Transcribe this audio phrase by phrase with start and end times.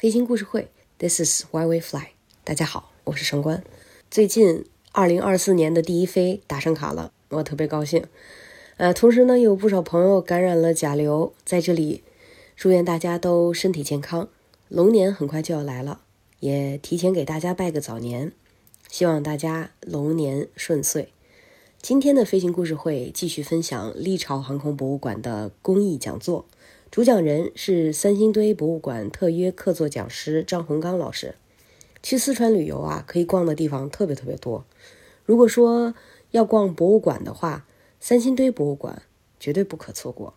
[0.00, 2.12] 飞行故事会，This is why we fly。
[2.42, 3.62] 大家好，我是上官。
[4.10, 8.06] 最近二零二四年的第一飞打上卡了，我特别高兴。
[8.78, 12.02] 呃，同时呢，有不少朋友感染了甲流，在这里
[12.56, 14.30] 祝愿大家都身体健康。
[14.68, 16.00] 龙年很快就要来了，
[16.38, 18.32] 也提前给大家拜个早年，
[18.88, 21.12] 希望大家龙年顺遂。
[21.82, 26.46] 今天的飞行故事会继续分享历朝航空博物馆的公益讲座。
[26.90, 31.36] 主讲人是三星堆博物馆特约客座讲师张洪刚老师。
[32.02, 34.64] 去四川旅游啊，可以逛的地方特别特别多。
[35.24, 35.94] 如果说
[36.32, 37.64] 要逛博物馆的话，
[38.00, 39.02] 三星堆博物馆
[39.38, 40.34] 绝对不可错过。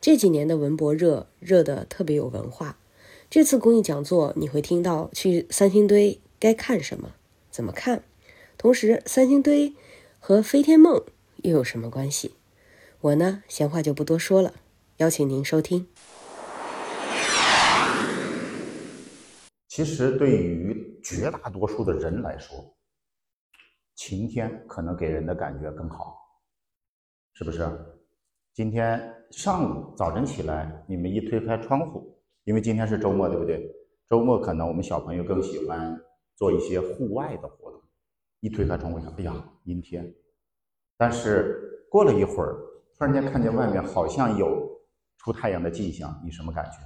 [0.00, 2.78] 这几年的文博热热的特别有文化。
[3.28, 7.10] 这次公益讲座你会听到去三星堆该看什么，
[7.50, 8.02] 怎么看，
[8.56, 9.74] 同时三星堆
[10.18, 11.04] 和飞天梦
[11.42, 12.32] 又有什么关系？
[13.02, 14.54] 我呢，闲话就不多说了。
[15.04, 15.86] 邀请您收听。
[19.68, 22.56] 其实，对于绝大多数的人来说，
[23.94, 26.16] 晴天可能给人的感觉更好，
[27.34, 27.68] 是不是？
[28.54, 33.70] 今天上午早晨起来，你们一推开窗户，因为今天是周末，对不对？
[34.08, 36.00] 周末可能我们小朋友更喜欢
[36.34, 37.78] 做一些户外的活动。
[38.40, 40.14] 一推开窗户，想，哎呀，阴天。
[40.96, 42.56] 但是过了一会儿，
[42.96, 44.72] 突然间看见外面好像有。
[45.24, 46.78] 出太阳的迹象，你什么感觉？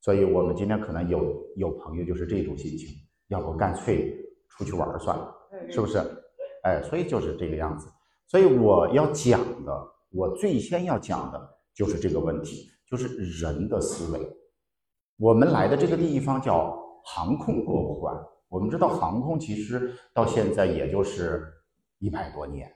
[0.00, 2.88] 所以我们今天可能有有朋友就是这种心情，
[3.28, 5.32] 要不干脆出去玩算了，
[5.70, 5.98] 是不是？
[6.64, 7.86] 哎，所以就是这个样子。
[8.26, 9.72] 所以我要讲的，
[10.10, 13.06] 我最先要讲的就是这个问题，就是
[13.40, 14.20] 人的思维。
[15.16, 18.12] 我们来的这个地方叫航空博物馆，
[18.48, 21.46] 我们知道航空其实到现在也就是
[22.00, 22.68] 一百多年，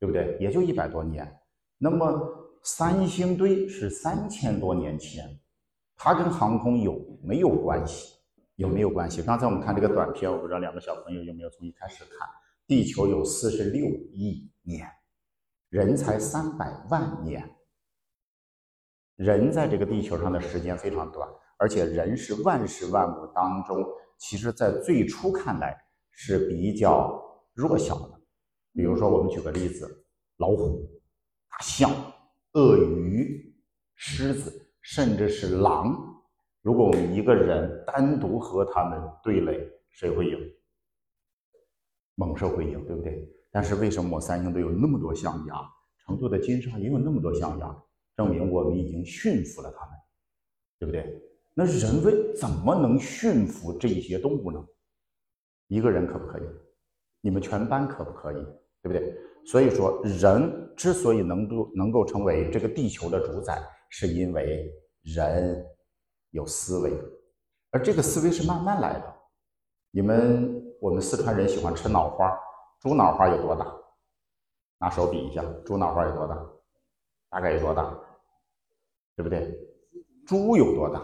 [0.00, 0.36] 对不对？
[0.40, 1.38] 也就一百多年。
[1.78, 2.40] 那么。
[2.62, 5.38] 三星堆是三千多年前，
[5.96, 8.14] 它跟航空有没有关系？
[8.56, 9.20] 有没有关系？
[9.22, 12.28] 刚才我们看这个短片，我不知道两个小朋友有没有从一开始看。
[12.66, 14.88] 地球有四十六亿年，
[15.70, 17.50] 人才三百万年。
[19.16, 21.28] 人在这个地球上的时间非常短，
[21.58, 23.84] 而且人是万事万物当中，
[24.18, 25.76] 其实在最初看来
[26.12, 27.20] 是比较
[27.54, 28.20] 弱小的。
[28.72, 30.88] 比如说，我们举个例子，老虎、
[31.50, 31.90] 大象。
[32.54, 33.54] 鳄鱼、
[33.94, 36.22] 狮子，甚至是狼，
[36.60, 40.38] 如果我们一个人单独和他们对垒，谁会赢？
[42.14, 43.26] 猛兽会赢，对不对？
[43.50, 45.54] 但是为什么我三星堆有那么多象牙？
[46.04, 47.74] 成都的金沙也有那么多象牙，
[48.16, 49.94] 证明我们已经驯服了他们，
[50.78, 51.22] 对不对？
[51.54, 54.62] 那人为怎么能驯服这些动物呢？
[55.68, 56.42] 一个人可不可以？
[57.22, 58.44] 你们全班可不可以？
[58.82, 59.16] 对不对？
[59.44, 64.72] 所以说，人之所以能够能够成为这个地球的主宰，是因为
[65.02, 65.64] 人
[66.30, 66.92] 有思维，
[67.70, 69.14] 而这个思维是慢慢来的。
[69.90, 72.32] 你们，我们四川人喜欢吃脑花，
[72.80, 73.66] 猪脑花有多大？
[74.78, 76.36] 拿手比一下，猪脑花有多大？
[77.28, 77.98] 大概有多大？
[79.16, 79.58] 对不对？
[80.26, 81.02] 猪有多大？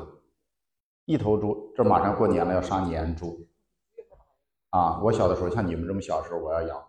[1.05, 3.47] 一头猪，这马上过年了，要杀年猪
[4.71, 5.01] 啊！
[5.03, 6.88] 我小的时候，像你们这么小时候，我要养。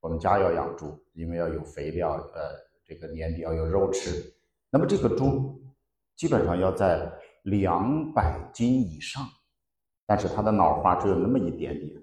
[0.00, 2.54] 我们家要养猪，因为要有肥料，呃，
[2.84, 4.32] 这个年底要有肉吃。
[4.70, 5.60] 那么这个猪
[6.16, 7.10] 基本上要在
[7.42, 9.22] 两百斤以上，
[10.06, 12.00] 但是它的脑花只有那么一点点。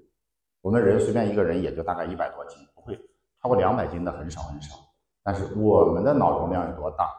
[0.62, 3.00] 我们人随便一个人也就大概一百多斤，不会
[3.42, 4.76] 超过两百斤的很少很少。
[5.24, 7.10] 但是我们的脑容量有多大？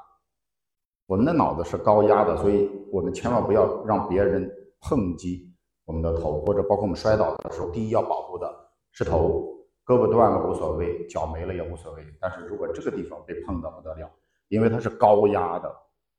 [1.06, 4.50] 我们的脑子是高压的，所以我们千万不要让别人
[4.81, 5.54] 碰击
[5.87, 8.53] 我们的头，或者包括我们摔倒的时候，第一要保护的
[8.93, 9.56] 是头。
[9.87, 12.05] 胳膊断了无所谓，脚没了也无所谓。
[12.21, 14.11] 但是如果这个地方被碰到不得了，
[14.49, 15.73] 因为它是高压的，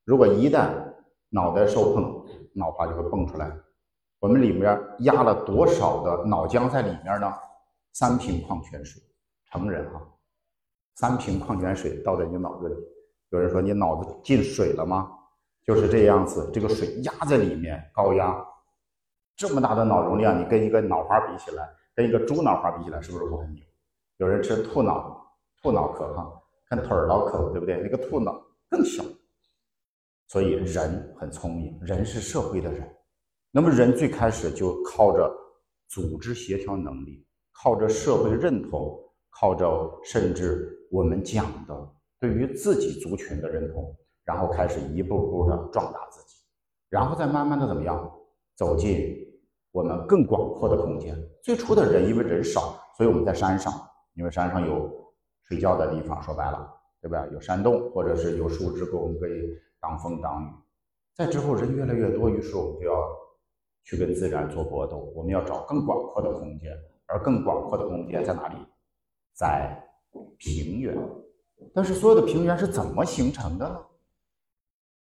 [0.04, 0.70] 如果一旦
[1.28, 2.24] 脑袋受碰，
[2.54, 3.54] 脑花就会蹦出来。
[4.20, 7.32] 我们里面压了多少的脑浆在里面呢？
[7.92, 9.02] 三瓶矿泉水，
[9.50, 10.00] 成人哈，
[10.94, 12.74] 三瓶矿泉水倒在你脑子里。
[13.30, 15.10] 有人说你脑子进水了吗？
[15.64, 18.42] 就是这样子，这个水压在里面，高压，
[19.36, 21.68] 这么大的脑容量，你跟一个脑花比起来。
[21.98, 23.64] 跟一个猪脑花比起来，是不是我很牛？
[24.18, 25.20] 有人吃兔脑，
[25.60, 26.32] 兔脑壳哈，
[26.68, 27.80] 看腿儿脑壳，对不对？
[27.82, 28.40] 那个兔脑
[28.70, 29.02] 更小。
[30.28, 32.88] 所以人很聪明，人是社会的人。
[33.50, 35.28] 那么人最开始就靠着
[35.88, 38.96] 组织协调能力，靠着社会认同，
[39.30, 39.66] 靠着
[40.04, 43.92] 甚至我们讲的对于自己族群的认同，
[44.22, 46.36] 然后开始一步步的壮大自己，
[46.90, 48.08] 然后再慢慢的怎么样
[48.54, 49.26] 走进。
[49.72, 51.16] 我们更广阔的空间。
[51.42, 53.72] 最初的人因为人少，所以我们在山上，
[54.14, 54.90] 因为山上有
[55.42, 56.22] 睡觉的地方。
[56.22, 56.68] 说白了，
[57.00, 57.26] 对吧？
[57.32, 60.46] 有山洞，或者是有树枝，给我们可以挡风挡雨。
[61.14, 63.08] 再之后，人越来越多，于是我们就要
[63.84, 66.70] 去跟自然做搏斗，我们要找更广阔的空间，
[67.06, 68.56] 而更广阔的空间在哪里？
[69.34, 69.82] 在
[70.38, 70.96] 平原。
[71.74, 73.80] 但是所有的平原是怎么形成的呢？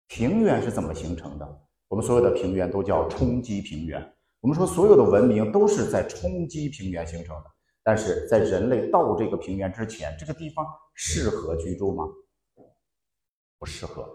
[0.08, 1.62] 平原是怎么形成的？
[1.88, 4.14] 我们所有的平原都叫冲积平原。
[4.42, 7.46] 我们说所有的文明都是在冲击平原形成的。
[7.84, 12.06] 但是在人类到这个平原之前，这个地方适合居住吗？
[13.58, 14.08] 不适合，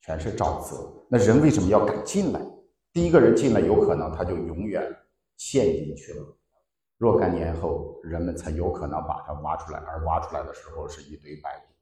[0.00, 1.06] 全是沼泽。
[1.10, 2.40] 那人为什么要敢进来？
[2.92, 4.82] 第一个人进来，有可能他就永远
[5.36, 6.38] 陷进去了。
[6.96, 11.74] 若干年后，人们才有可能把它挖出来，而挖出来的时候是一堆白骨。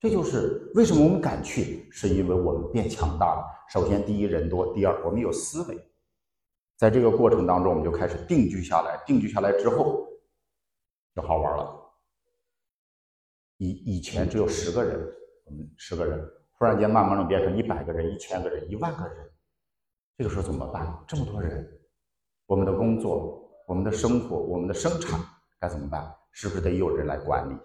[0.00, 3.44] 这就是为什么我们敢去，是因为我们变强大了。
[3.70, 5.91] 首先，第一人多，第二我们有思维。
[6.82, 9.00] 在这个过程当中，我们就开始定居下来。
[9.06, 10.04] 定居下来之后，
[11.14, 11.80] 就好玩了。
[13.58, 14.98] 以以前只有十个人，
[15.44, 16.18] 我们十个人，
[16.58, 19.32] 突然间慢慢的变成一百个人、一千个人、一万个人。
[20.18, 21.04] 这个时候怎么办？
[21.06, 21.64] 这么多人，
[22.46, 25.20] 我们的工作、我们的生活、我们的生产
[25.60, 26.12] 该怎么办？
[26.32, 27.56] 是不是得有人来管理？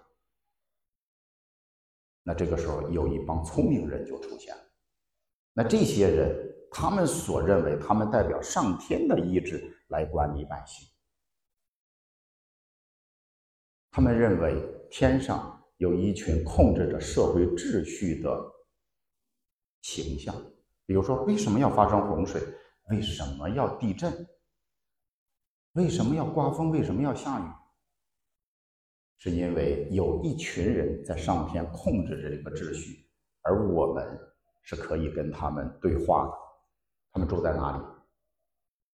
[2.22, 4.62] 那这个时候有一帮聪明人就出现了。
[5.54, 6.47] 那这些人。
[6.70, 10.88] 他们所认为，他们代表上天的意志来管理百姓。
[13.90, 18.52] 他们认为天上有一群控制着社会秩序的
[19.82, 20.34] 形象，
[20.86, 22.40] 比如说，为什么要发生洪水？
[22.90, 24.26] 为什么要地震？
[25.72, 26.70] 为什么要刮风？
[26.70, 27.44] 为什么要下雨？
[29.18, 33.08] 是因为有一群人在上天控制着这个秩序，
[33.42, 34.18] 而我们
[34.62, 36.47] 是可以跟他们对话的。
[37.12, 37.82] 他们住在哪里？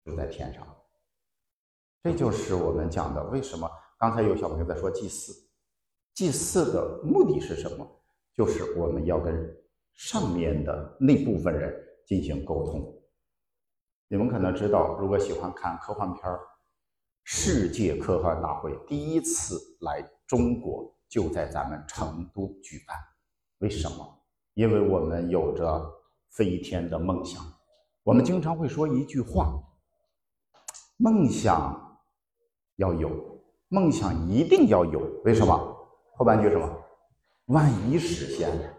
[0.04, 0.66] 住在天上。
[2.02, 5.32] 这就是我们讲的为什么刚才有小朋友在说祭祀，
[6.12, 7.86] 祭祀的目的是什么？
[8.34, 9.56] 就是我们要跟
[9.94, 11.74] 上面的那部分人
[12.04, 13.02] 进行沟通。
[14.08, 16.40] 你们可能知道，如果喜欢看科幻片儿，
[17.22, 22.96] 世界科幻大会第一次来中国就在咱们成都举办。
[23.58, 24.22] 为什么？
[24.52, 25.90] 因为我们有着
[26.28, 27.42] 飞天的梦想。
[28.04, 29.58] 我们经常会说一句话
[30.98, 31.98] ：“梦想
[32.76, 33.10] 要有，
[33.68, 35.56] 梦想一定要有。”为什么？
[36.14, 36.68] 后半句什么？
[37.46, 38.74] 万一实现了。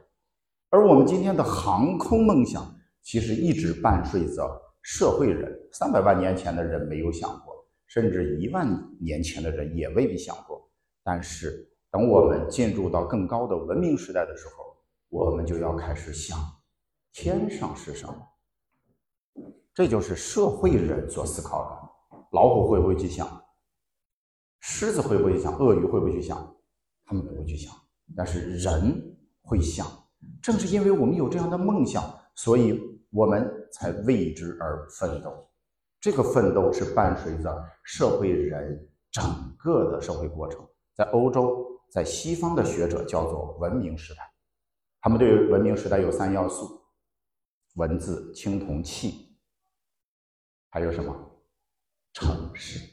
[0.70, 5.52] 而我们今天的航空梦想，其实一直伴随着社会人。
[5.72, 8.68] 三百万年前的人没有想过，甚至一万
[9.02, 10.70] 年前的人也未必想过。
[11.04, 14.78] 但是，等我们进入到更高的文明时代的时候，
[15.10, 16.38] 我们就要开始想：
[17.12, 18.16] 天上是什么？
[19.76, 22.18] 这就是社会人所思考的。
[22.32, 23.28] 老虎会不会去想？
[24.62, 25.54] 狮子会不会去想？
[25.58, 26.56] 鳄鱼会不会去想？
[27.06, 27.76] 他们不会去想，
[28.16, 29.86] 但是人会想。
[30.42, 32.04] 正是因为我们有这样的梦想，
[32.36, 32.82] 所以
[33.12, 35.32] 我们才为之而奋斗。
[36.00, 39.24] 这个奋斗是伴随着社会人整
[39.58, 40.66] 个的社会过程。
[40.94, 44.22] 在欧洲，在西方的学者叫做文明时代，
[45.02, 46.82] 他们对文明时代有三要素：
[47.76, 49.25] 文字、青铜器。
[50.76, 51.16] 还有什么
[52.12, 52.86] 城市？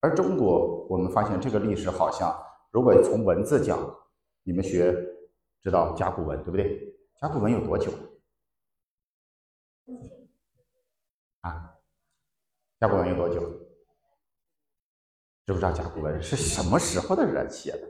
[0.00, 2.34] 而中国，我们发现这个历史好像，
[2.70, 3.78] 如果从文字讲，
[4.42, 4.90] 你们学
[5.60, 6.96] 知道甲骨文对不对？
[7.20, 7.92] 甲骨文有多久？
[11.42, 11.76] 啊，
[12.80, 13.38] 甲骨文有多久？
[15.44, 17.86] 知不知道甲骨文是什么时候的人写的？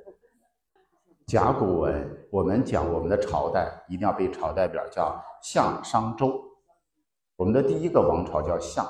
[1.29, 6.43] 甲骨文，我们讲我们的朝代一定要背朝代表，叫夏商周。
[7.37, 8.85] 我们的第一个王朝叫夏。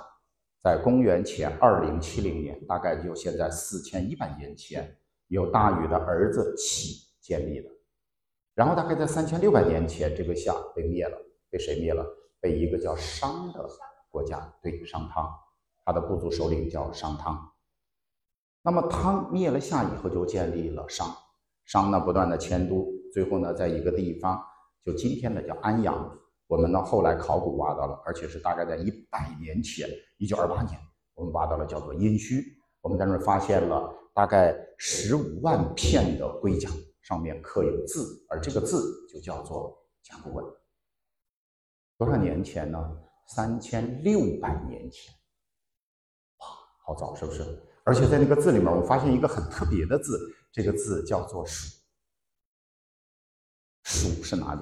[0.64, 4.96] 在公元前二零七零年，大概就现在四千一百年前，
[5.28, 7.68] 由大禹的儿子启建立的。
[8.54, 11.18] 然后大概在三千六百年前，这个夏被灭了，
[11.50, 12.02] 被谁灭了？
[12.40, 13.68] 被一个叫商的
[14.08, 15.30] 国家，对，商汤，
[15.84, 17.52] 他的部族首领叫商汤。
[18.62, 21.14] 那么汤灭了夏以后，就建立了商。
[21.66, 24.42] 商呢，不断的迁都，最后呢，在一个地方，
[24.82, 26.18] 就今天的叫安阳。
[26.46, 30.78] 我们呢后来考古挖到了，而且是大概在一百年前，一九二八年，
[31.14, 32.42] 我们挖到了叫做殷墟。
[32.80, 36.68] 我们在那儿发现了大概十五万片的龟甲，
[37.02, 40.44] 上面刻有字，而这个字就叫做甲骨文。
[41.96, 42.78] 多少年前呢？
[43.26, 45.14] 三千六百年前。
[46.40, 46.46] 哇，
[46.84, 47.42] 好早是不是？
[47.84, 50.18] 而且在那个字里面，我发现一个很特别的字，
[50.52, 51.80] 这个字叫做“蜀”。
[53.84, 54.60] 蜀是哪里？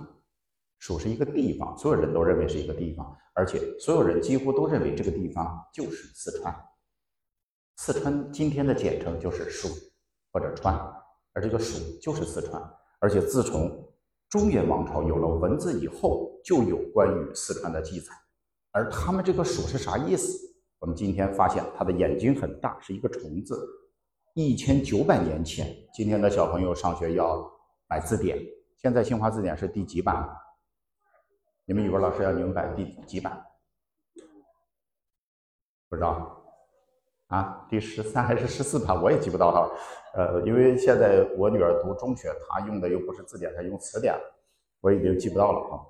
[0.83, 6.53] 蜀是一个地方，所有人都认为是一个地方，而且所有人几乎都认为这个地方就是四川。
[7.77, 9.69] 四川今天的简称就是蜀
[10.33, 10.77] 或者川，
[11.35, 12.61] 而这个蜀就是四川。
[12.99, 13.89] 而且自从
[14.29, 18.09] 中原王朝有了文字以后，就有关于四川的记载。
[18.73, 20.37] 而他们这个鼠是啥意思？
[20.81, 23.57] 我们今天发现它的眼睛很大，是一个虫子。
[24.35, 27.49] 一千九百年前，今天的小朋友上学要
[27.89, 28.37] 买字典，
[28.79, 30.29] 现在新华字典是第几版？
[31.65, 33.41] 你们语文老师要你们摆第几版？
[35.89, 36.39] 不知道。
[37.29, 39.71] 啊，第十三还是十四版，我也记不到了。
[40.15, 44.15] 呃，因为现在我女儿读中学，她用的又不是字典，她用词典，
[44.81, 45.81] 我已经记不到了啊。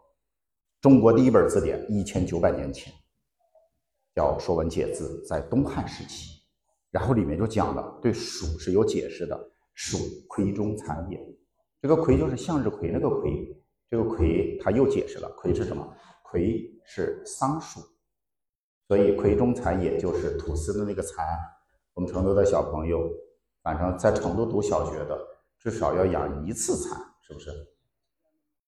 [0.80, 2.92] 中国第一本字典一千九百年前，
[4.14, 6.42] 叫《说文解字》，在东汉时期，
[6.90, 9.98] 然后里面就讲了对鼠是有解释的，鼠
[10.28, 11.18] 葵中蚕也。
[11.80, 13.61] 这个葵就是向日葵那个葵，
[13.92, 15.86] 这个葵他又解释了，葵是什么？
[16.22, 17.78] 葵是桑树。
[18.88, 21.26] 所以葵中蚕也就是吐丝的那个蚕。
[21.92, 23.06] 我们成都的小朋友，
[23.62, 25.18] 反正在成都读小学的，
[25.58, 27.50] 至少要养一次蚕，是不是？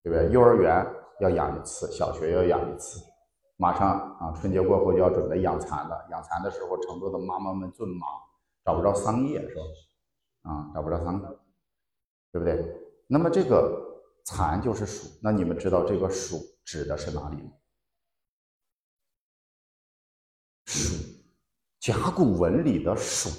[0.03, 0.31] 对不对？
[0.31, 0.87] 幼儿园
[1.21, 3.01] 要养一次，小学要养一次。
[3.57, 6.07] 马上啊，春节过后就要准备养蚕了。
[6.11, 8.07] 养蚕的时候，成都的妈妈们最忙，
[8.63, 9.63] 找不着桑叶，是吧？
[10.43, 11.19] 啊，找不着桑，
[12.31, 12.63] 对不对？
[13.07, 13.84] 那么这个
[14.25, 17.53] 蚕就是鼠，那你们知道这个鼠指的是哪里吗？
[20.65, 20.95] 蜀，
[21.79, 23.31] 甲骨文里的蜀，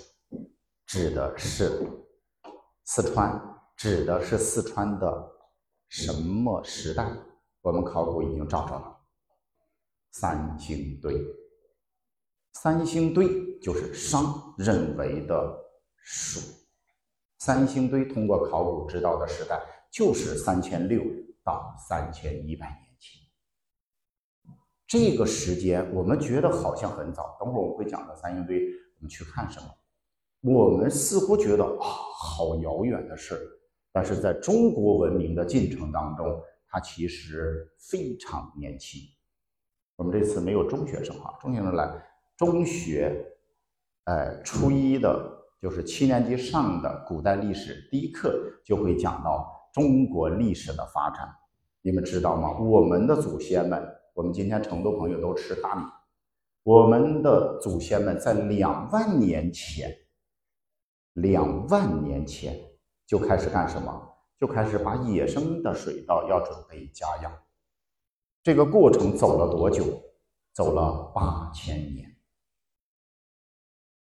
[0.86, 1.82] 指的是
[2.84, 3.42] 四川，
[3.76, 5.32] 指的是四川的
[5.90, 7.12] 什么时代？
[7.62, 9.02] 我们考古已经找着了，
[10.12, 11.20] 三星堆。
[12.54, 15.66] 三星堆就是商认为的
[15.98, 16.40] 蜀。
[17.40, 19.62] 三星堆通过考古知道的时代
[19.96, 21.02] 就是三千六
[21.42, 23.22] 到三千一百年前。
[24.86, 30.54] 这个时间我们觉得好像很早，等会儿我会讲到三星堆，我们去看什么？
[30.54, 31.88] 我们似乎觉得啊，
[32.20, 33.40] 好遥远的事，
[33.94, 39.00] 但是在中国文明的进程当中，它其实非常年轻。
[39.96, 43.34] 我们这次没有中学生啊，中学生来，中学，
[44.04, 51.36] 呃，初一的，就是七年级上的古代历史第一课就会讲到中国历史的发展。
[51.82, 52.58] 你们知道吗？
[52.58, 53.86] 我们的祖先们。
[54.14, 55.84] 我们今天成都朋友都吃大米。
[56.64, 59.94] 我们的祖先们在两万年前，
[61.12, 62.58] 两万年前
[63.06, 63.92] 就开始干什么？
[64.40, 67.30] 就开始把野生的水稻要准备家养。
[68.42, 69.84] 这个过程走了多久？
[70.54, 72.16] 走了八千年。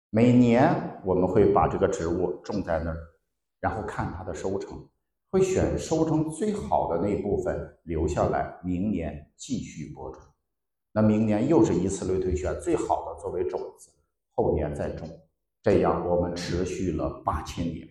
[0.09, 2.97] 每年我们会把这个植物种在那儿，
[3.61, 4.85] 然后看它的收成。
[5.33, 10.21] 会选收成最好的那部分留下来，明年继续播种。
[10.91, 13.89] 那明年又是以此类推，选最好的作为种子，
[14.35, 15.09] 后年再种。
[15.63, 17.89] 这样我们持续了八千年。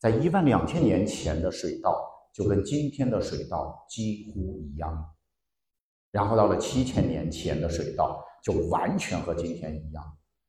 [0.00, 1.96] 在一万两千年前的水稻
[2.34, 5.14] 就跟今天的水稻几乎一样，
[6.10, 10.02] 然后到了七千年前的水稻就完全和今天一样。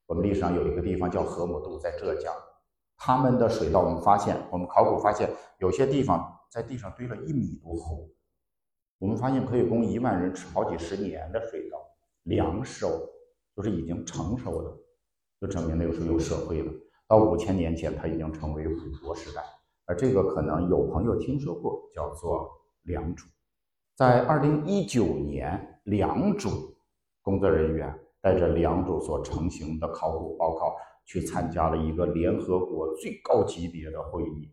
[0.08, 2.34] 我们历史上有一个地方叫河姆渡，在浙江。
[2.98, 8.10] 他们的水稻，我们发现，我们考古发现，有些地方在地上堆了一米多厚。
[8.98, 11.78] 我们发现可以供一万人吃好几十年的水稻，
[12.24, 13.02] 粮食哦，
[13.56, 14.72] 就是已经成熟的，
[15.42, 16.72] 就证明那个时候有社会了。
[17.08, 19.44] 到五千年前，它已经成为古国时代。
[19.86, 22.50] 而这个可能有朋友听说过，叫做
[22.84, 23.26] 良渚。
[23.96, 26.74] 在二零一九年，良渚
[27.22, 30.76] 工作人员带着良渚所成型的考古报告。
[31.06, 34.52] 去参加了一个联合国最高级别的会议，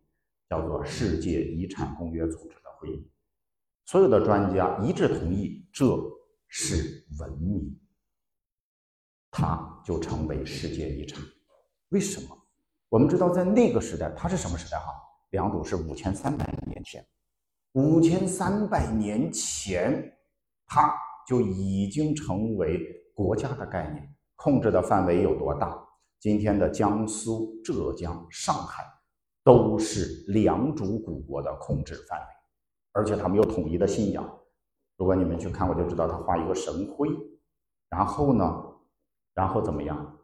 [0.49, 3.11] 叫做世界遗产公约组织的会议。
[3.85, 5.85] 所有的专家一致同意，这
[6.47, 7.76] 是文明，
[9.30, 11.21] 它就成为世界遗产。
[11.88, 12.38] 为什么？
[12.88, 14.78] 我们知道，在那个时代，它是什么时代？
[14.78, 14.92] 哈，
[15.30, 17.04] 良渚是五千三百年前，
[17.73, 20.16] 五千三百年前，
[20.66, 20.94] 它
[21.26, 25.82] 就已经成为国家的概念，控制的范围有多大？
[26.23, 28.85] 今天的江苏、浙江、上海
[29.43, 32.26] 都是良渚古国的控制范围，
[32.93, 34.25] 而且他们有统一的信仰。
[34.97, 37.09] 如果你们去看，我就知道他画一个神徽，
[37.88, 38.64] 然后呢，
[39.35, 40.17] 然后怎么样？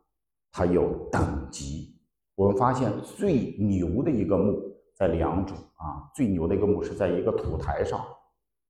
[0.52, 2.00] 它有等级。
[2.36, 8.06] 我们发现最牛的一个墓在良渚啊，最牛的一个墓是在一个土台上，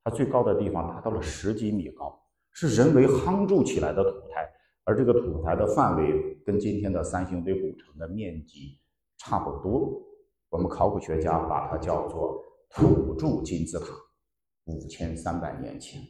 [0.03, 2.19] 它最高的地方达到了十几米高，
[2.53, 4.51] 是人为夯筑起来的土台。
[4.89, 8.81] 而这个土台的范围跟今天的三星堆古城的面积
[9.19, 10.01] 差不多，
[10.49, 13.87] 我们考古学家把它叫做土筑金字塔。
[14.65, 16.01] 五千三百年前，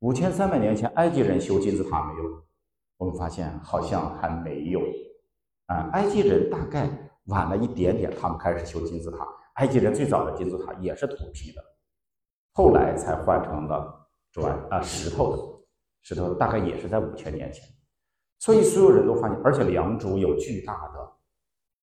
[0.00, 2.42] 五千三百年前，埃及人修金字塔没有？
[2.96, 4.80] 我们发现好像还没有。
[5.66, 6.90] 啊，埃及人大概
[7.26, 9.24] 晚了一点点，他们开始修金字塔。
[9.54, 11.62] 埃及人最早的金字塔也是土坯的，
[12.54, 15.42] 后来才换成了砖啊石头的。
[16.02, 17.64] 石头大概也是在五千年前。
[18.38, 21.12] 所以所有人都发现，而且良渚有巨大的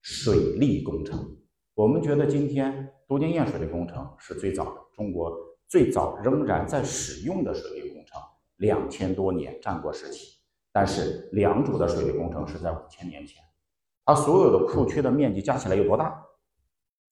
[0.02, 1.38] 水利工程。
[1.74, 5.36] 我们觉得今天都江堰水利工程是最早的，中国
[5.68, 8.22] 最早仍然在使用的水利工程，
[8.58, 10.40] 两千多年战国时期。
[10.72, 13.44] 但是良渚的水利工程是在五千年前，
[14.06, 16.10] 它所有的库区的面积加起来有多大？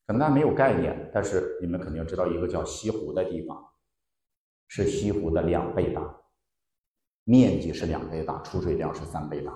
[0.07, 3.63] 可能大家没有概念，但是你们肯定知道，一个叫西湖的地方
[4.67, 6.20] 是西湖的两倍大，
[7.23, 9.53] 面积是两倍大，出水量是三倍大。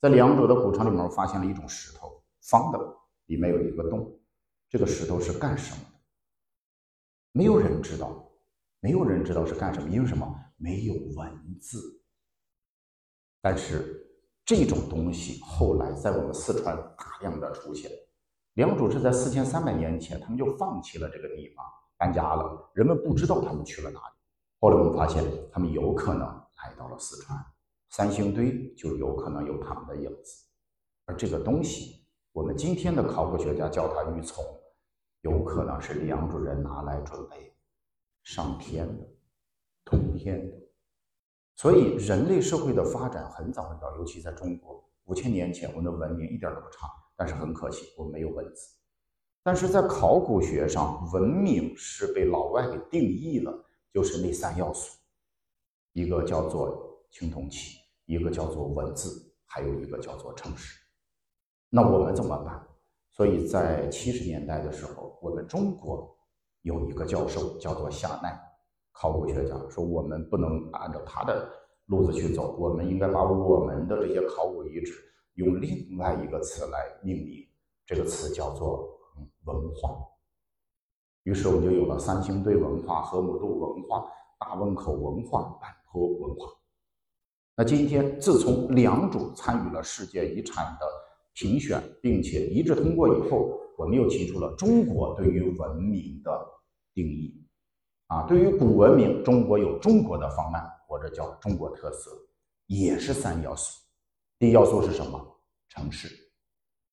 [0.00, 2.78] 在良渚的古城里面，发现了一种石头，方的，
[3.26, 4.18] 里面有一个洞。
[4.68, 5.98] 这个石头是干什么的？
[7.32, 8.30] 没有人知道，
[8.80, 10.34] 没有人知道是干什么，因为什么？
[10.56, 12.02] 没有文字。
[13.40, 14.06] 但是
[14.44, 17.90] 这种东西后来在我们四川大量的出现。
[18.54, 21.64] 良渚是在四千三百年前，他们就放弃了这个地方，
[21.96, 22.70] 搬家了。
[22.74, 24.14] 人们不知道他们去了哪里。
[24.60, 27.38] 后来我们发现，他们有可能来到了四川，
[27.90, 30.44] 三星堆就有可能有他们的影子。
[31.04, 34.42] 而这个东西，我们今天的考古学家叫它玉琮。
[35.22, 37.52] 有可能是良渚人拿来准备
[38.22, 39.04] 上天的、
[39.84, 40.56] 通天的，
[41.56, 46.86] 所以人类社会的发展很早很早，尤其在中国五千年前，我们的文明一点都不差。
[47.16, 48.76] 但是很可惜，我们没有文字。
[49.42, 54.97] 但是在考古学上，文明是被老外给定义了，就是那三要素：
[55.98, 60.78] 一个叫做青铜器，一个叫做文字，还有一个叫做城市。
[61.68, 62.64] 那我们怎么办？
[63.10, 66.16] 所以在七十年代的时候，我们中国
[66.62, 68.40] 有一个教授叫做夏奈，
[68.92, 71.50] 考古学家说我们不能按照他的
[71.86, 74.92] 路子去走，我们应该把我们的这些考古遗址
[75.34, 77.44] 用另外一个词来命名，
[77.84, 78.88] 这个词叫做
[79.46, 79.98] 文化。
[81.24, 86.50] 于是我们就有了三星堆文化、河姆渡文化、大汶口文化、和文化。
[87.56, 90.86] 那今天自从良渚参与了世界遗产的。
[91.34, 96.32] 评选并且一致通过以后，我们又提出了中国对于文明的
[96.92, 97.46] 定义。
[98.08, 102.10] 啊，对于古文明，中国有中国的方案，或者叫中国特色，
[102.66, 103.80] 也是三要素。
[104.36, 105.24] 第一要素是什么？
[105.68, 106.08] 城市，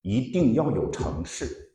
[0.04, 1.74] 一定要有城市，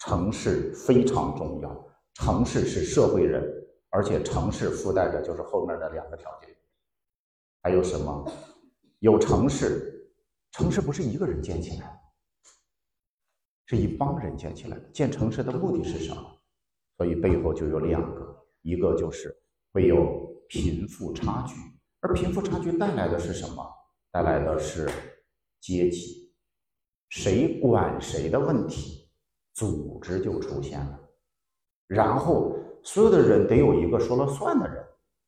[0.00, 1.88] 城市非常重要。
[2.14, 3.48] 城市是社会人，
[3.90, 6.50] 而且城市附带着就是后面的两个条件。
[7.68, 8.32] 还有什么？
[9.00, 10.10] 有城市，
[10.52, 12.00] 城市不是一个人建起来的。
[13.66, 14.88] 是一帮人建起来的。
[14.90, 16.40] 建城市的目的是什么？
[16.96, 19.38] 所以背后就有两个，一个就是
[19.70, 21.56] 会有贫富差距，
[22.00, 23.62] 而贫富差距带来的是什么？
[24.10, 24.88] 带来的是
[25.60, 26.32] 阶级，
[27.10, 29.10] 谁管谁的问题，
[29.52, 30.98] 组织就出现了。
[31.86, 34.82] 然后所有的人得有一个说了算的人，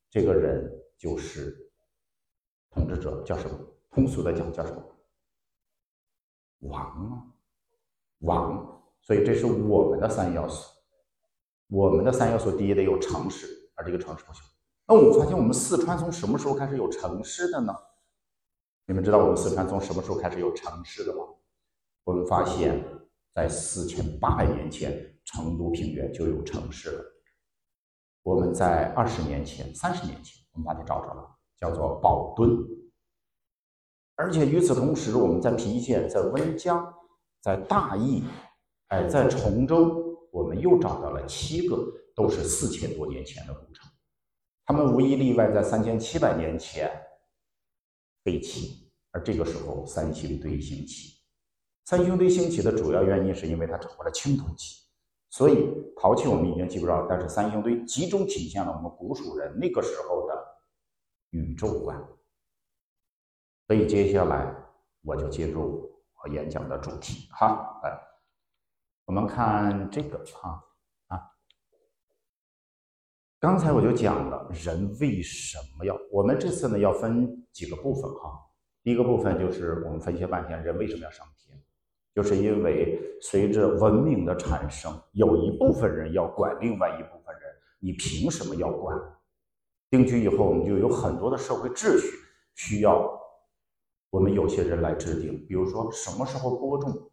[0.09, 1.70] 这个人就是
[2.71, 3.59] 统治者，叫什么？
[3.91, 4.83] 通俗的讲叫什么？
[6.61, 7.27] 王啊。
[8.21, 10.71] 王，所以这是我们的三要素。
[11.69, 14.43] 我们的三要素，第一得有城市，而这个城市不行。
[14.87, 17.75] 那我们发现，我们四川从什么时候开始有城市的呢？
[18.87, 21.23] 你们知道我们四川从什么时候开始有城市的吗？
[22.05, 22.85] 我们发现，
[23.33, 27.05] 在四千八百年前，成都平原就有城市了。
[28.23, 32.59] 我们在二十年前、三十年前，我们把它找着了，叫做宝墩。
[34.17, 36.95] 而且与此同时，我们在郫县、在温江。
[37.43, 38.23] 在大邑，
[38.89, 43.91] 哎，在崇州，我们又找到了七个，都是四千多年前的古城，
[44.67, 46.93] 他们无一例外在三千七百年前
[48.23, 51.15] 废弃，而这个时候三星堆兴起。
[51.87, 54.83] 三星堆兴起的主要原因是因为它掌握了青铜器，
[55.31, 60.40] 所以陶器我们已经记不着，但是三星堆集中体现了我们古蜀人那个时候的
[61.31, 61.99] 宇宙观。
[63.67, 64.55] 所以接下来
[65.03, 65.89] 我就进入。
[66.23, 67.99] 我演讲的主题哈，来，
[69.07, 70.63] 我们看这个哈
[71.07, 71.19] 啊，
[73.39, 78.39] 刚才我就讲了人为什么要，我们这次呢要分几个部分哈，
[78.83, 81.59] 第一个部分就是我们分析半天人为什么要上天，
[82.15, 88.95] 就是因为随着文明的产生，有一部分人要管另外一部分人，你凭什么要管？
[89.91, 92.09] 定居以后，我们就有很多的社会秩序
[92.55, 93.19] 需要。
[94.11, 97.11] 我们有些人来制定，比如说什么时候播种、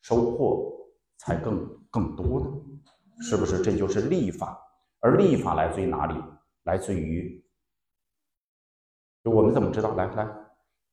[0.00, 0.72] 收获
[1.18, 2.46] 才更更多呢？
[3.20, 4.58] 是不是这就是立法？
[5.00, 6.14] 而立法来自于哪里？
[6.62, 7.44] 来自于
[9.22, 9.94] 就我们怎么知道？
[9.94, 10.28] 来来，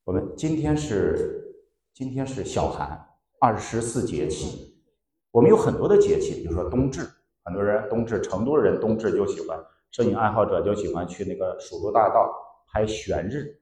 [0.04, 1.56] 我们今天是
[1.94, 3.08] 今天是小寒，
[3.40, 4.84] 二十四节气，
[5.32, 7.08] 我们有很多的节气，比如说冬至，
[7.44, 9.58] 很多人冬至，成都人冬至就喜欢，
[9.92, 12.32] 摄影爱好者就喜欢去那个蜀都大道
[12.68, 13.60] 拍悬日。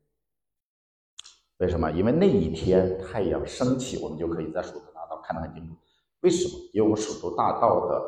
[1.57, 1.89] 为什么？
[1.91, 5.75] 因为那一天太阳升起，我们就可以在蜀都大道看得很清楚。
[6.19, 6.69] 为什么？
[6.73, 8.01] 因为我们蜀都大道的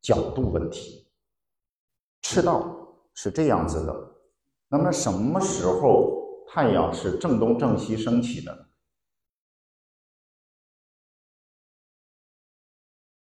[0.00, 1.10] 角度问题。
[2.22, 2.76] 赤道
[3.14, 4.14] 是这样子的，
[4.68, 8.68] 那么什么时候太阳是正东正西升起的？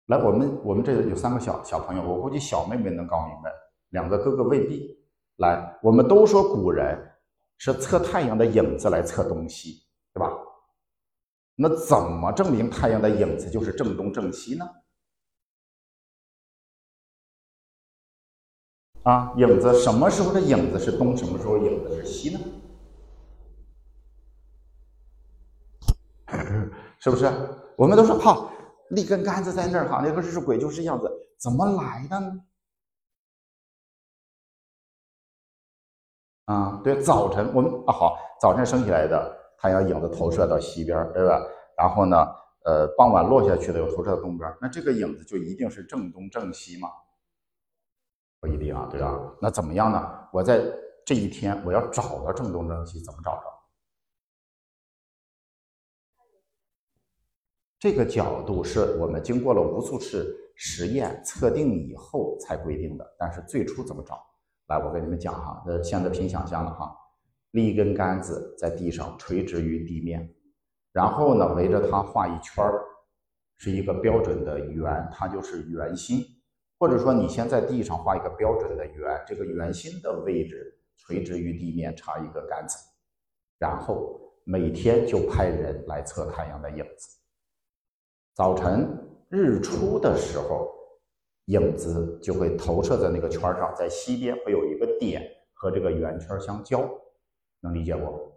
[0.06, 3.52] 来，我们我们这有三个小小朋友，我估计小妹妹能搞明白，
[3.90, 4.98] 两个哥哥未必。
[5.36, 6.98] 来，我们都说古人
[7.56, 10.30] 是测太阳的影子来测东西，对吧？
[11.54, 14.68] 那怎么证明太阳的影子就是正东正西呢？
[19.02, 22.40] 啊，影子什么时候的影子是东，什么时候影子是西呢？
[27.00, 27.30] 是不是？
[27.78, 28.52] 我们都说好，
[28.90, 32.44] 立根杆子在那儿哈，那个日晷就是样子，怎么来的呢？
[36.50, 41.40] 啊，对，早晨我们啊好，早晨升起来的太阳影子投射到西边，对吧？
[41.76, 42.26] 然后呢，
[42.64, 46.88] 呃，傍晚落下去的又投射到东边，那这个影子就一定是正东正西吗？
[48.40, 49.16] 不一定啊，对吧？
[49.40, 50.28] 那怎么样呢？
[50.32, 50.60] 我在
[51.06, 53.42] 这一天我要找到正东正西，怎么找着？
[57.78, 63.14] 这个角度是我们经过了无数次实验测定以后才规定的。
[63.16, 64.20] 但是最初怎么找？
[64.70, 66.96] 来，我跟你们讲哈，呃，现在凭想象的哈，
[67.50, 70.32] 立一根杆子在地上垂直于地面，
[70.92, 72.80] 然后呢围着它画一圈儿，
[73.56, 76.24] 是一个标准的圆，它就是圆心。
[76.78, 82.78] 或者说，你先在地上画一个标准的圆，这个圆心的位置垂直于地面，插一个杆子，
[83.58, 87.08] 然后每天就派人来测太阳的影子。
[88.34, 88.88] 早晨
[89.28, 90.72] 日出的时候，
[91.50, 96.88] 影子就会投射在那个圈上，在西边会有一个点和这个圆圈相交，
[97.60, 98.32] 能理解不？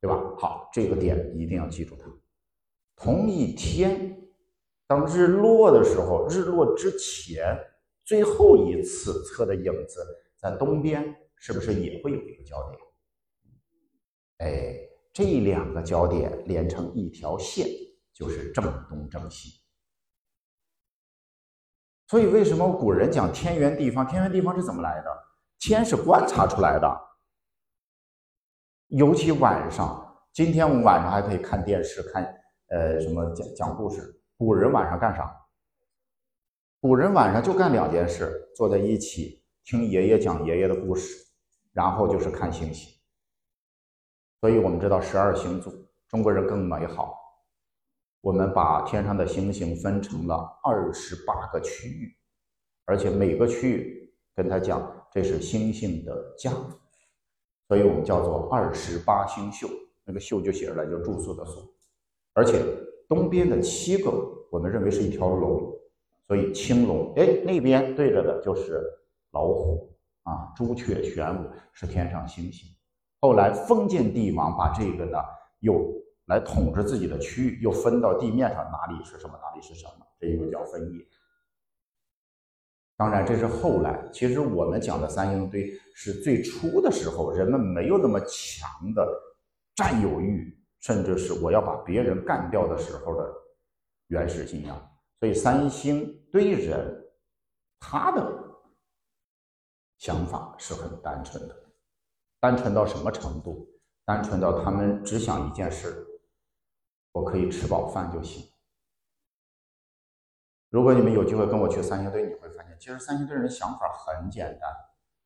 [0.00, 0.14] 对吧？
[0.38, 2.04] 好，这个点一定要记住它。
[2.96, 4.14] 同一天。
[4.90, 7.54] 当日落的时候，日落之前
[8.06, 10.02] 最后一次测的影子
[10.38, 12.80] 在东边，是不是也会有一个焦点？
[14.38, 14.74] 哎，
[15.12, 17.68] 这两个焦点连成一条线，
[18.14, 19.57] 就是正东正西。
[22.08, 24.06] 所以，为什么古人讲天圆地方？
[24.06, 25.10] 天圆地方是怎么来的？
[25.58, 27.00] 天是观察出来的。
[28.86, 32.24] 尤其晚上，今天我们晚上还可以看电视，看
[32.68, 34.22] 呃什么讲讲故事。
[34.38, 35.30] 古人晚上干啥？
[36.80, 41.14] 古人晚上就干两件事：坐在一起听爷爷讲爷爷的故事，
[41.74, 42.90] 然后就是看星星。
[44.40, 45.70] 所以我们知道十二星座，
[46.08, 47.17] 中国人更美好。
[48.20, 52.16] 我们把天上的星星分成了二十八个区域，
[52.84, 56.52] 而且每个区域跟他讲这是星星的家，
[57.68, 59.68] 所以我们叫做二十八星宿。
[60.04, 61.74] 那个宿就写出来，就住宿的宿，
[62.32, 62.62] 而且。
[63.08, 64.10] 东边的七个，
[64.50, 65.74] 我们认为是一条龙，
[66.26, 67.10] 所以青龙。
[67.16, 68.84] 哎，那边对着的就是
[69.30, 69.90] 老虎
[70.24, 72.68] 啊，朱雀、玄武是天上星星。
[73.22, 75.18] 后来封建帝王把这个呢，
[75.60, 75.90] 又
[76.28, 81.04] 来统治自己的区域，又分到地面上，哪里是什么，哪里是什么，这个叫分野。
[82.96, 84.08] 当然，这是后来。
[84.12, 89.06] 其实我们讲的三星堆是最初的时候，人们没有那么强的
[89.74, 90.56] 占有欲。
[90.80, 93.28] 甚至是我要把别人干掉的时候的
[94.06, 94.80] 原始信仰，
[95.18, 97.04] 所以三星堆人
[97.80, 98.32] 他的
[99.98, 101.56] 想法是很单纯的，
[102.38, 103.68] 单纯到什么程度？
[104.04, 106.06] 单纯到他们只想一件事：
[107.18, 108.48] 我可以吃饱饭就行。
[110.70, 114.70] 如果你们有机会跟我去三星堆，你会发现，其实三星堆人的想法很简单。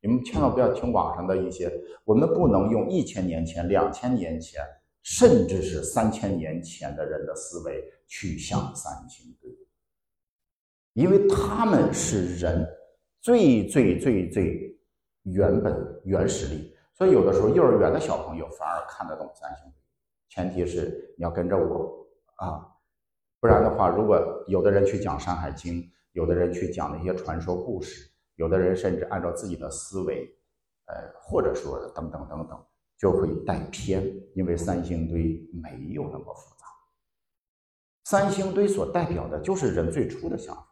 [0.01, 1.71] 你们千万不要听网上的一些，
[2.05, 4.63] 我们不能用一千年前、两千年前。
[5.05, 9.51] 甚至是三千年前的人的思维去想三星堆，
[10.93, 12.65] 因为他们是人
[13.21, 14.81] 最最最最
[15.25, 19.82] 原本原始力，所以有的时候幼儿园的小朋友反而看得懂三星堆，
[20.33, 22.67] 前提是你要跟着我啊，
[23.39, 30.27] 不然的话，如果有的人去讲《山海经》，有的人去讲那些传说故事，有的人甚至按照自己的思维，
[30.87, 32.59] 呃，或者说等等等等。
[32.99, 34.01] 就会带偏，
[34.33, 36.65] 因为三星堆没有那么复杂。
[38.05, 40.65] 三星堆所代表的就是人最初的想法，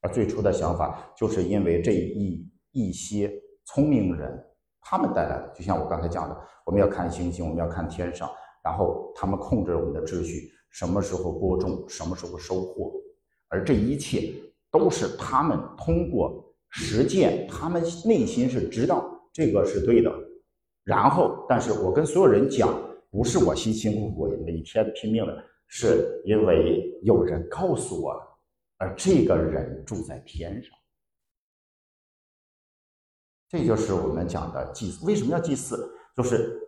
[0.00, 3.30] 而最初的想法就是因为这一一些
[3.66, 4.44] 聪明人
[4.80, 5.52] 他们带来的。
[5.54, 8.30] 就像我刚才讲的，我们要看星星，我们要看天上，
[8.64, 12.94] 然后他们控制我们的秩序，什么时候播种，什么时候收获，
[13.48, 14.32] 而这一切
[14.70, 20.10] 都是他们通过实践，他们内心是知道这个是对的。
[20.82, 22.74] 然后，但是我跟所有人讲，
[23.10, 28.38] 不是我辛辛苦苦每天拼命的，是因为有人告诉我了，
[28.78, 30.72] 而这个人住在天上。
[33.48, 35.06] 这就是我们讲的祭祀。
[35.06, 35.94] 为什么要祭祀？
[36.16, 36.63] 就是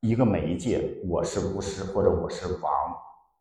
[0.00, 2.72] 一个媒介，我是巫师或者我是王，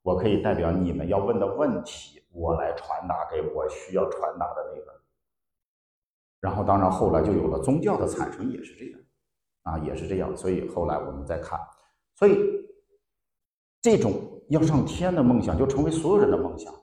[0.02, 5.02] 我可以代表你们要问的问题，我来传达给我需要传达的那个。
[6.42, 9.00] 然后，当然后来就有了宗教的产生，也是这样。
[9.64, 11.58] 啊，也是这样，所以后来我们再看，
[12.16, 12.38] 所以
[13.82, 16.74] 这种要上天的梦想就成为所有人的梦想。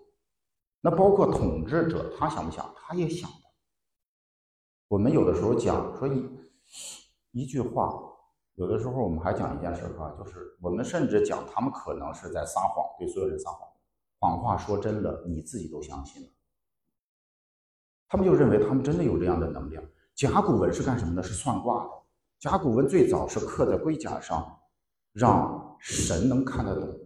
[0.80, 2.64] 那包括统治者，他想不想？
[2.78, 3.28] 他也想。
[4.88, 6.30] 我们有的时候讲说一
[7.32, 7.92] 一句话，
[8.56, 13.68] 有的时候我们还讲一件事啊，就是我们甚至讲他们可能是在撒谎，对所有人撒谎，
[14.18, 16.28] 谎话说真的，你自己都相信了。
[18.08, 19.84] 他们就认为他们真的有这样的能量。
[20.14, 21.22] 甲骨文是干什么的？
[21.22, 21.90] 是算卦的。
[22.38, 24.58] 甲骨文最早是刻在龟甲上，
[25.12, 26.98] 让神能看得懂。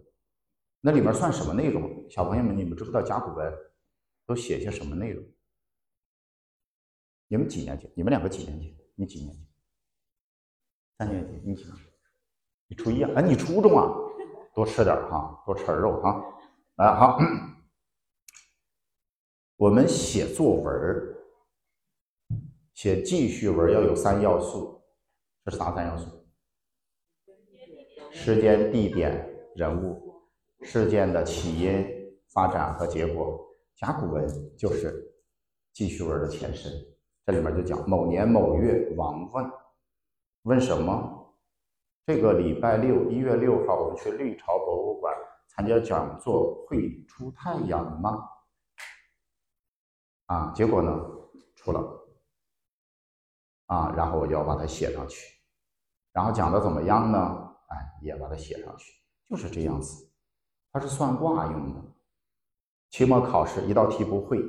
[0.79, 2.09] 那里面算什么内容？
[2.09, 3.53] 小朋友们，你们知不知道甲骨文
[4.25, 5.21] 都写些什么内容？
[7.27, 7.91] 你们几年级？
[7.93, 8.77] 你们两个几年级？
[8.95, 9.50] 你几年级？
[11.01, 11.41] 三年级？
[11.43, 11.65] 你几？
[12.67, 13.09] 你初一啊？
[13.15, 13.91] 哎，你初中啊？
[14.53, 16.23] 多吃点哈，多吃点肉哈。
[16.75, 17.17] 啊，好。
[19.55, 21.15] 我们写作文
[22.75, 24.79] 写记叙文要有三要素。
[25.43, 26.23] 这是啥三要素？
[28.11, 30.21] 时间、地点、人物，
[30.61, 31.83] 事件的起因、
[32.31, 33.43] 发展和结果。
[33.75, 35.11] 甲骨文就是
[35.73, 36.71] 记叙文的前身。
[37.25, 39.43] 这里面就讲某年某月，王问，
[40.43, 41.17] 问什么？
[42.05, 45.15] 这个礼拜六，一月六号，我们去绿潮博物馆
[45.47, 48.27] 参加讲座，会出太阳吗？
[50.25, 50.99] 啊，结果呢，
[51.55, 51.99] 出了。
[53.67, 55.31] 啊，然后我就要把它写上去，
[56.11, 57.55] 然后讲的怎么样呢？
[57.67, 58.91] 哎，也把它写上去，
[59.29, 60.11] 就是这样子。
[60.71, 61.81] 它是算卦用的。
[62.89, 64.43] 期末考试一道题不会，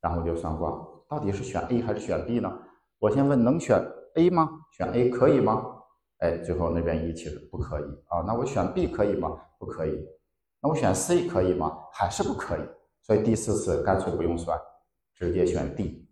[0.00, 0.70] 然后就算卦，
[1.08, 2.52] 到底是选 A 还是选 B 呢？
[2.98, 3.80] 我先问能选
[4.16, 4.48] A 吗？
[4.72, 5.64] 选 A 可以吗？
[6.18, 8.20] 哎，最后那边一起不可以啊。
[8.26, 9.30] 那我选 B 可以吗？
[9.58, 10.06] 不可以。
[10.60, 11.78] 那我选 C 可以吗？
[11.92, 12.60] 还是不可以。
[13.02, 14.60] 所以第四次干脆不用算，
[15.14, 16.06] 直接选 D。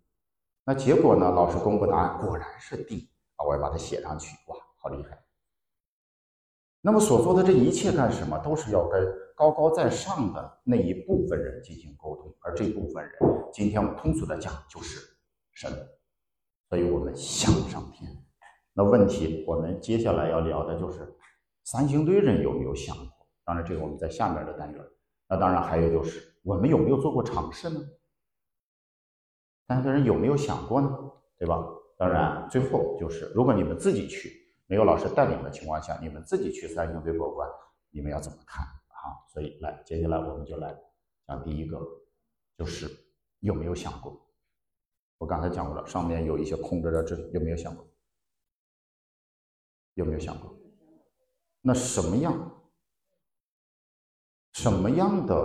[0.65, 1.29] 那结果呢？
[1.29, 3.45] 老师公布答案，果然是 D 啊！
[3.45, 5.23] 我要把它写上去，哇，好厉害！
[6.81, 8.37] 那么所做的这一切干什么？
[8.39, 13.13] 都是要跟高高在上的那一部分人进行沟通，而这部分人，
[13.53, 14.99] 今天我通俗的讲就是
[15.53, 15.71] 神。
[16.69, 18.09] 所以我们向上天。
[18.73, 21.17] 那问题，我们接下来要聊的就是
[21.63, 23.27] 三星堆人有没有想过？
[23.43, 24.81] 当然，这个我们在下面的单元。
[25.27, 27.79] 那当然还有就是，我们有没有做过尝试呢？
[29.67, 30.95] 三星堆人有没有想过呢？
[31.37, 31.63] 对吧？
[31.97, 34.31] 当然，最后就是，如果你们自己去，
[34.67, 37.49] 没有老师带领的情况下，你们自己去三星堆博物馆，
[37.89, 39.17] 你们要怎么看啊？
[39.33, 40.75] 所以，来，接下来我们就来
[41.27, 41.79] 讲第一个，
[42.55, 42.87] 就是
[43.39, 44.28] 有没有想过？
[45.19, 47.87] 我刚才讲过了，上面有一些空着的字，有没有想过？
[49.93, 50.57] 有没有想过？
[51.61, 52.33] 那什么样？
[54.53, 55.35] 什么样的？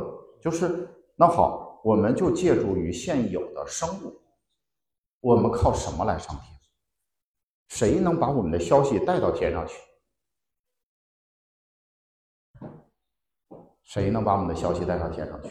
[0.41, 1.63] 就是那好。
[1.85, 4.19] 我们就借助于现有的生物，
[5.21, 6.59] 我们靠什么来上天？
[7.69, 9.75] 谁能把我们的消息带到天上去？
[13.83, 15.51] 谁能把我们的消息带到天上去？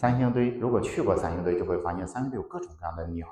[0.00, 3.28] 三星堆，如果去过三星堆，就会发现三星堆有各种各样的鸟。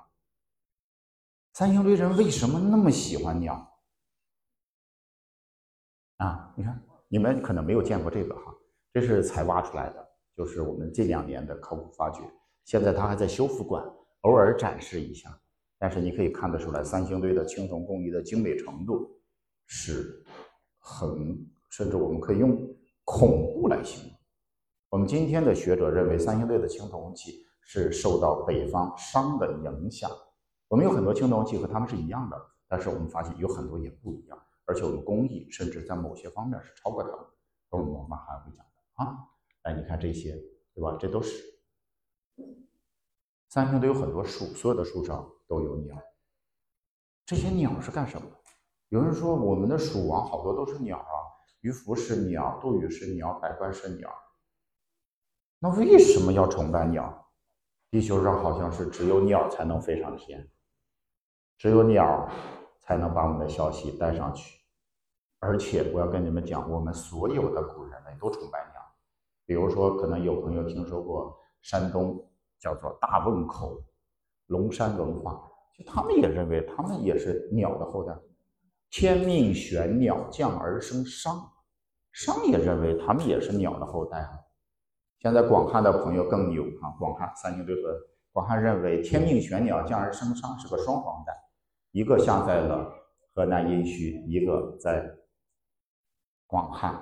[1.54, 3.74] 三星堆人为什么那么喜欢鸟？
[6.18, 6.78] 啊，你看，
[7.08, 8.54] 你们可能没有见过这个哈。
[8.92, 12.20] 这是才挖出来的，就是我们这两年的考古发掘。
[12.66, 13.82] 现在它还在修复馆，
[14.20, 15.40] 偶尔展示一下。
[15.78, 19.18] 但是你可以看得出来，三星堆的青铜工艺的精美程度
[19.64, 20.22] 是
[20.76, 22.58] 很，甚至我们可以用
[23.04, 24.17] 恐怖来形容。
[24.90, 30.10] 我们今天的学者认为，三星堆的青铜器是受到北方商的影响。
[30.66, 37.18] 我们有很多青铜器和他们是一样的，但是我们发现有很多也不一样，而且我们工艺甚至在某些方面是超过他们。
[37.70, 39.04] 等我们还会讲的。
[39.04, 39.14] 啊，
[39.64, 40.32] 哎，你看这些，
[40.74, 40.96] 对吧？
[40.98, 41.44] 这都是
[43.50, 46.02] 三星堆有很多树，所有的树上都有鸟。
[47.26, 48.26] 这些鸟是干什么？
[48.88, 51.12] 有人说我们的蜀王好多都是鸟啊，
[51.60, 54.10] 鱼凫是鸟，杜宇是鸟，百官是鸟。
[55.60, 57.26] 那为什么要崇拜鸟？
[57.90, 60.46] 地球上好像是只有鸟才能飞上天，
[61.56, 62.28] 只有鸟
[62.80, 64.58] 才能把我们的消息带上去。
[65.40, 68.80] 而且我要跟你们讲，我们所有的古人类都崇拜鸟。
[69.46, 73.82] 比如说，可能有朋友听说过山东叫做大汶口
[74.46, 78.14] 龙山文化，就他们也认为他们也是鸟的后代。
[78.90, 81.50] 天命玄鸟降而生商，
[82.12, 84.28] 商也认为他们也是鸟的后代。
[85.20, 86.94] 现在广汉的朋友更牛啊！
[86.96, 87.90] 广汉三星堆和
[88.32, 91.34] 广汉认为天命玄鸟降而生商是个双黄蛋，
[91.90, 92.88] 一个下在了
[93.34, 95.04] 河南殷墟，一个在
[96.46, 96.92] 广汉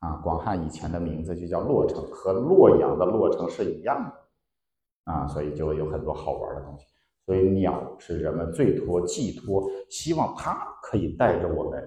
[0.00, 0.16] 啊。
[0.22, 6.84] 广汉以前的名字就叫洛城，和洛阳的洛城是一样的啊，所以就有很多好玩的东西。
[7.24, 11.82] 所以鸟是人们最托寄托，希望它可以带着我们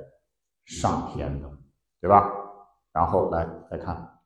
[0.65, 1.47] 上天的，
[2.01, 2.33] 对吧？
[2.91, 4.16] 然后来来看。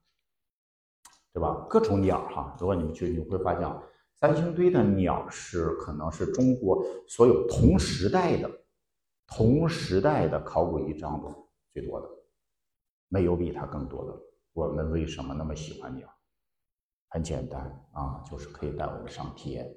[1.34, 1.66] 对吧？
[1.70, 3.82] 各种鸟哈，如果你们去，你会发现，
[4.20, 8.50] 三星堆的鸟是可能是中国所有同时代的、
[9.26, 12.10] 同时代的考古遗章中最多的，
[13.08, 14.20] 没有比它更多的。
[14.54, 16.08] 我们为什么那么喜欢鸟？
[17.08, 17.62] 很简单
[17.94, 19.74] 啊，就是可以带我们上天。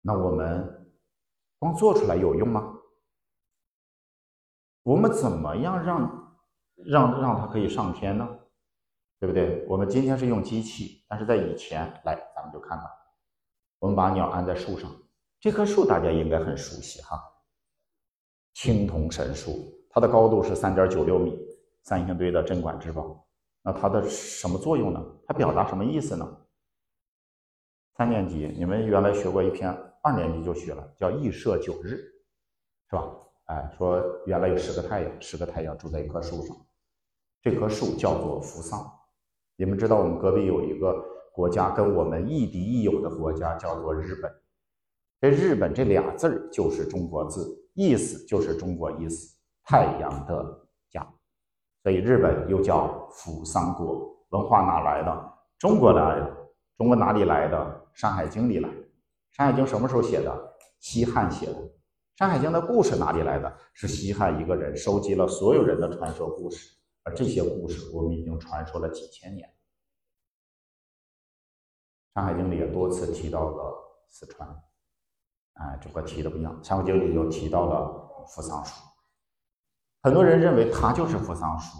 [0.00, 0.92] 那我们
[1.58, 2.78] 光做出来有用吗？
[4.84, 6.36] 我们怎么样让
[6.76, 8.28] 让让它可以上天呢？
[9.22, 9.64] 对不对？
[9.68, 12.84] 我们今天是用机器，但是在以前，来，咱们就看看，
[13.78, 14.90] 我们把鸟安在树上，
[15.38, 17.22] 这棵树大家应该很熟悉哈，
[18.52, 21.38] 青铜神树，它的高度是三点九六米，
[21.84, 23.24] 三星堆的镇馆之宝。
[23.62, 25.00] 那它的什么作用呢？
[25.24, 26.28] 它表达什么意思呢？
[27.96, 29.70] 三年级你们原来学过一篇，
[30.02, 31.90] 二年级就学了，叫羿射九日，
[32.90, 33.08] 是吧？
[33.44, 36.56] 哎，说原来有十个太阳，十个太阳住在一棵树上，
[37.40, 38.98] 这棵树叫做扶桑。
[39.56, 44.32] 你们知道，我们隔壁有一个国家跟我们亦敌亦友的国家，叫做日本。
[45.20, 51.06] 这日本这俩字儿就是中国字，意思就是中国意思，太阳的家。
[51.82, 54.10] 所以日本又叫扶桑国。
[54.30, 55.32] 文化哪来的？
[55.58, 56.36] 中国来的。
[56.78, 57.56] 中国哪里来的？
[58.00, 58.68] 《山海经》里来。
[59.30, 60.54] 《山海经》什么时候写的？
[60.80, 61.52] 西汉写的。
[62.16, 63.52] 《山海经》的故事哪里来的？
[63.74, 66.70] 是西汉一个人收集了所有人的传说故事。
[67.04, 69.48] 而这些故事，我们已经传说了几千年。
[72.14, 73.74] 《山海经》里也多次提到了
[74.08, 74.48] 四川，
[75.54, 76.60] 哎，这个提的不一样。
[76.66, 78.84] 《山海经》里又提到了扶桑树，
[80.02, 81.78] 很多人认为它就是扶桑树，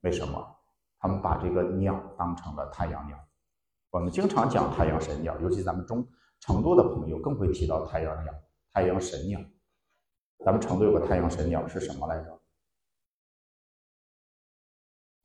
[0.00, 0.56] 为什么？
[0.98, 3.16] 他们把这个鸟当成了太阳鸟。
[3.90, 6.06] 我们经常讲太阳神鸟，尤其咱们中
[6.40, 8.34] 成都的朋友更会提到太阳鸟、
[8.72, 9.40] 太阳神鸟。
[10.44, 12.37] 咱们成都有个太阳神鸟是什么来着？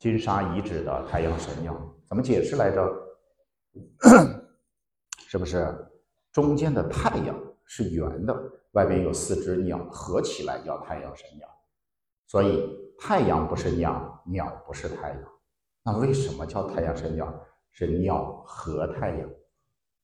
[0.04, 1.74] 金沙遗址的太阳神鸟
[2.10, 2.94] 怎么解释来着？
[5.16, 5.74] 是不是
[6.30, 8.38] 中间的太阳是圆的，
[8.74, 11.48] 外边有四只鸟合起来叫太阳神鸟？
[12.28, 15.24] 所以太阳不是鸟，鸟不是太阳。
[15.86, 17.34] 那为什么叫太阳神鸟？
[17.72, 19.30] 是鸟和太阳。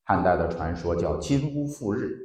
[0.06, 2.18] 汉代的传说叫金乌复日，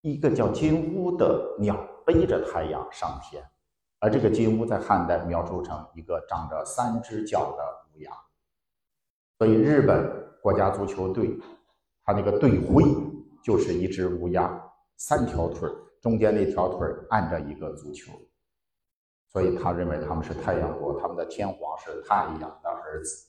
[0.00, 3.44] 一个叫金乌的鸟背着太阳上天。
[4.00, 8.12] 而这个金乌在汉代描述成一个长着三只脚的乌鸦，
[9.38, 10.08] 所以日本
[10.40, 11.36] 国家足球队，
[12.04, 12.84] 他那个队徽
[13.42, 14.48] 就是一只乌鸦，
[14.96, 15.68] 三条腿
[16.00, 18.12] 中间那条腿按着一个足球，
[19.32, 23.26] 所以他认为他们是太阳国，他们的天皇是太阳的儿子，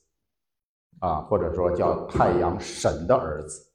[1.00, 3.72] 啊，或者说叫太阳神的儿子，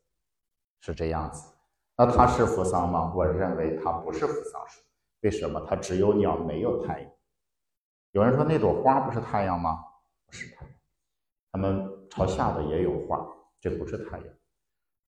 [0.81, 1.51] 是这样子。
[1.97, 3.13] 那他是扶桑吗？
[3.17, 4.81] 我认为他不是扶桑树。
[5.25, 7.11] 为什么它只有鸟没有太阳？
[8.13, 9.83] 有人说那朵花不是太阳吗？
[10.27, 10.75] 不是太阳，
[11.51, 13.27] 它们朝下的也有花，
[13.59, 14.27] 这不是太阳。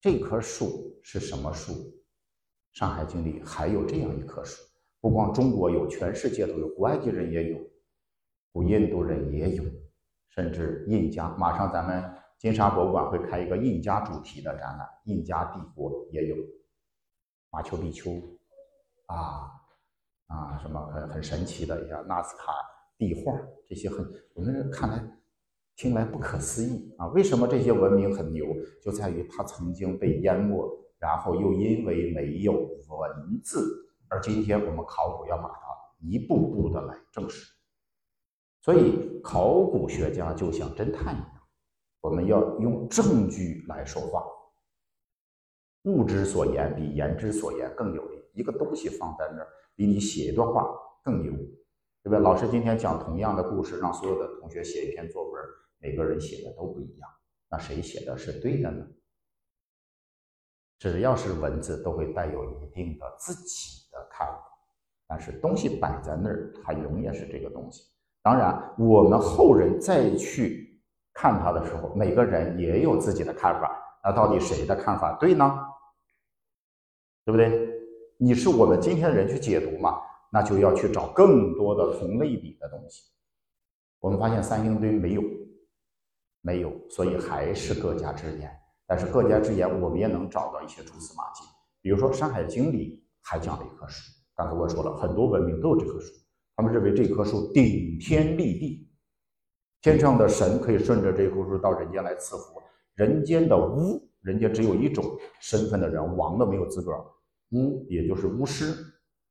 [0.01, 1.73] 这棵树是什么树？
[2.73, 4.63] 《山海经》里还有这样一棵树，
[5.03, 7.59] 不光中国有，全世界都有，古埃及人也有，
[8.53, 9.65] 古印度人也有，
[10.31, 11.29] 甚至印加。
[11.37, 12.03] 马上咱们
[12.39, 16.37] 金沙博物馆会开一个印加主题的展览，印加帝国也有
[17.51, 18.11] 马丘比丘
[19.09, 19.53] 啊。
[20.27, 22.53] 啊，什么很很神奇的，像纳斯卡
[22.97, 23.33] 壁画
[23.65, 25.05] 这些很我们看来
[25.77, 27.07] 听来不可思议啊！
[27.09, 28.47] 为什么这些文明很牛？
[28.83, 30.67] 就在于它曾经被淹没，
[30.99, 35.61] 然后又因为没有文字，而今天我们考古要把它
[36.01, 37.53] 一步步的来证实。
[38.63, 41.43] 所以考古学家就像侦探一样，
[42.01, 44.25] 我们要用证据来说话。
[45.83, 48.17] 物之所言比言之所言更有力。
[48.33, 49.49] 一个东西放在那儿。
[49.77, 50.67] 比你写一段话
[51.05, 51.33] 更牛，
[52.03, 52.19] 对吧？
[52.19, 55.43] 老师今天讲同样的故事，让所有的同学写一篇作文，
[55.79, 57.09] 每个人写的都不一样，
[57.51, 58.87] 那谁写的是对的呢？
[60.79, 64.43] 只要是文字，都会带有一定的自己的看法，
[65.07, 67.85] 但是东西摆在那儿，它永远是这个东西。
[68.23, 75.59] 当然，我们后人再去看它的时候，每个人也有自己的看法，那到底谁的看法对呢？
[77.25, 77.76] 对不对？
[78.19, 80.01] 你是我们今天的人去解读嘛，
[80.33, 83.03] 那就要去找更多的同类比的东西。
[84.01, 85.23] 我们发现三星堆没有，
[86.41, 88.51] 没有，所以还是各家之言。
[88.87, 91.43] 但是各家之言，我们也能找到一些蛛丝马迹。
[91.83, 96.13] 比如说《山海经》里还讲了一棵树，刚才我说了很多文明都有这棵树，
[96.55, 98.89] 他们认为这棵树顶天立地，
[99.83, 102.63] 天上的神可以顺着这棵树到人间来赐福，
[102.95, 105.05] 人间的巫，人间只有一种
[105.41, 106.93] 身份的人，王都没有资格。
[107.51, 108.75] 巫，也就是巫师，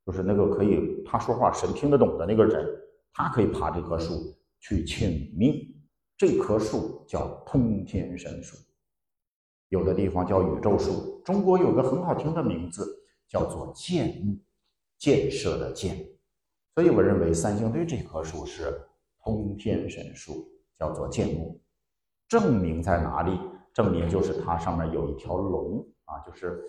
[0.06, 2.66] 就是那个可以他说话神听得懂的那个人，
[3.14, 5.72] 他可以爬这棵树去请命。
[6.18, 8.56] 这棵树叫通天神树，
[9.68, 11.22] 有的地方叫宇宙树。
[11.26, 14.40] 中国有个很好听的名字，叫做建木，
[14.98, 15.98] 建设的建。
[16.74, 18.82] 所以我认为三星堆这棵树是
[19.24, 20.48] 通天神树，
[20.80, 21.62] 叫做建木。
[22.30, 23.38] 证明在哪里？
[23.74, 26.64] 证明就是它上面有一条龙啊，就是。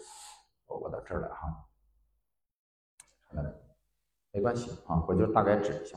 [0.66, 1.66] 我到这儿来哈，
[4.32, 5.96] 没关系啊，我就大概指一下，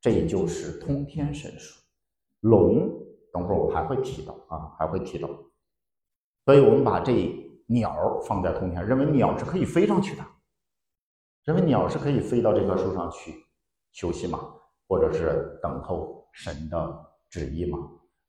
[0.00, 1.80] 这就是通天神树。
[2.40, 2.88] 龙，
[3.32, 5.28] 等会儿我还会提到啊，还会提到。
[6.44, 7.12] 所以我们把这
[7.66, 10.24] 鸟放在通天，认为鸟是可以飞上去的，
[11.44, 13.44] 认为鸟是可以飞到这棵树上去
[13.92, 14.54] 休息嘛，
[14.88, 17.78] 或者是等候神的旨意嘛。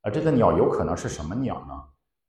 [0.01, 1.87] 而这个鸟有可能是什么鸟呢？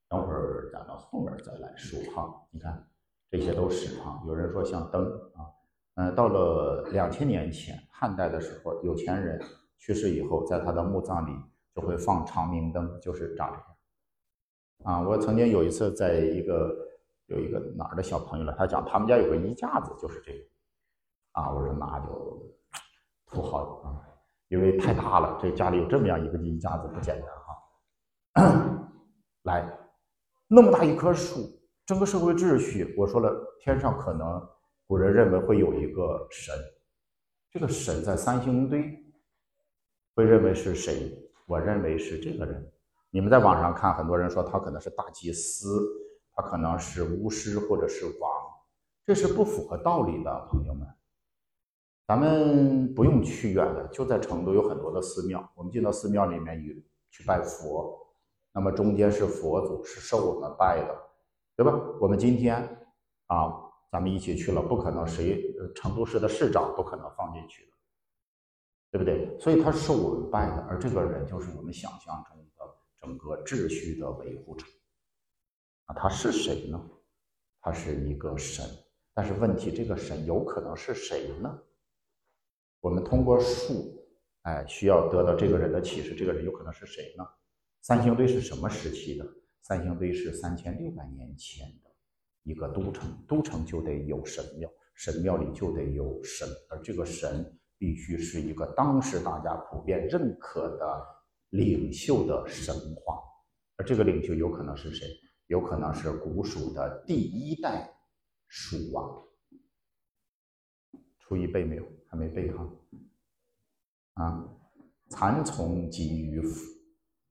[0.09, 2.47] 等会儿讲到后面再来说哈。
[2.51, 2.89] 你看。
[3.33, 5.49] 这些都是啊，有人说像灯啊，
[5.95, 9.41] 嗯，到了两千年前汉代的时候，有钱人
[9.79, 11.35] 去世以后，在他的墓葬里
[11.75, 13.55] 就会放长明灯，就是长这
[14.85, 15.01] 样。
[15.01, 16.77] 啊，我曾经有一次在一个
[17.25, 20.45] 有一个哪儿的小朋友了，他讲他们家有个衣架子，就是这个。
[21.33, 22.55] 啊，我说那就
[23.29, 23.97] 土豪啊，
[24.49, 27.19] 因为太大了，这家里有这么样一个衣架子不简
[28.35, 28.89] 单哈。
[29.45, 29.67] 来，
[30.49, 31.62] 那么大一棵树。
[31.93, 33.31] 整个社会秩序，我说了，
[33.61, 34.43] 天上可能
[34.87, 36.55] 古人认为会有一个神，
[37.51, 38.99] 这个神在三星堆，
[40.15, 41.13] 会认为是谁？
[41.45, 42.73] 我认为是这个人。
[43.11, 45.87] 你们在网上看，很多人说他可能是大祭司，
[46.33, 48.33] 他可能是巫师或者是王，
[49.05, 50.89] 这是不符合道理的，朋友们。
[52.07, 57.99] 咱们不用去远的，就在成都有很多的寺庙，我们进到寺庙里面去去拜佛，
[58.51, 61.12] 那么中间是佛祖，是受我们拜的。
[61.63, 61.79] 对吧？
[62.01, 62.57] 我们今天
[63.29, 63.55] 啊，
[63.93, 67.71] 咱们一起去了，不可能谁成都市的市长不可能放进去的，
[68.91, 69.39] 对不对？
[69.39, 74.67] 所以他是我们拜的，而这个人就是我们想象中的整个秩序的维护者
[75.85, 75.95] 啊。
[75.95, 76.91] 他是谁呢？
[77.61, 78.67] 他是一个神，
[79.15, 81.63] 但是问题，这个神有可能是谁呢？
[82.81, 84.05] 我们通过树，
[84.43, 87.25] 哎，需要得到这个人的启示，这个人有可能是谁呢？
[87.83, 89.25] 三星堆是什么时期的？
[89.73, 91.91] 三星堆是三千六百年前的
[92.43, 101.03] 一个都城，都城就得有神庙，神庙里就得有神，而这个神必须是一个当时大家普遍认可的
[101.49, 103.19] 领袖的神话，
[103.77, 105.09] 而这个领袖有可能是谁？
[105.47, 107.91] 有可能是古蜀的第一代
[108.49, 109.27] 蜀王。
[111.19, 111.85] 初一背没有？
[112.09, 112.71] 还没背哈？
[114.23, 114.55] 啊，
[115.09, 116.61] 蚕丛及鱼凫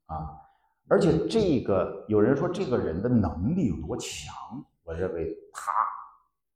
[0.08, 0.41] 啊。
[0.92, 4.36] 而且这个有人说这个人的能力有多强，
[4.84, 5.72] 我认为他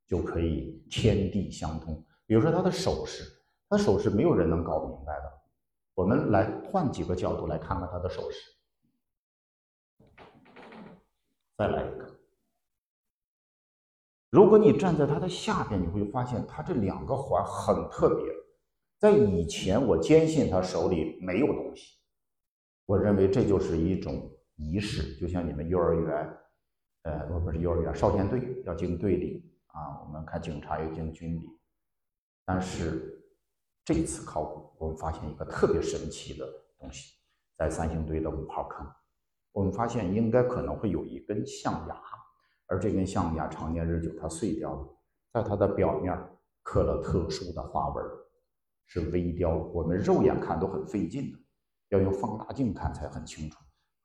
[0.05, 2.05] 就可以天地相通。
[2.25, 3.23] 比如说他的手势，
[3.69, 5.31] 他的手势没有人能搞明白的。
[5.93, 8.37] 我们来换几个角度来看看他的手势。
[11.57, 12.19] 再来一个，
[14.31, 18.25] 如果你站在他的下边，你会发现他这两个环很特别。
[18.99, 21.94] 在以前，我坚信他手里没有东西。
[22.85, 26.37] 我认为这就是一种仪式，就像你们幼儿园，
[27.03, 30.01] 呃，不不是幼儿园，少先队要敬队礼啊。
[30.05, 31.41] 我们看警察要敬军礼，
[32.45, 33.23] 但是
[33.83, 36.45] 这次考古，我们发现一个特别神奇的
[36.77, 37.15] 东西，
[37.57, 38.87] 在三星堆的五号坑，
[39.51, 42.01] 我们发现应该可能会有一根象牙，
[42.67, 44.97] 而这根象牙常年日久，它碎掉了，
[45.33, 46.15] 在它的表面
[46.61, 48.05] 刻了特殊的花纹，
[48.85, 51.39] 是微雕，我们肉眼看都很费劲的。
[51.89, 53.57] 要用放大镜看才很清楚，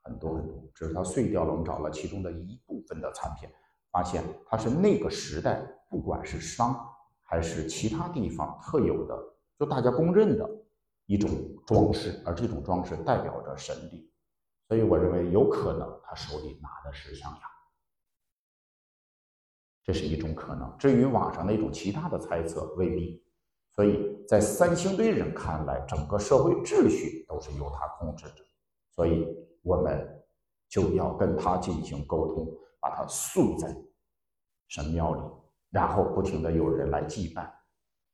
[0.02, 1.50] 很多很多，只是它碎掉了。
[1.50, 3.52] 我们找了其中的一部分的残片，
[3.90, 6.78] 发现它是那个时代，不管是商
[7.22, 9.16] 还是其他地方特有的，
[9.58, 10.48] 就大家公认的
[11.06, 11.30] 一种
[11.66, 14.12] 装饰，而这种装饰代表着神力，
[14.68, 17.40] 所以我认为有可能他手里拿的是象牙，
[19.82, 20.76] 这是一种可能。
[20.78, 23.24] 至于网上那种其他的猜测，未必。
[23.80, 28.44] 所以在三星堆人看来，整个社会秩序都是由他控制着，
[28.94, 29.26] 所以
[29.62, 30.06] 我们
[30.68, 32.46] 就要跟他进行沟通，
[32.78, 33.74] 把他塑在
[34.68, 35.22] 神庙里，
[35.70, 37.50] 然后不停的有人来祭拜，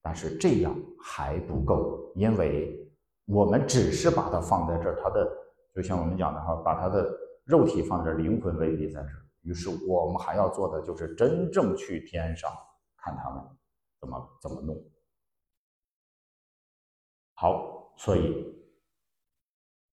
[0.00, 2.88] 但是这样还不够，因为
[3.24, 5.28] 我们只是把它放在这儿，它的
[5.74, 7.12] 就像我们讲的哈，把它的
[7.44, 9.26] 肉体放这儿，灵魂未必在这儿。
[9.42, 12.48] 于是我们还要做的就是真正去天上
[12.96, 13.42] 看他们
[14.00, 14.80] 怎么怎么弄。
[17.38, 18.52] 好，所以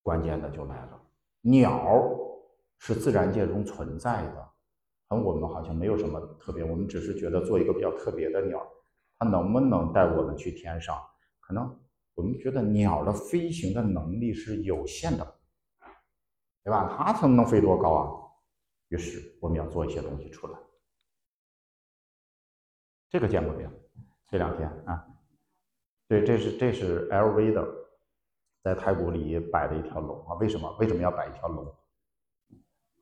[0.01, 1.01] 关键的就来了，
[1.41, 2.17] 鸟
[2.79, 4.49] 是自然界中存在的。
[5.09, 8.65] 而我们好像没有什么特别，我们只是觉得做一个比较特别的鸟，
[9.19, 10.99] 它能不能带我们去天上？
[11.41, 11.77] 可能
[12.15, 15.39] 我们觉得鸟的飞行的能力是有限的，
[16.63, 16.95] 对吧？
[16.97, 18.23] 它能能飞多高啊？
[18.87, 20.57] 于是我们要做一些东西出来。
[23.09, 23.69] 这个见过没有？
[24.29, 25.05] 这两天啊，
[26.13, 27.67] 对，这是这是 LV 的，
[28.61, 30.35] 在太古里摆的一条龙啊。
[30.35, 30.71] 为什么？
[30.79, 31.65] 为什么要摆一条龙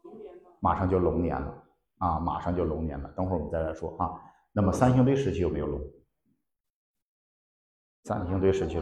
[0.04, 0.34] 龙年？
[0.62, 1.64] 马上就龙年了。
[1.98, 4.16] 啊，马上就龙年了，等会儿我们再来说啊。
[4.54, 5.82] 那么三星堆时期有没有龙？
[8.06, 8.82] 三星堆时期，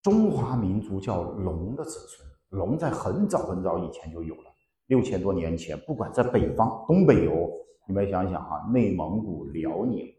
[0.00, 4.44] 中华民族叫龙的子孙，龙在很早很早以前就有了，
[4.86, 7.50] 六千多年前，不管在北方、东北有，
[7.88, 10.13] 你们想想啊，内蒙古、辽宁，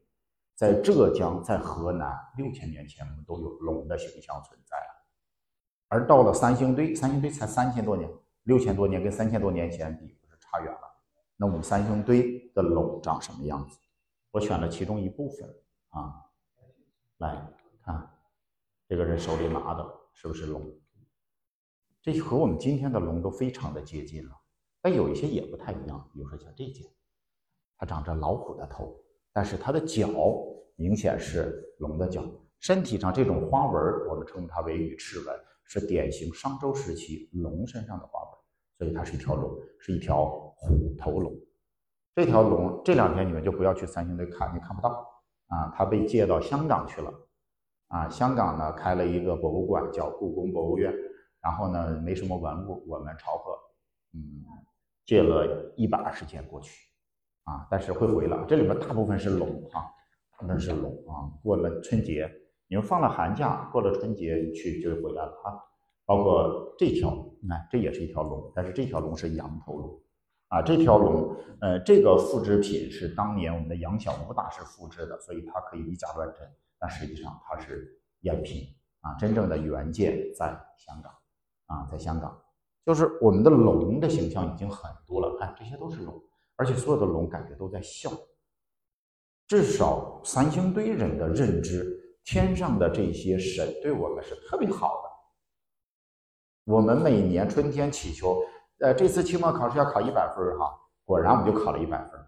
[0.55, 5.05] 在浙江、在河南，六千年前我们都有龙的形象存在了。
[5.89, 8.09] 而到了三星堆，三星堆才三千多年，
[8.43, 10.81] 六千多年跟三千多年前比，不是差远了。
[11.35, 13.77] 那我们三星堆的龙长什么样子？
[14.31, 15.47] 我选了其中一部分
[15.89, 16.13] 啊，
[17.17, 17.45] 来
[17.83, 18.09] 看，
[18.87, 20.61] 这个人手里拿的是不是龙？
[22.01, 24.35] 这和我们今天的龙都非常的接近了，
[24.81, 26.09] 但有一些也不太一样。
[26.13, 26.85] 比如说像这件，
[27.77, 28.97] 它长着老虎的头，
[29.35, 30.07] 但是它的脚
[30.77, 32.23] 明显是龙的脚，
[32.61, 33.75] 身体上这种花纹
[34.07, 38.29] 我们称它为羽翅纹，是典型商周时期龙身上的花纹。
[38.77, 40.25] 所以它是一条龙，是一条
[40.55, 41.33] 虎头龙。
[42.15, 45.05] 这条龙这两天你们就不要去三星堆看，你看不到
[45.47, 45.73] 啊。
[45.75, 47.13] 它被借到香港去了
[47.89, 48.07] 啊。
[48.07, 50.93] 香港呢开了一个博物馆，叫故宫博物院。
[51.41, 53.51] 然后呢没什么文物，我们朝贺
[54.13, 54.45] 嗯
[55.05, 56.89] 借了一百二十件过去
[57.45, 58.37] 啊，但是会回来。
[58.47, 59.89] 这里面大部分是龙啊，
[60.45, 61.31] 那是龙啊。
[61.41, 62.29] 过了春节，
[62.67, 65.57] 你们放了寒假，过了春节去就回来了啊。
[66.07, 67.09] 包括这条，
[67.41, 69.99] 你看，这也是一条龙，但是这条龙是羊头龙，
[70.49, 78.67] 啊，这条龙，呃，这个复制品是当年我们的杨小武大师复制的，所以它可以以假乱真，但实际上它是赝品，
[79.01, 81.11] 啊，真正的原件在香港，
[81.65, 82.39] 啊，在香港，
[82.85, 86.13] 就是我们的龙的形象已经很多了，看这些都是龙，
[86.55, 88.09] 而且所有的龙感觉都在笑，
[89.47, 96.73] 至少三星堆人的认知，天上的这些神对我们是特别好的。
[96.73, 98.41] 我们每年春天祈求，
[98.79, 102.19] 呃，这次期末考试要考一百分哈，果然我们就考了一百分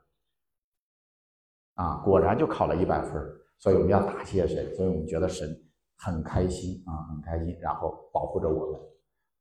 [1.74, 3.14] 啊，果然就考了一百分
[3.58, 5.50] 所以我们要答谢神，所以我们觉得神
[5.98, 8.82] 很开心啊，很开心，然后保护着我们。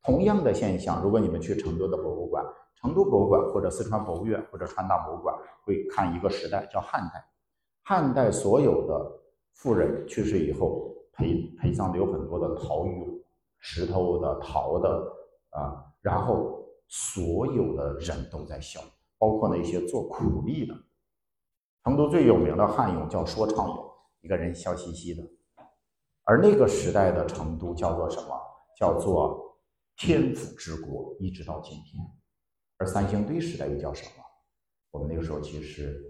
[0.03, 2.43] 同样的现象，如果你们去成都的博物馆，
[2.81, 7.25] 成都博物馆或者四川博物院或者川大博物馆，会看一个时代叫汉代，
[7.83, 9.21] 汉代所有的
[9.53, 13.15] 富人去世以后，陪陪葬的有很多的陶俑。
[13.59, 15.13] 石头的、陶的
[15.51, 18.81] 啊，然后所有的人都在笑，
[19.19, 20.75] 包括那些做苦力的。
[21.83, 25.23] 成都最有名的汉俑叫说唱俑，一个人笑嘻嘻的。
[26.23, 28.41] 而那个时代的成都叫做什么？
[28.79, 29.59] 叫做
[29.97, 32.05] 天府之国，一直到今天。
[32.79, 34.25] 而三星堆时代又叫什么？
[34.91, 36.03] 我们那个时候其实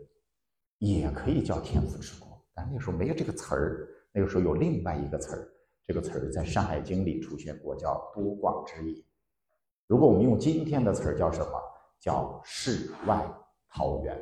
[0.78, 5.48] 也可以叫天府之国，但那个时候没有这个词儿，那个时候有另外一个词儿。
[5.86, 9.04] 这个词儿在《山海经》里出现过，叫多广之野。
[9.86, 11.62] 如果我们用今天的词儿叫什么？
[12.00, 13.24] 叫世外
[13.68, 14.20] 桃源。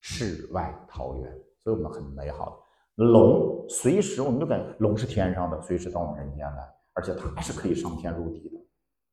[0.00, 1.32] 世外桃源，
[1.62, 2.62] 所以我们很美好。
[2.96, 8.61] 龙随时我们就感觉龙是天上的，随时到我们人间来，而且它是可以上天入地的。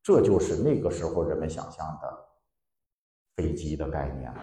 [0.10, 2.26] 这就是那个时候人们想象的
[3.36, 4.34] 飞机的概念，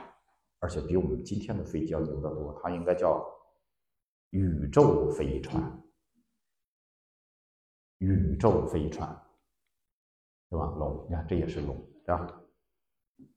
[0.61, 2.57] 而且比我们今天的飞机要牛得多。
[2.63, 3.27] 它应该叫
[4.31, 5.61] 宇宙飞船。
[7.99, 9.09] 宇宙飞船，
[10.49, 10.67] 对吧？
[10.79, 12.41] 龙，你看这也是龙，对吧？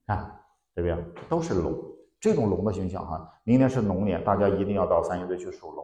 [0.05, 0.39] 看
[0.75, 1.83] 这边都是龙，
[2.19, 3.41] 这种龙的形象哈。
[3.43, 5.83] 明年是龙年，大家一定要到三星堆去数龙。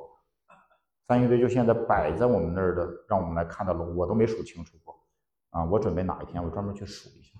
[1.08, 4.95] 三星堆就现在摆在我们那儿的，让我们来看的龙，我都没数清楚过
[5.56, 5.64] 啊。
[5.64, 7.39] 我准备哪一天我专门去数一下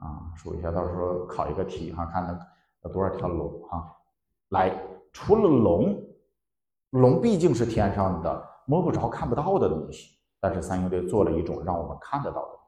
[0.00, 2.40] 啊，数一下，到时候考一个题哈，看能
[2.82, 3.94] 有多少条龙哈。
[4.48, 4.82] 来，
[5.12, 6.02] 除了龙，
[6.90, 10.18] 龙毕竟是天上的摸不着、看不到的东西。
[10.40, 12.58] 但是三星堆做了一种让我们看得到的，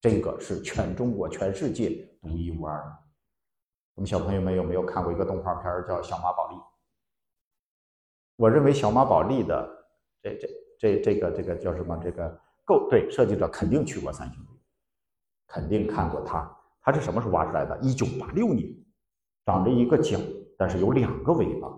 [0.00, 1.90] 这个是全中国、全世界
[2.22, 2.98] 独一无二的。
[3.94, 6.56] 我们小朋友们有没有看过一个动画片叫《小马宝莉》？
[8.36, 9.68] 我认为小马宝莉的
[10.22, 10.48] 这这
[10.78, 11.94] 这这个这个叫什么？
[12.02, 14.56] 这个够对设计者肯定去过三星堆，
[15.46, 16.50] 肯定看过它。
[16.80, 17.78] 它是什么时候挖出来的？
[17.80, 18.68] 一九八六年，
[19.46, 20.18] 长着一个角，
[20.58, 21.68] 但是有两个尾巴，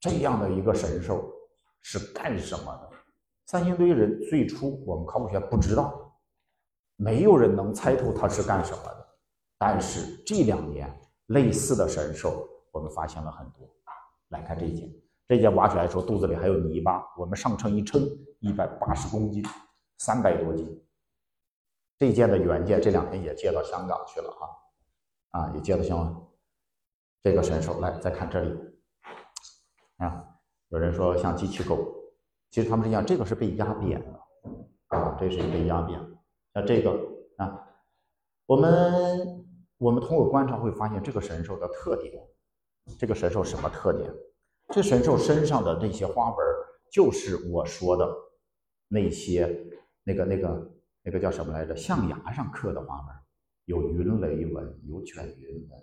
[0.00, 1.28] 这样的一个神兽
[1.82, 2.90] 是干什么的？
[3.46, 6.14] 三星堆人最初我们考古学不知道，
[6.96, 9.08] 没有人能猜透它是干什么的。
[9.56, 10.88] 但是这两年
[11.26, 13.68] 类似的神兽我们发现了很多。
[14.28, 14.92] 来看这件。
[15.26, 17.02] 这件挖出来的时候，肚子里还有泥巴。
[17.16, 18.02] 我们上称一称，
[18.40, 19.44] 一百八十公斤，
[19.98, 20.82] 三百多斤。
[21.98, 26.24] 这件的原件这两天也借到香港去了啊，啊，也借到香港。
[27.22, 28.56] 这个神兽，来再看这里，
[29.96, 30.24] 啊，
[30.68, 31.76] 有人说像机器狗，
[32.50, 36.00] 其实他们是一样，这个是被压扁的，啊，这是被压扁。
[36.54, 36.92] 像这个
[37.36, 37.68] 啊，
[38.46, 39.44] 我们
[39.78, 42.24] 我们通过观察会发现这个神兽的特点。
[42.98, 44.10] 这个神兽什么特点？
[44.68, 46.36] 这神兽身上的那些花纹，
[46.90, 48.08] 就是我说的
[48.86, 49.66] 那些
[50.08, 50.70] 那个那个
[51.02, 51.76] 那个叫什么来着？
[51.76, 53.16] 象牙上刻的花纹，
[53.66, 55.78] 有云雷纹，有卷云纹，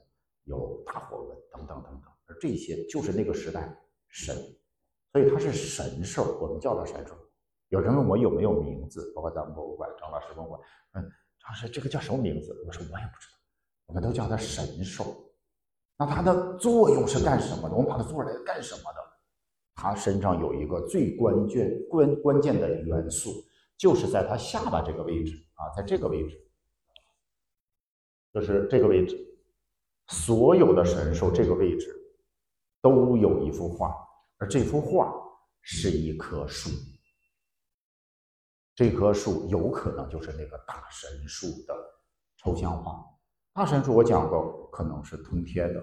[0.46, 2.12] 有大火纹等等等等。
[2.26, 3.72] 而这些就是那个时代
[4.08, 4.36] 神，
[5.12, 7.14] 所以它是神兽，我们叫它神兽。
[7.70, 10.60] 有人问我有没有名字，包括咱们博物馆张老师问我，
[10.94, 11.04] 嗯，
[11.40, 12.52] 张老师这个叫什么名字？
[12.66, 13.38] 我说我也不知道，
[13.86, 15.06] 我们都叫它神兽。
[16.00, 17.76] 那它的作用是干什么的？
[17.76, 19.00] 我们把它做出来干什么的？
[19.76, 23.45] 它身上有一个最关键、关关键的元素，
[23.78, 26.40] 就是在它下巴这个位置啊，在这个位置，
[28.34, 29.18] 就是这个位置，
[30.08, 31.94] 所有的神兽这个位置
[32.82, 33.94] 都有一幅画，
[34.38, 35.14] 而这幅画
[35.62, 36.70] 是一棵树，
[38.76, 41.76] 这棵树有可能就是那个大神树的
[42.38, 43.04] 抽象画。
[43.54, 45.82] 大神树我讲过，可能是通天的，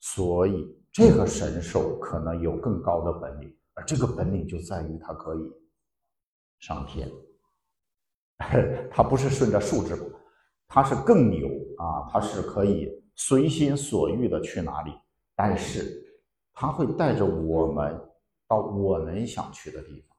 [0.00, 5.52] 所以这个神兽可能有更高的本领，而这个本领就在于它可以
[6.58, 7.10] 上天。
[8.90, 10.04] 它不是顺着树枝跑，
[10.66, 12.08] 它是更牛啊！
[12.10, 14.92] 它是可以随心所欲的去哪里，
[15.36, 16.02] 但是
[16.54, 18.00] 它会带着我们
[18.48, 20.16] 到我们想去的地方。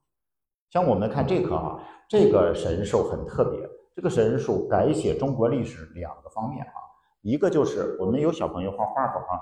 [0.70, 3.60] 像我们看这棵啊，这个神兽很特别，
[3.96, 6.74] 这个神兽改写中国历史两个方面啊。
[7.22, 9.42] 一个就是我们有小朋友画画的话，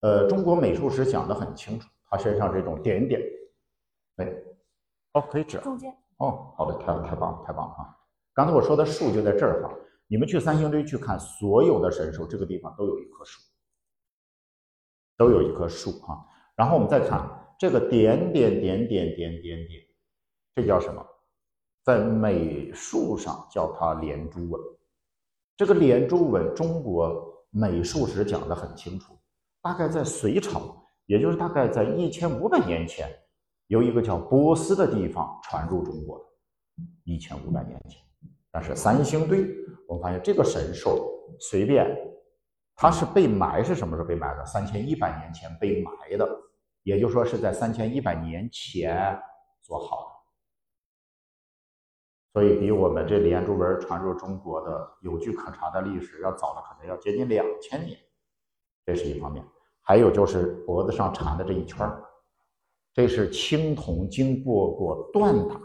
[0.00, 3.20] 呃，中国美术史讲的很清楚，他身上这种点点，
[4.16, 4.32] 哎，
[5.12, 7.96] 哦，可以指中间哦，好的，太太棒了，太棒了啊！
[8.32, 9.74] 刚才我说的树就在这儿哈，
[10.06, 13.40] 你们去三星堆去看，所有的神兽这个地方都有一棵树，
[15.16, 16.26] 都有一棵树哈。
[16.56, 19.82] 然后我们再看这个点点点点点点点，
[20.54, 21.04] 这叫什么？
[21.82, 24.60] 在美术上叫它连珠纹。
[25.56, 29.14] 这个连珠纹，中国美术史讲得很清楚。
[29.60, 30.60] 大概在隋朝，
[31.06, 33.08] 也就是大概在一千五百年前，
[33.74, 36.24] 由一个叫波斯的地方传入中国。
[37.02, 38.00] 一千五百年前，
[38.50, 39.44] 但是三星堆，
[39.88, 41.06] 我们发现这个神兽
[41.38, 41.84] 随便，
[42.76, 44.46] 它是被埋，是什么时候被埋的？
[44.46, 46.26] 三千一百年前被埋的，
[46.82, 49.20] 也就是说是在三千一百年前
[49.60, 50.14] 做好的。
[52.32, 57.98] 所以，比我们这连珠纹传入中国的有据可查的历史要早了，可能要接近两千年。
[58.86, 59.44] 这是一方面，
[59.82, 61.86] 还有就是脖子上缠的这一圈
[62.94, 65.60] 这是青铜经过过锻打的。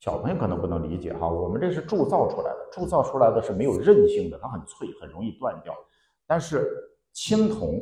[0.00, 5.72] 小朋友可能不能理解哈，我们这是铸造出来的，铸造出来的是没有韧性的，它很脆，很容易断掉。
[6.26, 6.68] 但是
[7.12, 7.80] 青铜，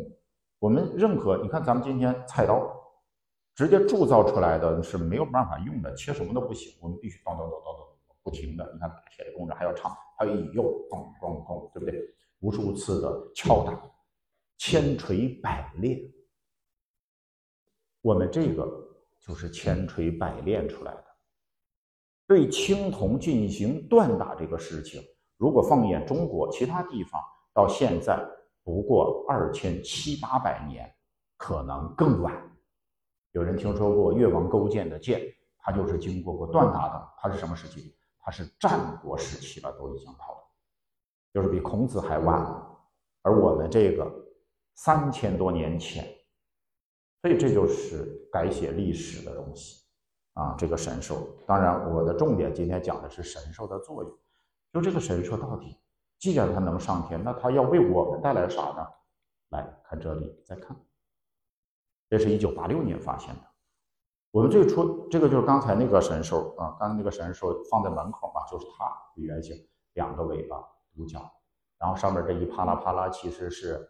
[0.58, 2.78] 我们任何你看咱们今天菜刀。
[3.54, 8.64] 直接铸造出来的是没有办法用的，切什么都不行，我们必须咚咚咚咚咚不停的。
[8.72, 12.02] 你看打铁的工人还要唱，还有引诱，咚咚咚，对不对？
[12.40, 13.78] 无数次的敲打，
[14.56, 16.00] 千锤百炼。
[18.02, 18.70] 我们这个
[19.20, 21.04] 就是千锤百炼出来的。
[22.26, 25.02] 对青铜进行锻打这个事情，
[25.36, 27.22] 如果放眼中国其他地方，
[27.54, 28.18] 到现在
[28.64, 30.92] 不过二千七八百年，
[31.36, 32.34] 可能更晚。
[33.32, 35.22] 有人听说过越王勾践的剑，
[35.58, 37.08] 它就是经过过锻打的。
[37.18, 37.94] 它是什么时期？
[38.18, 40.38] 它是战国时期了，都已经到了，
[41.32, 42.40] 就是比孔子还晚。
[43.22, 44.10] 而我们这个
[44.74, 46.06] 三千多年前，
[47.22, 49.84] 所以这就是改写历史的东西
[50.34, 50.54] 啊。
[50.58, 54.18] 这个神兽，当然我的重点今天讲的是神兽的作用。
[54.72, 55.78] 就这个神兽到底，
[56.18, 58.86] 既然它能上天，那它要为我们带来啥呢？
[59.50, 60.76] 来看这里，再看。
[62.08, 63.40] 这是一九八六年发现的。
[64.30, 69.54] 我们最初这个就是刚才那个神兽啊，刚才那个神兽放在门口嘛，就是它的原型，
[69.92, 70.56] 两个尾巴，
[70.94, 71.20] 独角，
[71.78, 73.86] 然后上面这一啪啦啪啦，其实是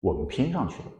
[0.00, 0.90] 我们拼上去的，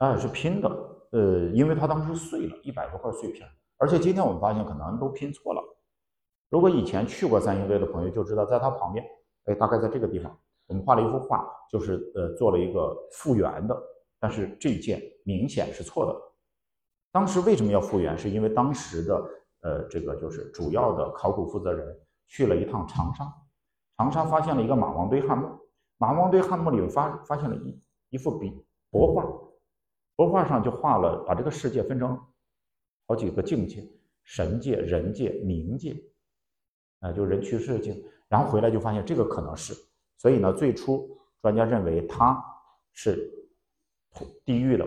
[0.00, 0.68] 哎，是拼的，
[1.12, 3.46] 呃，因为它当时碎了一百多块碎片，
[3.76, 5.62] 而且今天我们发现可能都拼错了。
[6.48, 9.04] 如果以前去过三星堆的朋友就知道，在它旁边，
[9.44, 10.34] 哎，大概在这个地方，
[10.68, 13.78] 我们画了一幅画，就是呃做了一个复原的，
[14.18, 16.18] 但是这件明显是错的。
[17.12, 18.16] 当时为什么要复原？
[18.16, 19.30] 是因为当时的
[19.60, 21.94] 呃这个就是主要的考古负责人
[22.26, 23.30] 去了一趟长沙。
[23.98, 25.46] 长沙发现了一个马王堆汉墓，
[25.98, 28.50] 马王堆汉墓里发发现了一一幅笔
[28.90, 29.22] 帛画，
[30.20, 32.18] 帛画上就画了，把这个世界分成
[33.06, 33.82] 好几个境界：
[34.22, 35.96] 神界、人界、冥界，
[36.98, 37.96] 啊，就人去世界。
[38.28, 39.72] 然后回来就发现这个可能是，
[40.18, 42.38] 所以呢，最初专家认为它
[42.92, 43.32] 是
[44.44, 44.86] 地狱的，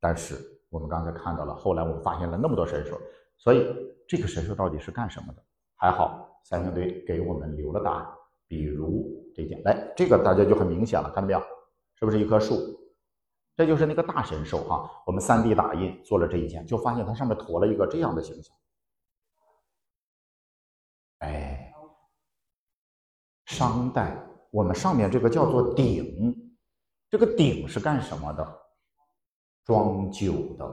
[0.00, 0.34] 但是
[0.70, 2.98] 我们刚才看到了，后来我们发现了那么多神兽，
[3.36, 3.66] 所以
[4.08, 5.44] 这个神兽到底是干什么的？
[5.76, 6.26] 还好。
[6.42, 8.06] 三星堆给我们留了答案，
[8.48, 11.42] 比如这件，来，这个大家就很明显了，看到没有？
[11.96, 12.79] 是不是一棵树？
[13.60, 14.90] 这就是那个大神兽哈。
[15.04, 18.56] 我们 3D 打印做了这一件，就发现它上面驮了一个这样的形象。
[21.18, 21.70] 哎，
[23.44, 24.16] 商代
[24.50, 26.34] 我们上面这个叫做鼎，
[27.10, 28.60] 这个鼎是干什么的？
[29.66, 30.64] 装酒的。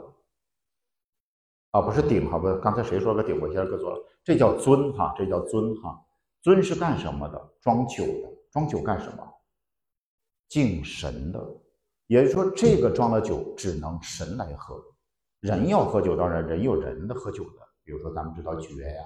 [1.72, 3.38] 啊，不是鼎哈，不，刚才谁说个鼎？
[3.42, 6.02] 我先搁错了，这叫尊哈，这叫尊哈。
[6.42, 7.54] 尊是干什么的？
[7.60, 9.28] 装酒的，装酒干什么？
[10.48, 11.46] 敬神的。
[12.08, 14.82] 也就是说，这个装了酒只能神来喝，
[15.42, 19.04] 人要喝酒，当然人有人的喝酒的，比如说咱们知道爵呀，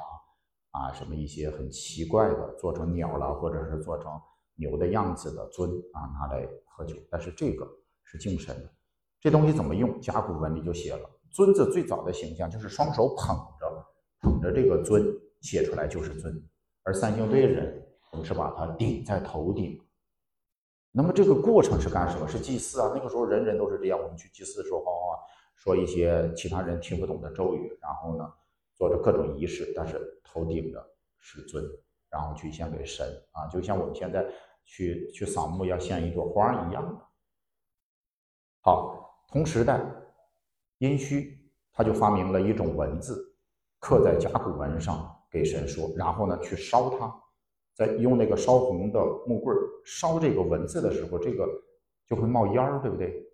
[0.72, 4.12] 啊，什么一些很奇怪的，做成鸟了，或者是做成
[4.56, 6.96] 牛的样子的尊啊，拿来喝酒。
[7.10, 7.68] 但是这个
[8.04, 8.70] 是敬神的，
[9.20, 10.00] 这东西怎么用？
[10.00, 11.10] 甲骨文里就写了。
[11.32, 13.86] 尊字最早的形象就是双手捧着
[14.22, 15.04] 捧着这个尊，
[15.42, 16.32] 写出来就是尊。
[16.84, 19.82] 而三星堆人，我们是把它顶在头顶。
[20.92, 22.28] 那么这个过程是干什么？
[22.28, 22.92] 是祭祀啊。
[22.94, 24.84] 那个时候人人都是这样，我们去祭祀的时候，
[25.56, 28.34] 说一些其他人听不懂的咒语，然后呢，
[28.76, 30.86] 做着各种仪式，但是头顶的
[31.20, 31.64] 是尊，
[32.10, 34.26] 然后去献给神啊，就像我们现在
[34.66, 37.10] 去去扫墓要献一朵花一样。
[38.62, 39.82] 好，同时代。
[40.80, 41.38] 殷墟，
[41.72, 43.36] 他就发明了一种文字，
[43.80, 47.21] 刻在甲骨文上给神说，然后呢去烧它，
[47.82, 51.48] 在用那个烧红的木棍烧这个文字的时候，这个
[52.06, 53.26] 就会冒烟儿，对不对？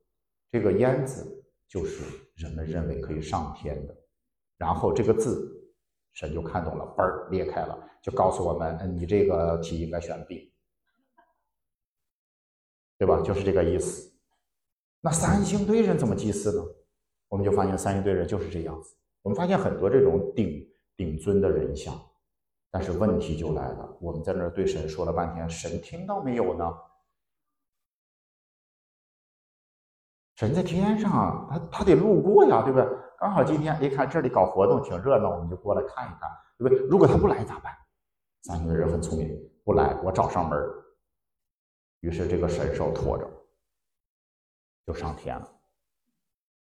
[0.50, 2.02] 这个烟字就是
[2.36, 3.94] 人们认为可以上天的，
[4.58, 5.70] 然后这个字
[6.14, 10.54] 神就看懂了，嘣儿裂开了，就告诉我们，你这个题应该选 B，
[12.98, 13.20] 对吧？
[13.20, 14.10] 就是这个意思。
[15.02, 16.66] 那三星堆人怎么祭祀呢？
[17.28, 18.96] 我们就发现三星堆人就是这样子。
[19.24, 21.94] 我们发现很多这种顶顶尊的人像，
[22.70, 26.66] 但是问题就来了，我们在那儿对神说了半天，神听到没有呢？
[30.36, 32.88] 神在天上，他他得路过呀，对不对？
[33.20, 36.78] 刚好今天一看这里搞活动挺热闹，我们就过来看一看，对不对？
[36.88, 37.76] 如果他不来咋办？
[38.44, 40.58] 三星堆人很聪明，不来我找上门
[42.02, 43.28] 于是这个神兽拖着
[44.86, 45.54] 就上天了。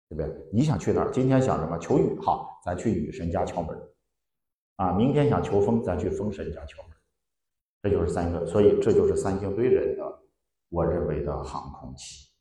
[0.07, 0.49] 对不对？
[0.53, 1.09] 你想去哪儿？
[1.09, 1.79] 今天想什么？
[1.79, 3.75] 求雨，好，咱去雨神家敲门
[4.75, 4.91] 啊！
[4.91, 6.81] 明天想求风，咱去风神家求。
[7.81, 10.23] 这就是三个，所以这就是三星堆人的，
[10.69, 12.31] 我认为的航空器，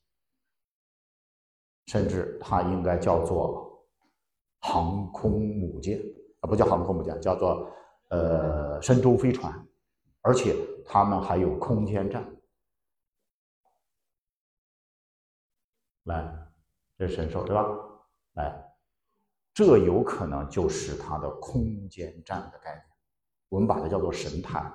[1.87, 3.87] 甚至它应该叫做
[4.61, 6.01] 航空母舰
[6.41, 7.71] 啊，不叫航空母舰，叫做
[8.09, 9.53] 呃神舟飞船，
[10.23, 10.57] 而且
[10.87, 12.37] 他们还有空间站，
[16.05, 16.41] 来。
[16.97, 17.67] 这是神兽对吧？
[18.35, 18.64] 来，
[19.55, 22.83] 这有可能就是它的空间站的概念。
[23.49, 24.71] 我们把它叫做神坛。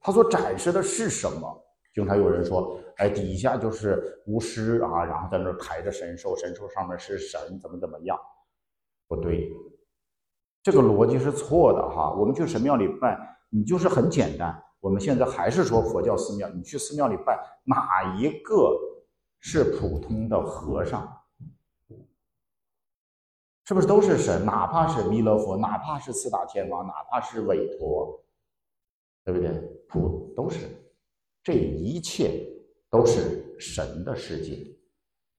[0.00, 1.64] 它所展示的是什么？
[1.94, 8.16] 经常有人说，哎，底下就是巫师啊，然后在那抬着神兽，神兽上面是神，怎么怎么样？
[9.08, 9.50] 不对，
[10.62, 12.14] 这个逻辑是错的哈。
[12.14, 13.18] 我们去神庙里拜，
[13.48, 14.62] 你就是很简单。
[14.78, 18.78] 我们现在还是说佛教寺庙，你去寺庙里拜，哪一个
[19.40, 21.17] 是普通的和尚？
[23.68, 24.46] 是不是都是神？
[24.46, 28.18] 哪怕是弥勒佛，哪怕是四大天王，哪怕是韦陀，
[29.26, 29.50] 对不对？
[29.86, 30.66] 普都是，
[31.42, 32.48] 这一切
[32.88, 34.56] 都是神的世界。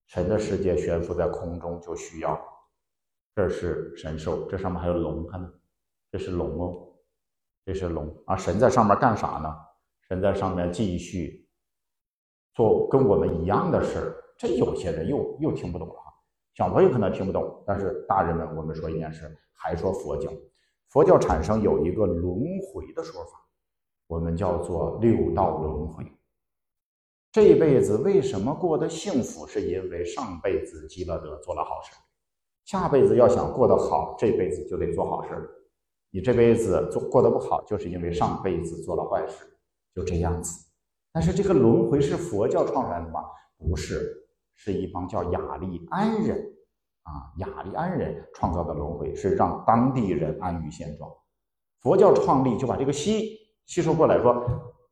[0.05, 2.39] 神的世界悬浮在空中，就需要。
[3.33, 5.51] 这是神兽，这上面还有龙，看呢？
[6.11, 6.87] 这是龙哦，
[7.65, 8.37] 这是龙啊！
[8.37, 9.51] 神在上面干啥呢？
[10.07, 11.49] 神在上面继续
[12.53, 14.23] 做跟我们一样的事儿。
[14.37, 15.95] 这有些人又又听不懂了。
[16.53, 20.29] 小朋友可能听不懂，但是大人们，我们说一件事，还说佛教，
[20.89, 23.47] 佛教产生有一个轮回的说法，
[24.07, 26.05] 我们叫做六道轮回。
[27.31, 29.47] 这辈子为什么过得幸福？
[29.47, 31.91] 是因为上辈子积了德，做了好事。
[32.65, 35.49] 下辈子要想过得好，这辈子就得做好事。
[36.11, 39.45] 你这辈子做过得不好，就是因为上辈子做了坏事，
[39.93, 40.65] 就这样子。
[41.11, 43.21] 但是这个轮回是佛教创出来的吗？
[43.57, 44.27] 不是，
[44.61, 46.37] 是一帮叫雅利安人
[47.03, 51.09] 啊，雅利安人创造的轮回，是让当地人安于现状。
[51.79, 53.37] 佛教创立就把这个吸
[53.67, 54.45] 吸收过来，说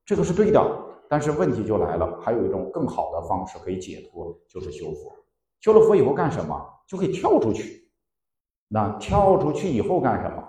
[0.05, 0.83] 这个是对的。
[1.09, 5.13] 但是问题就来了，还有一种更好的方式可以解脱，就是修佛。
[5.59, 6.57] 修了佛以后干什么？
[6.87, 7.91] 就可以跳出去。
[8.69, 10.41] 那跳出去以后干什么？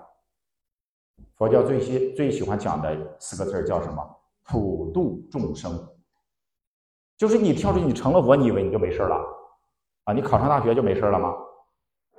[1.35, 4.01] 佛教最喜最喜欢讲的四个字叫什么？
[4.45, 5.77] 普度众生。
[7.19, 9.17] 就是你跳出去，你成了佛，你以为你就没事了？
[10.05, 11.35] 啊，你考上大学就没事了吗？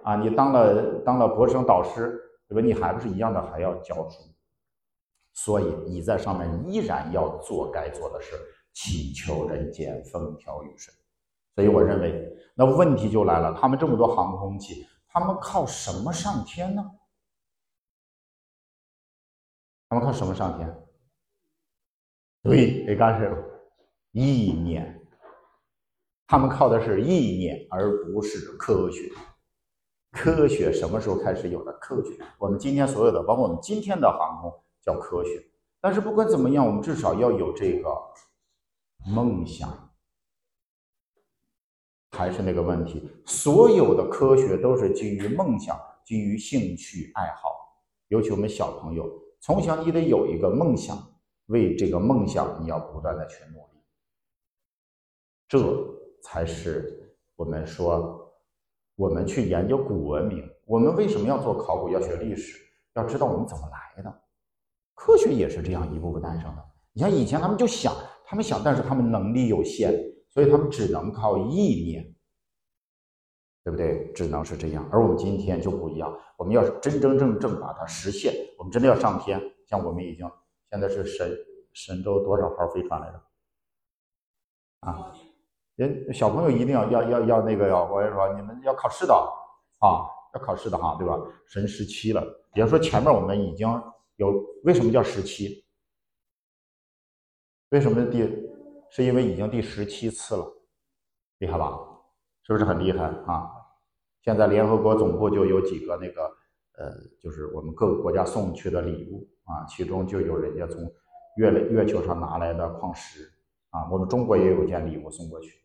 [0.05, 2.61] 啊，你当了当了博士生导师，对吧？
[2.61, 4.23] 你还不是一样的，还要教书。
[5.33, 8.37] 所以你在上面依然要做该做的事，
[8.75, 10.95] 祈求人间风调雨顺。
[11.55, 16.85] 所以我认为，那问题就来了：他们这么多航空器，他们靠什么上天呢？
[19.89, 20.87] 他们靠什么上天？
[22.43, 23.50] 对，得干什么？
[24.13, 25.07] 意念。
[26.27, 29.11] 他们靠的是意念，而不是科学。
[30.13, 31.73] 科学什么时候开始有的？
[31.75, 34.53] 科学，我们今天所有的，包括我们今天的航空。
[34.83, 35.45] 叫科学，
[35.79, 37.95] 但是不管怎么样，我们至少要有这个
[39.15, 39.69] 梦想。
[42.13, 47.51] 还是那个问题，所有的科学都是基于梦想，基于兴趣爱好。
[48.09, 49.07] 尤其我们小朋友，
[49.39, 50.97] 从小你得有一个梦想，
[51.49, 53.70] 为这个梦想你要不断的去努力。
[55.51, 55.59] 这
[56.23, 58.33] 才是我们说，
[58.95, 62.57] 我们去研究古文明，我们为什么要做考古，要学历史，
[62.95, 64.23] 要知道我们怎么来的。
[64.95, 66.65] 科学也是这样一步步诞生的。
[66.93, 67.93] 你像以前他们就想，
[68.25, 69.93] 他们想，但是他们能力有限，
[70.29, 72.15] 所以他们只能靠意念，
[73.65, 74.13] 对不对？
[74.13, 74.89] 只能是这样。
[74.93, 79.41] 而我们今天就不一样，我们要真真正正把它实现，我们真的要上天。
[79.67, 80.31] 像我们已经
[80.71, 81.37] 现在是神
[81.73, 83.21] 神舟多少号飞船来着？
[84.81, 85.13] 啊，
[85.87, 90.05] 人小朋友一定要要要要那个要，我跟你说，你们要考试的啊，
[90.35, 91.19] 要考试的哈，对吧？
[91.47, 92.23] 神十七了，
[92.55, 93.67] 也就说前面我们已经。
[94.17, 95.65] 有为什么叫十七？
[97.71, 98.19] 为什么第？
[98.91, 100.47] 是因为已经第十七次了，
[101.39, 101.81] 厉害吧？
[102.43, 103.51] 是不是很厉害啊？
[104.21, 106.25] 现在联合国总部就有几个那个
[106.77, 110.83] 呃，就是我们各个国家送去的礼物啊，其中就有人家从
[111.39, 113.27] 月月球上拿来的矿石
[113.71, 115.65] 啊，我们中国也有件礼物送过去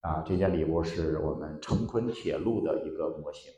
[0.00, 3.52] 啊，这件礼物是我们成昆铁路的一个模型，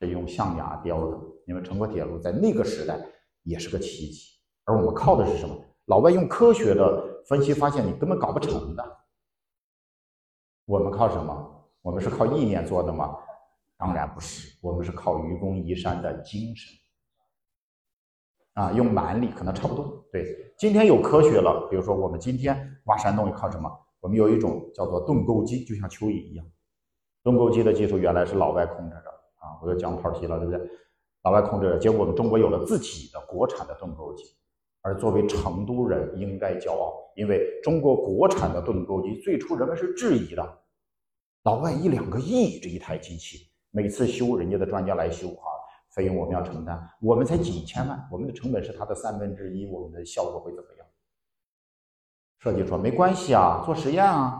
[0.00, 2.98] 是用象牙雕的，因为成昆铁路在那个时代。
[3.46, 5.54] 也是个奇迹，而我们靠的是什么？
[5.84, 8.82] 老外用科学的分析发现，你根本搞不成的。
[10.64, 11.68] 我们靠什么？
[11.82, 13.14] 我们是靠意念做的吗？
[13.76, 16.74] 当然不是，我们是靠愚公移山的精神。
[18.54, 20.02] 啊，用蛮力可能差不多。
[20.10, 23.70] 对，今天有科学了，比如说我们今天挖山洞靠什么？
[24.04, 26.44] 我们有一种叫做盾构机，就像蚯蚓一样。
[27.22, 30.60] 盾构机的技术原来是老外控制的啊，我又讲跑题了，对不对？
[31.22, 34.24] 老外控制着，结果我们中国有了自己的国产的盾构机，
[34.82, 40.58] 而作为成都人应该骄傲，因为中国国产的盾构机最初人们是质疑的，
[41.44, 45.48] 老外一两个亿这一台机器，每次修人家的专家来修啊，
[45.94, 50.83] 费用我们要承担，我们才几千万，我们的成本是它的三分之一，我们的效果会怎么样？
[52.44, 54.38] 设计说没关系啊，做实验啊，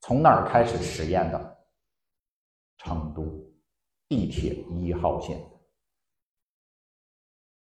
[0.00, 1.56] 从哪儿开始实验的？
[2.78, 3.24] 成都
[4.08, 5.44] 地铁一号线。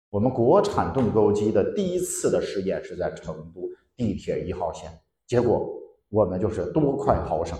[0.09, 3.67] 我们国产盾构机的第一次的试验是在成都
[3.97, 4.89] 地铁一号线，
[5.27, 5.69] 结果
[6.07, 7.59] 我们就是多快好省。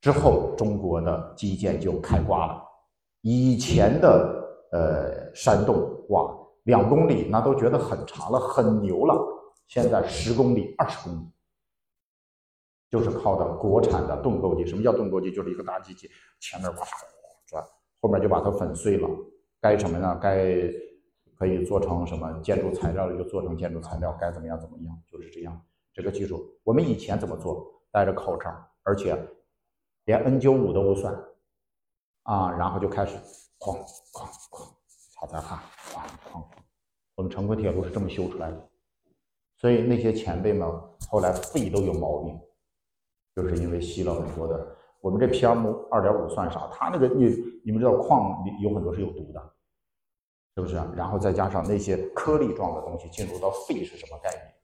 [0.00, 2.60] 之后中国的基建就开挂了，
[3.20, 9.14] 以前的呃山洞哇两公里那都觉得很长了很牛了，
[9.66, 11.30] 现在十公里二十公里，
[12.90, 14.66] 就是靠的国产的盾构机。
[14.66, 15.32] 什么叫盾构机？
[15.32, 16.10] 就是一个大机器，
[16.40, 16.86] 前面哇
[17.46, 17.64] 转，
[18.00, 19.08] 后面就把它粉碎了。
[19.60, 20.18] 该什么呢？
[20.22, 20.70] 该。
[21.36, 25.60] 可以做成什么建筑材料的就做成建筑材料，该怎么样怎么样，就是这样。
[25.92, 27.82] 这个技术我们以前怎么做？
[27.90, 28.54] 戴着口罩，
[28.84, 29.20] 而且
[30.04, 31.12] 连 N 九五都不算
[32.22, 33.16] 啊，然后就开始
[33.58, 33.76] 哐
[34.12, 34.74] 哐哐，
[35.12, 35.58] 擦擦汗，
[35.90, 36.44] 哐哐哐。
[37.16, 38.70] 我们成昆铁路是这么修出来的，
[39.56, 40.68] 所以那些前辈们
[41.08, 42.40] 后来肺都有毛病，
[43.34, 44.76] 就是因为吸了很多的。
[45.00, 46.68] 我们这 PM 二点五算啥？
[46.72, 47.26] 他那个你
[47.64, 49.50] 你们知道矿里有很多是有毒的。
[50.56, 50.76] 是不是？
[50.94, 54.54] 然后再加上那些颗粒状的东西进入到肺是什么概念？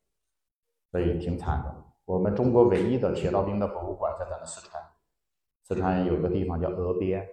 [0.93, 1.85] 所以挺惨的。
[2.05, 4.81] 我们中国唯一的铁道兵的博物馆在咱们四川，
[5.65, 7.29] 四川有个地方叫峨边，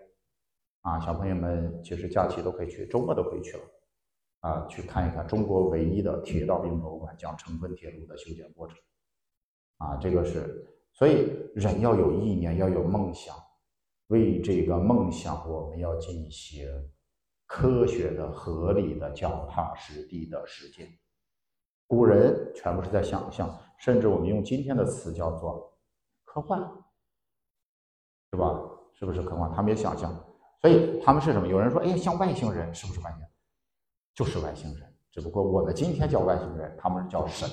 [0.81, 3.63] 啊，小朋友们其实假期都可以去，周末都可以去了，
[4.41, 8.77] 啊，去看一看中国唯一的铁道兵博物馆，讲成昆铁路的修建过程，
[9.77, 13.35] 啊，这个是，所以人要有意念，要有梦想，
[14.07, 16.67] 为这个梦想，我们要进行。
[17.49, 20.85] 科学的、合理的、脚踏实地的实践，
[21.87, 25.73] 古人全部是在想象，甚至我们用今天的词叫做
[26.25, 26.59] 科幻，
[28.31, 28.69] 是吧？
[28.99, 29.49] 是不是科幻？
[29.53, 30.13] 他们也想象，
[30.59, 31.47] 所以他们是什么？
[31.47, 33.29] 有人说：“哎呀，像外星人，是不是外星人？”
[34.17, 37.47] 就是外星人，只不过我们今天叫外星人，他们叫神，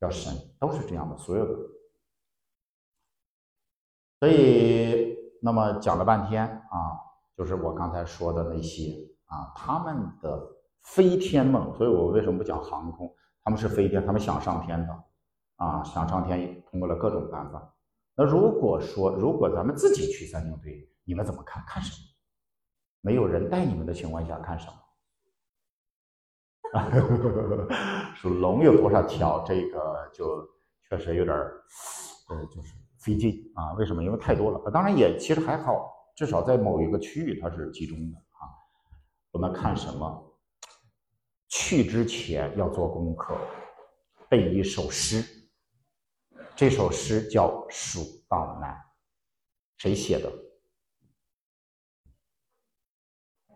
[0.00, 1.52] 叫神，都是这样的，所有的。
[4.18, 6.98] 所以，那么讲了半天啊。
[7.34, 8.92] 就是我刚才说的那些
[9.24, 10.38] 啊，他们的
[10.82, 13.12] 飞天梦，所以我为什么不讲航空？
[13.42, 15.04] 他们是飞天，他们想上天的
[15.56, 17.74] 啊，想上天通过了各种办法。
[18.16, 21.64] 那如果说如果咱们自己去三星堆，你们怎么看？
[21.66, 22.06] 看什么？
[23.00, 24.72] 没有人带你们的情况下看什么？
[26.72, 26.88] 啊
[28.16, 29.44] 属龙有多少条？
[29.44, 30.48] 这个就
[30.88, 31.36] 确实有点
[32.28, 33.72] 呃，就是费劲啊。
[33.74, 34.02] 为什么？
[34.02, 34.70] 因为太多了。
[34.70, 35.90] 当然也其实还好。
[36.14, 38.44] 至少在某一个区域，它是集中的啊。
[39.30, 40.28] 我们看什么？
[41.48, 43.36] 去之前要做功课，
[44.28, 45.24] 背一首诗。
[46.54, 48.74] 这首诗叫《蜀道难》，
[49.76, 50.32] 谁写的？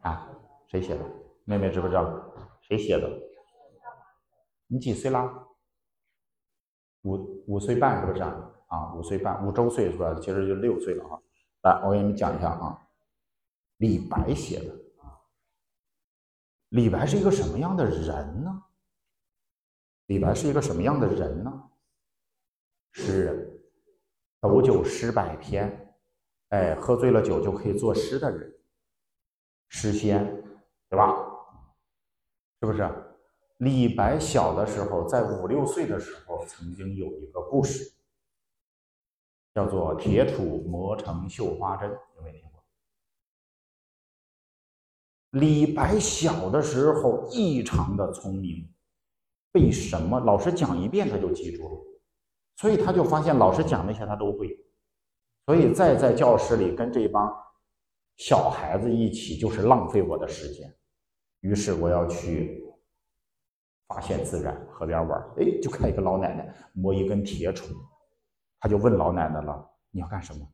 [0.00, 0.28] 啊，
[0.66, 1.04] 谁写的？
[1.44, 2.25] 妹妹知不知道？
[2.66, 3.08] 谁写的？
[4.66, 5.46] 你几岁啦？
[7.02, 8.52] 五五岁半是不是啊？
[8.66, 10.12] 啊，五岁半，五周岁是吧？
[10.20, 11.22] 其实就六岁了啊。
[11.62, 12.88] 来，我给你们讲一下啊，
[13.76, 14.74] 李白写的。
[16.70, 18.64] 李白是一个什么样的人呢？
[20.06, 21.70] 李白是一个什么样的人呢？
[22.90, 23.60] 诗人，
[24.40, 25.94] 斗酒诗百篇，
[26.48, 28.58] 哎，喝醉了酒就可以作诗的人，
[29.68, 30.24] 诗仙，
[30.88, 31.25] 对吧？
[32.60, 32.88] 是不是？
[33.58, 37.92] 李白小的时候，在五六岁的时候，曾经有一个故事。
[39.54, 42.62] 叫做铁杵磨成绣花针，有没有听过？
[45.30, 48.70] 李白小的时候异常的聪明，
[49.50, 51.80] 被什么老师讲一遍他就记住了？
[52.56, 54.62] 所以他就发现老师讲那些他都会，
[55.46, 57.34] 所以再在教室里跟这帮
[58.18, 60.75] 小孩子一起就是浪费我的时间。
[61.40, 62.64] 于是我要去
[63.88, 67.74] 发现自然，河边玩，哎，就看一个老奶奶磨一根铁杵。
[68.58, 70.46] 他就问老奶奶了：“你要干什么？”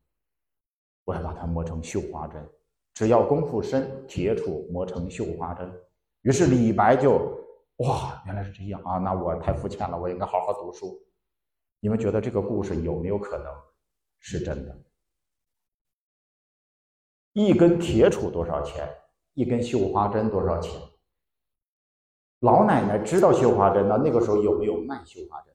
[1.04, 2.48] 我要把它磨成绣花针，
[2.94, 5.72] 只要功夫深，铁杵磨成绣花针。
[6.22, 7.38] 于是李白就
[7.78, 8.98] 哇，原来是这样啊！
[8.98, 10.96] 那我太肤浅了，我应该好好读书。
[11.80, 13.52] 你们觉得这个故事有没有可能
[14.20, 14.78] 是真的？
[17.32, 18.88] 一根铁杵多少钱？
[19.34, 20.80] 一根绣花针多少钱？
[22.40, 25.54] 老奶奶知道绣花针，那那个时候有没有卖绣花针？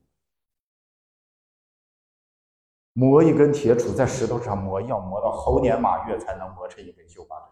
[2.94, 7.50] 磨一根铁杵在石头上磨，要磨到猴年马月才能磨成一根绣花针。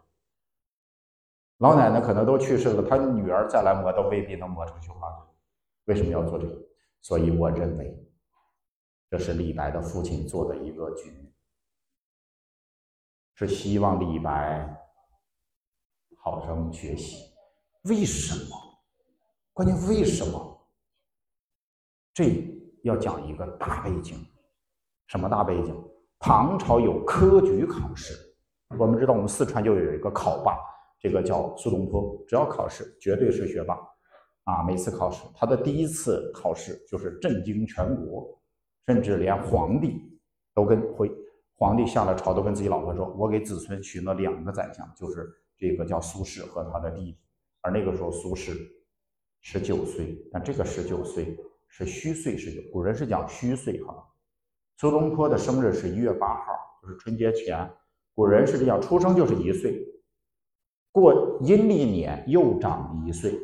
[1.57, 5.19] 老奶奶可能都去世了，她女儿再来磨都未必能磨成绣花针。
[5.85, 6.67] 为什么要做这个？
[7.01, 7.95] 所以我认为，
[9.09, 11.31] 这是李白的父亲做的一个局，
[13.35, 14.84] 是希望李白
[16.25, 17.31] 好生学习。
[17.83, 18.57] 为什么？
[19.53, 20.67] 关键为什么？
[22.15, 22.43] 这
[22.81, 24.17] 要讲一个大背景。
[25.05, 25.79] 什么大背景？
[26.17, 28.15] 唐朝有科举考试，
[28.79, 30.57] 我们知道我们四川就有一个考霸，
[30.99, 33.77] 这个叫苏东坡，只要考试绝对是学霸，
[34.45, 38.35] 啊，每次考试他的第一次考试就是震惊全国，
[38.87, 40.01] 甚至连皇帝
[40.55, 41.11] 都跟会，
[41.55, 47.19] 皇帝下了朝都跟自己老婆说，我给子孙许了两个宰相，就是这个叫苏轼和他的弟弟，
[47.61, 48.55] 而那个时候苏轼
[49.41, 51.37] 十九岁，但这个十九岁
[51.67, 54.07] 是虚岁十九，古人是讲虚岁哈。
[54.77, 57.71] 苏东坡的生日是一月八号，就是春节前。
[58.13, 59.85] 古人是这样，出生就是一岁，
[60.91, 63.37] 过阴历年又长一岁，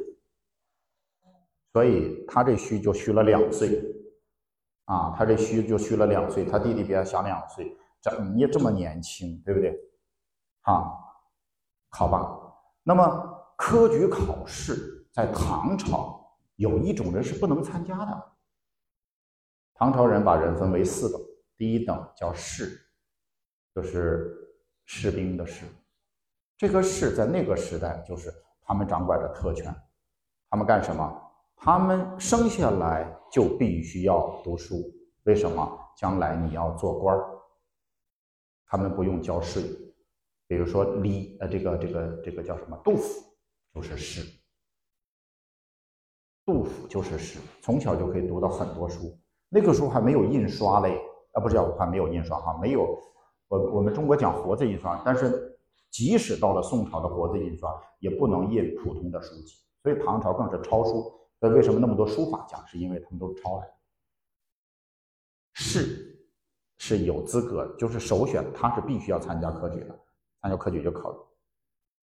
[1.74, 3.82] 所以他这虚就虚了两岁。
[4.86, 9.78] 啊，他这虚就虚了两岁，他弟弟比他小两岁，这你这么年轻，对不对？
[10.62, 10.91] 啊，
[11.92, 12.38] 好吧。
[12.84, 18.32] 那么科举考试在唐朝有一种人是不能参加的。
[19.76, 21.22] 唐朝人把人分为四等，
[21.56, 22.80] 第一等叫士，
[23.74, 24.36] 就是
[24.86, 25.66] 士兵的士。
[26.58, 29.76] 这个士在那个时代就是他们掌管着特权，
[30.50, 31.22] 他们干什么？
[31.56, 34.82] 他们生下来就必须要读书，
[35.24, 35.80] 为什么？
[35.96, 37.30] 将来你要做官儿，
[38.66, 39.64] 他们不用交税。
[40.52, 42.78] 比如说李，呃，这个这个这个叫什么？
[42.84, 43.24] 杜甫
[43.74, 44.22] 就是诗，
[46.45, 49.18] 杜甫就是诗，从小就可以读到很多书。
[49.47, 50.99] 那个时候还没有印刷嘞，
[51.32, 53.02] 啊，不是叫还没有印刷哈，没有。
[53.47, 55.58] 我我们中国讲活字印刷，但是
[55.89, 61.18] 即使到了宋朝的活字印刷，也不能印普通的书籍，所以唐朝更是抄书。
[61.39, 62.62] 所以为什么那么多书法家？
[62.66, 63.74] 是因为他们都是抄来的。
[65.54, 66.28] 士
[66.78, 69.97] 是有资格，就是首选，他是必须要参加科举的，
[70.42, 71.16] 参加科举就考。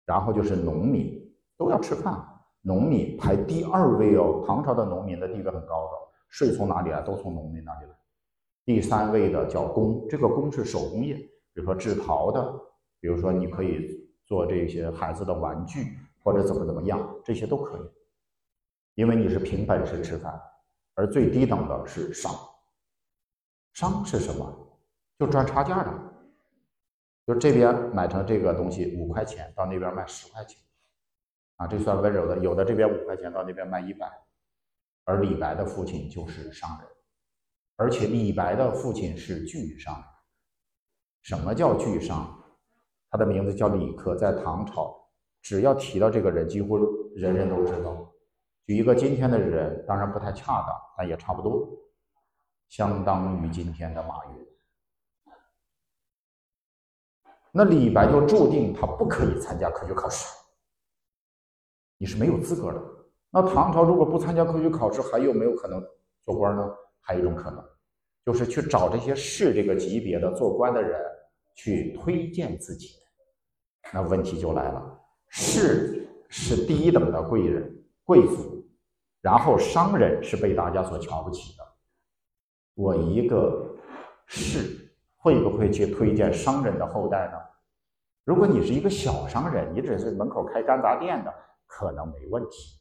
[0.06, 1.22] 然后就是农民
[1.58, 2.20] 都要吃饭，
[2.62, 4.44] 农民排第二位哦。
[4.46, 5.92] 唐朝的农民的地位很高的，
[6.30, 7.02] 税从哪里来？
[7.02, 7.96] 都从农民那里来。
[8.66, 12.54] 第三位的叫工，这个工是手工业，比如说制陶的，
[13.00, 17.82] 比如说你可以做这些孩子的玩具或者怎么怎么样，这些都可以。
[18.96, 20.40] 因为你是凭本事吃饭，
[20.96, 22.32] 而最低等的是商。
[23.74, 24.54] 商是什么？
[25.18, 25.92] 就赚差价的，
[27.26, 30.60] 就这边买成这个东西五块钱，到那边卖十块钱，
[31.58, 32.38] 啊，这算温柔的。
[32.40, 34.12] 有的这边五块钱，到那边卖一百。
[35.04, 36.88] 而李白的父亲就是商人，
[37.76, 40.04] 而且李白的父亲是巨商。
[41.22, 42.38] 什么叫巨商？
[43.10, 44.96] 他的名字叫李克，在唐朝，
[45.42, 46.78] 只要提到这个人，几乎
[47.16, 48.12] 人人都知道。
[48.66, 51.68] 举一个今天的人，当然不太恰当，但也差不多，
[52.70, 54.51] 相当于今天的马云。
[57.52, 60.26] 那李白就注定他不可以参加科举考试，
[61.98, 62.82] 你是没有资格的。
[63.30, 65.84] 那唐朝如果不参加科举考试，还有没有可能
[66.22, 66.70] 做官呢？
[67.02, 67.64] 还有一种可能，
[68.26, 71.02] 就是去找这些士这个级别的做官的人
[71.56, 72.96] 去推荐自己。
[73.92, 75.00] 那问题就来了，
[75.30, 77.78] 士是第一等的贵人。
[78.04, 78.68] 贵族，
[79.22, 81.64] 然后商人是被大家所瞧不起的。
[82.74, 83.74] 我一个
[84.26, 84.81] 士
[85.22, 87.38] 会不会去推荐商人的后代呢？
[88.24, 91.34] 如果你是一个小商人，你只是门口开干杂店的，
[91.68, 92.80] 可能没问题。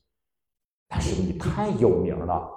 [0.89, 2.51] 但是你太有名了，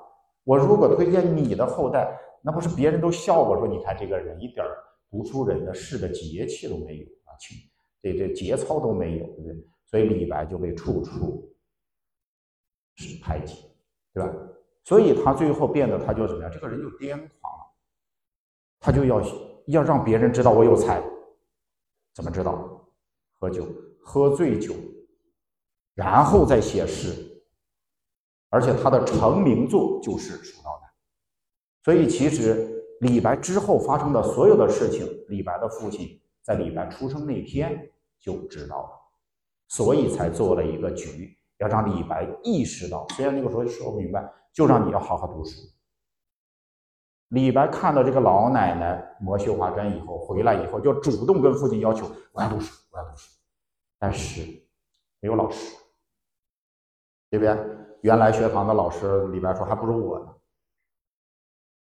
[0.43, 4.65] 我如果推荐你的后代，那不是别人都笑我说，你看这个人一点
[5.11, 7.57] 读书人的士的节气都没有啊，情
[8.01, 9.67] 这这节操都没有，对不对？
[9.85, 11.49] 所以李白就被处处。
[12.95, 13.71] 是排挤，
[14.13, 14.31] 对吧？
[14.83, 16.51] 所以他最后变得，他就怎么样？
[16.51, 17.65] 这个人就癫狂了，
[18.79, 19.19] 他就要
[19.67, 21.01] 要让别人知道我有才，
[22.13, 22.87] 怎么知道？
[23.39, 23.67] 喝酒，
[24.01, 24.73] 喝醉酒，
[25.93, 27.29] 然后再写诗。
[28.49, 30.89] 而且他的成名作就是《蜀道难》。
[31.83, 38.89] 所以其实李白之后发生的所有的事情，李白的父亲在李白出生那天就知道了，
[39.67, 41.35] 所以才做了一个局。
[41.57, 45.61] 要让李白意识到，虽然那个时候说不明白，就让你要好好读书。
[47.33, 53.27] 李白看到这个老奶奶磨绣花针以后，回来以后就主动跟父亲要求：“我要读书，我要读书。”
[53.97, 54.41] 但是
[55.19, 55.75] 没有老师，
[57.31, 57.57] 对不对？
[58.01, 60.27] 原来学堂的老师，李白说还不如我呢。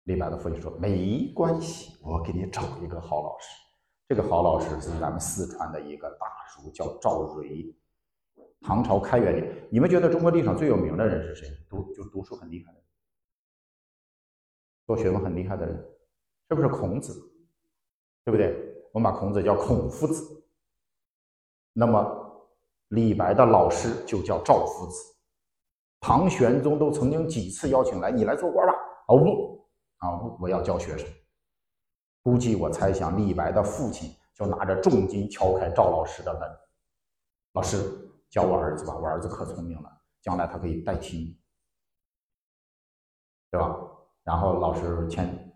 [0.04, 3.48] 李白的父亲说：“没关系，我给你找一个好老师。
[4.06, 7.74] 这个好老师是咱们四川的一个大叔，叫赵蕊。”
[8.62, 11.48] 唐朝开元年，你们觉得中国历史上最有名的人是谁？
[11.68, 12.78] 读就读书很厉害的，
[14.86, 15.76] 做学问很厉害的人，
[16.48, 17.12] 是不是孔子？
[18.24, 18.54] 对不对？
[18.92, 20.44] 我们把孔子叫孔夫子。
[21.72, 22.48] 那么
[22.88, 25.14] 李白的老师就叫赵夫子。
[26.00, 28.74] 唐玄宗都曾经几次邀请来，你来做官吧？
[29.08, 29.66] 哦不，
[29.98, 31.08] 啊不，我要教学生。
[32.22, 36.42] 估计我猜想，李白的父亲就拿着重金敲开赵老师的门，
[37.54, 38.00] 老师。
[38.30, 39.88] 教我儿子吧，我儿子可聪明了，
[40.20, 41.40] 将来他可以代替你，
[43.48, 43.76] 对吧？
[44.24, 45.52] 然后老师签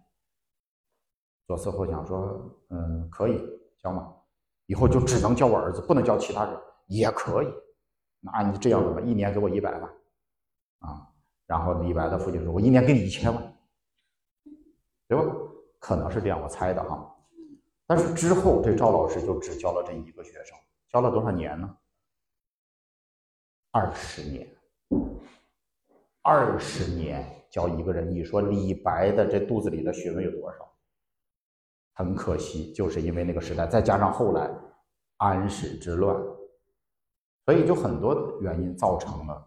[1.46, 3.42] 左思后想说，嗯，可以
[3.82, 4.14] 教吗？
[4.66, 7.48] 以后就只能教我儿子，不能教其他人，也可以。
[8.20, 9.82] 那你这样子吧，一年给我一百万，
[10.80, 11.08] 啊，
[11.46, 13.56] 然后李白的父亲说，我一年给你一千万，
[15.06, 15.24] 对吧？
[15.78, 17.16] 可能是这样，我猜的哈。
[17.86, 20.54] 但是之后这赵老师就只教了这一个学生，
[20.90, 21.74] 教了多少年呢？
[23.70, 24.46] 二十年，
[26.20, 30.58] 二十年教一个人，你说李白的这肚子里的学问有多少？
[31.94, 34.50] 很可惜，就是因为那个时代，再加上后来
[35.16, 36.16] 安史之乱，
[37.44, 39.44] 所以就很多原因造成了。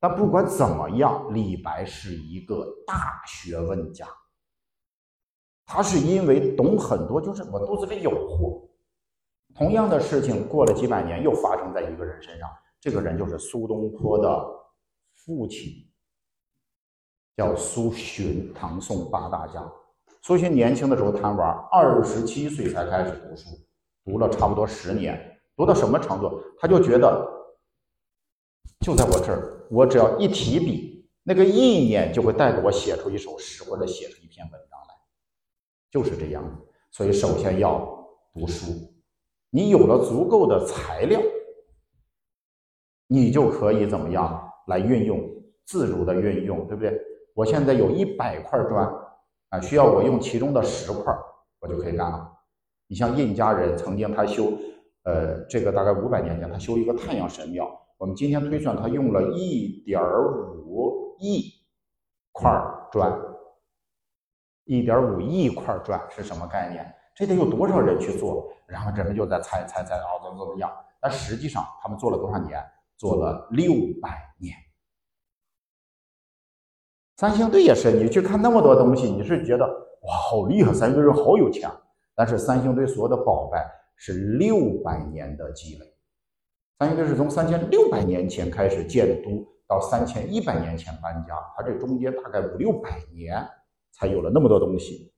[0.00, 4.06] 但不管怎么样，李白是一个大学问家。
[5.64, 8.68] 他是因为懂很多，就是我肚子里有货。
[9.54, 12.50] 同样的事情过了几百年，又发生在一个人身上。
[12.80, 14.46] 这个人就是苏东坡的
[15.14, 15.72] 父亲，
[17.36, 19.62] 叫苏洵，唐宋八大家。
[20.22, 23.50] 苏洵年轻的时候贪玩，二十七岁才开始读书，
[24.04, 26.40] 读了差不多十年，读到什么程度？
[26.58, 27.26] 他就觉得
[28.80, 34.94] 就在我这儿，我只要一提笔，那个意念就会带着我写出一首诗或者写出一篇文章来，
[35.90, 36.42] 就是这样。
[36.90, 37.80] 所以，首先要
[38.32, 38.72] 读书，
[39.50, 41.20] 你有了足够的材料。
[43.06, 45.20] 你就可以怎么样来运用，
[45.66, 46.98] 自如的运用，对不对？
[47.34, 48.88] 我现在有一百块砖
[49.50, 51.12] 啊，需要我用其中的十块，
[51.60, 52.32] 我就可以干了。
[52.86, 54.52] 你像印加人曾经他修，
[55.02, 60.00] 呃，这个大概五百年前他修一个太阳神庙，我们今天推算他用了一点
[60.66, 61.50] 五亿
[62.32, 62.50] 块
[62.92, 63.12] 砖，
[64.64, 66.94] 一点五亿块砖是什么概念？
[67.16, 68.48] 这得有多少人去做？
[68.66, 70.72] 然后人们就在猜猜猜啊，怎么怎么样？
[71.00, 72.64] 但实际上他们做了多少年？
[72.96, 74.56] 做了六百年，
[77.16, 77.92] 三星堆也是。
[77.92, 80.72] 你去看那么多东西，你是觉得哇，好厉害！
[80.72, 81.70] 三星堆人好有钱。
[82.14, 83.58] 但是三星堆所有的宝贝
[83.96, 85.86] 是六百年的积累。
[86.78, 93.46] 三星堆是从三千六百年前开始建都，到三千一百年前搬家，它这中间大概五六百年
[93.92, 95.12] 才有了那么多东西，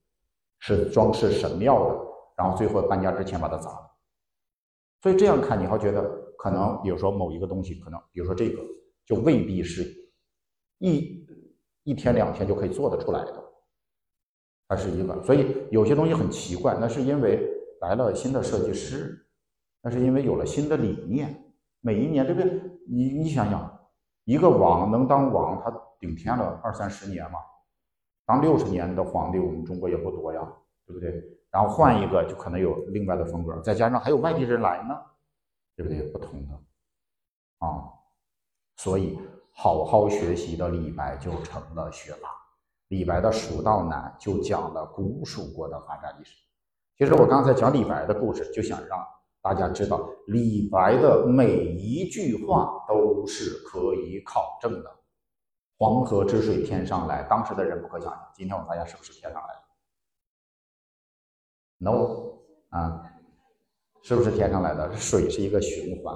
[0.61, 1.97] 是装饰神庙的。
[2.37, 3.91] 然后最后搬家之前把它砸了。
[5.03, 6.27] 所以这样看，你会觉得。
[6.39, 8.63] 可能比如说某一个东西，可能比如说这个，
[9.07, 9.83] 就未必是
[10.79, 11.26] 一
[11.87, 13.45] 一天两天就可以做得出来的，
[14.69, 15.23] 它是一个。
[15.23, 17.49] 所以有些东西很奇怪，那是因为
[17.81, 19.27] 来了新的设计师，
[19.81, 21.43] 那是因为有了新的理念。
[21.81, 22.61] 每一年，对不对？
[22.89, 23.89] 你你想想，
[24.25, 27.39] 一个王能当王，他顶天了二三十年嘛，
[28.27, 30.41] 当六十年的皇帝，我们中国也不多呀，
[30.87, 31.23] 对不对？
[31.51, 34.95] 然后换一个，就可能有另外的风格，再加上还有外地人来呢。
[35.77, 36.03] 对不对？
[36.11, 36.55] 不同的
[37.59, 37.85] 啊，
[38.79, 39.19] 所以
[39.59, 42.29] 好好学习的李白就成了学霸。
[42.89, 46.37] 李白的《蜀道难》就讲了古蜀国的发展历史。
[46.99, 49.03] 其实我刚才讲李白的故事，就想让
[49.41, 54.97] 大家知道，李白的每一句话都是可以考证的。
[55.79, 58.31] 黄河之水天上来，当时的人不可想象。
[58.35, 59.63] 今天我们发现是不是天上来的
[61.79, 62.39] ？No
[62.69, 63.13] 啊。
[64.03, 64.95] 是不是天上来的？
[64.95, 66.15] 水是一个循环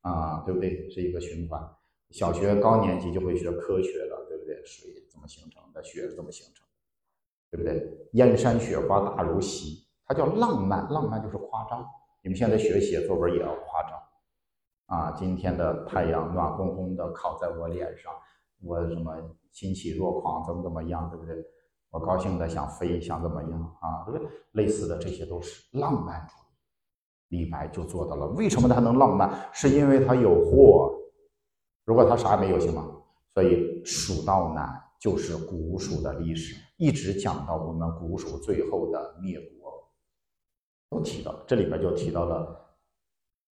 [0.00, 0.90] 啊，对不对？
[0.90, 1.62] 是一个循环。
[2.10, 4.64] 小学高年级就会学科学了，对不对？
[4.64, 5.82] 水怎么形成的？
[5.82, 6.66] 雪怎么形成？
[7.50, 8.08] 对不对？
[8.12, 11.86] 燕山雪花大如席，它叫浪漫，浪漫就是夸张。
[12.22, 13.98] 你们现在学写作文也要夸张
[14.86, 15.12] 啊！
[15.12, 18.12] 今天的太阳暖烘烘的烤在我脸上，
[18.62, 19.14] 我什么
[19.52, 21.36] 欣喜若狂，怎么怎么样，对不对？
[21.90, 24.04] 我高兴的想飞，想怎么样啊？
[24.06, 24.28] 对不对？
[24.52, 27.36] 类似的这些都是浪漫主义。
[27.36, 29.48] 李白就做到了，为什么他能浪漫？
[29.52, 30.94] 是因为他有货。
[31.88, 32.86] 如果他啥也没有，行吗？
[33.32, 34.66] 所以《蜀道难》
[35.00, 39.88] 就是古蜀的历史，一直讲到我们古蜀最后的灭国，
[40.90, 42.76] 都提到这里边就提到了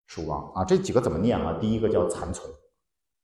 [0.07, 0.63] 蜀王啊。
[0.63, 1.57] 这几个怎么念啊？
[1.59, 2.49] 第一个叫蚕丛，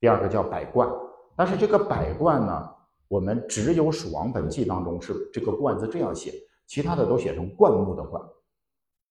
[0.01, 0.91] 第二个叫百冠。
[1.37, 2.69] 但是这个百冠呢，
[3.07, 6.33] 我们只有《蜀王本纪》当中是这个冠字这样写，
[6.65, 8.21] 其他的都写成灌木的灌，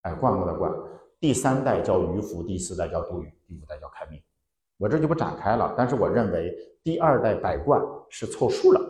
[0.02, 0.70] 哎，灌木的灌。
[1.18, 4.22] 第三代叫于福，第四代叫杜宇，第五代叫开明。
[4.76, 5.74] 我这就不展开了。
[5.76, 7.80] 但是我认为第二代百冠
[8.10, 8.80] 是凑数了。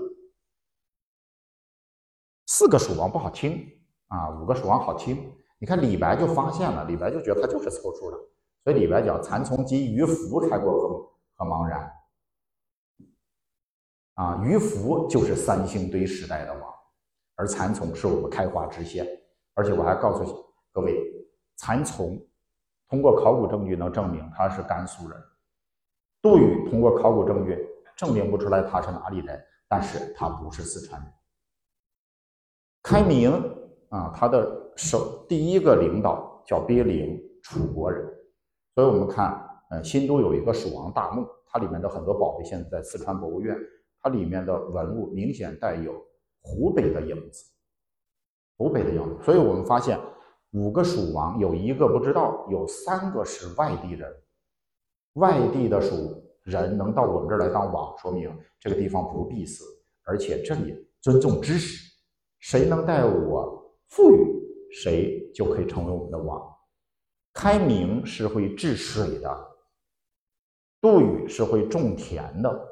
[2.46, 3.66] 四个蜀王不好听
[4.08, 5.32] 啊，五个蜀王好听。
[5.58, 8.16] 你看李白就发现了，李白就觉得他就是凑数的，
[8.62, 11.90] 所以李白叫蚕丛及鱼凫开国和和茫然。
[14.14, 16.62] 啊，鱼凫就是三星堆时代的王，
[17.34, 19.06] 而蚕丛是我们开化之先。
[19.54, 21.12] 而且我还告诉各位。
[21.58, 22.22] 蚕丛
[22.86, 25.18] 通过考古证据能证明他是甘肃人，
[26.26, 27.56] 杜宇通过考古证据
[27.96, 31.08] 证明不出来他是哪里人，但是他不是四川人。
[32.82, 33.30] 开明
[33.90, 38.04] 啊，他的首第一个领导叫鳖灵，楚国人。
[38.74, 39.40] 所以我们看，
[39.70, 43.56] 呃，新都有一个蜀王大墓，它里面的很多宝贝现在在四川博物院，
[44.02, 45.94] 它里面的文物明显带有
[46.42, 47.44] 湖北的影子，
[48.58, 49.22] 湖北的影子。
[49.22, 49.96] 所以我们发现。
[50.52, 54.10] 五个蜀王有一个不知道，有三个是外地人。
[55.16, 59.64] 外地的蜀人能到我们这儿来当王，说明这个地方不闭死，
[60.04, 61.84] 而且这里尊重知识。
[62.38, 64.26] 谁能带我富裕，
[64.72, 66.40] 谁就可以成为我们的王。
[67.32, 69.48] 开明是会治水的，
[70.80, 72.68] 杜宇是会种田的，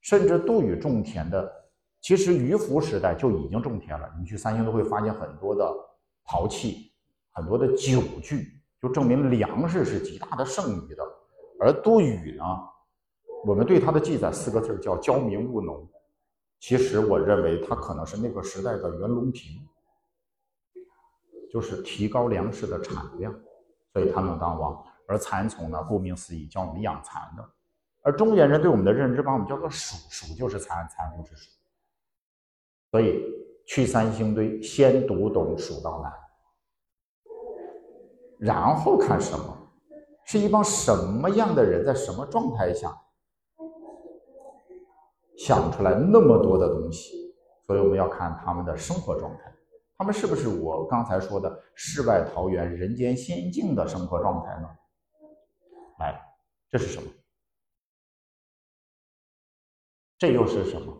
[0.00, 1.52] 甚至杜宇种田的，
[2.00, 4.08] 其实于福时代就已经种田了。
[4.18, 5.72] 你去三星都会发现很多的
[6.24, 6.90] 陶器。
[7.34, 11.02] 很多的酒具就证明粮食是极大的剩余的，
[11.62, 12.44] 而杜宇呢
[13.46, 15.88] 我们对他的记载四个字叫“教民务农”，
[16.58, 19.64] 其实我认为他可能是那个时代的袁隆平，
[21.52, 23.32] 就是提高粮食的产量，
[23.92, 24.84] 所以他能当王。
[25.06, 27.48] 而蚕丛呢，顾名思义，教我们养蚕的。
[28.02, 31.48] 而中原人对我们的认知把我们叫做鼠，鼠就是蚕，蚕夫之鼠。
[32.90, 33.24] 所以
[33.66, 36.12] 去三星堆，先读懂《蜀道难》，
[38.38, 39.61] 然后看什么？
[40.24, 42.96] 是一帮什么样的人，在什么状态下
[45.36, 47.34] 想出来那么多的东西？
[47.66, 49.54] 所以我们要看他们的生活状态，
[49.96, 54.68] 他们是不是我刚才说的世外桃源、人间仙境的生活状态呢？
[55.98, 56.20] 来，
[56.70, 57.08] 这是什么？
[60.18, 60.96] 这又是什么？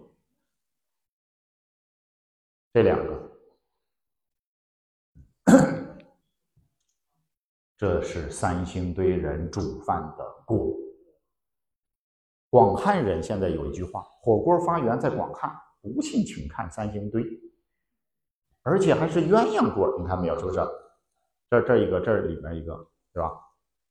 [2.73, 3.22] 这两个，
[7.83, 10.73] 这是三星堆人煮饭的锅。
[12.49, 17.25] 广汉人现在有一句话：“火锅发源在广汉，不信请看三星堆。”
[18.63, 20.39] 而且还是鸳鸯锅，你看没有？
[20.39, 20.61] 是不是？
[21.51, 22.73] 这这一个，这里面一个，
[23.13, 23.33] 对吧？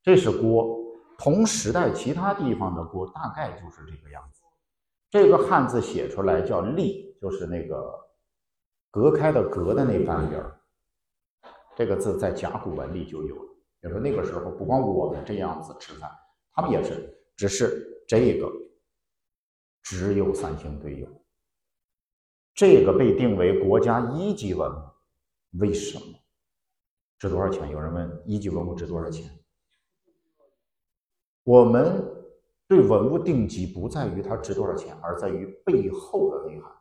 [0.02, 0.80] 这是锅，
[1.18, 4.42] 同时代其他地方的锅大概就是这个样子。
[5.10, 7.94] 这个汉字写出来叫“立”，就是那个
[8.90, 10.58] 隔开的“隔”的那半边儿。
[11.76, 13.51] 这个字在甲骨文里就有了
[13.82, 13.90] 了。
[13.90, 16.10] 比如说那个时候，不光我们这样子吃饭，
[16.54, 18.52] 他们也是，只是这个
[19.82, 21.08] 只有三星堆有。
[22.54, 24.84] 这个被定为国家一级文物，
[25.60, 26.06] 为什么？
[27.18, 27.70] 值多少钱？
[27.70, 29.30] 有人问，一级文物值多少钱？
[31.44, 32.18] 我们。
[32.68, 36.72] 对文物定级不在于它值多少钱，而在于背后的内涵。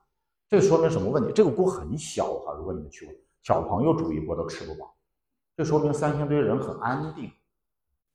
[0.49, 1.33] 这说明什么问题？
[1.33, 4.97] 这个锅很小哈，如果你们去过，小朋友煮一锅都吃不饱。
[5.57, 7.31] 这说明三星堆人很安定，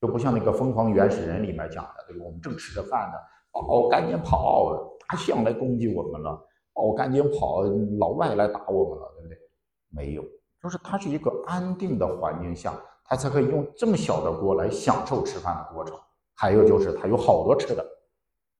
[0.02, 2.26] 就不像那个《疯狂原始人》里面讲的，对吧？
[2.26, 3.18] 我们正吃着饭呢，
[3.52, 6.32] 哦，赶紧跑，大象来攻击我们了，
[6.74, 7.64] 哦，赶紧跑，
[8.00, 9.38] 老外来打我们了，对不对？
[9.90, 10.24] 没有，
[10.62, 15.96] 就是它是一个安定的环境下，它才可以用这么小的锅来享受吃饭的过程。
[16.34, 17.86] 还有就是它有好多吃的，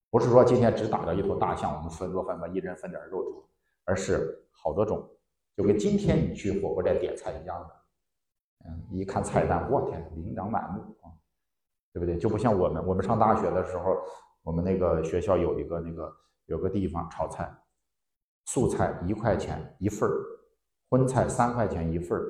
[0.10, 3.32] 不是说今天只打到一头大象，我们分做饭吧，一人分点肉吃，
[3.84, 5.06] 而是好多种，
[5.58, 7.75] 就跟今天你去火锅店点菜一样的。
[8.68, 11.12] 嗯，一看菜单，我天，琳琅满目啊，
[11.94, 12.18] 对不对？
[12.18, 13.98] 就不像我们，我们上大学的时候，
[14.44, 16.16] 我们那个学校有一个那个
[16.48, 17.52] 有个地方炒菜，
[18.46, 20.14] 素菜一块钱一份儿，
[20.90, 22.26] 荤菜三块钱一份儿。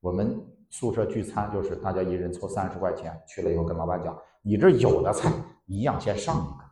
[0.00, 0.38] 我们
[0.70, 4.18] 宿舍聚餐就是大家一人凑三十块钱，去了以后跟老板讲。
[4.42, 5.32] 你这有的菜
[5.66, 6.64] 一样先上一个，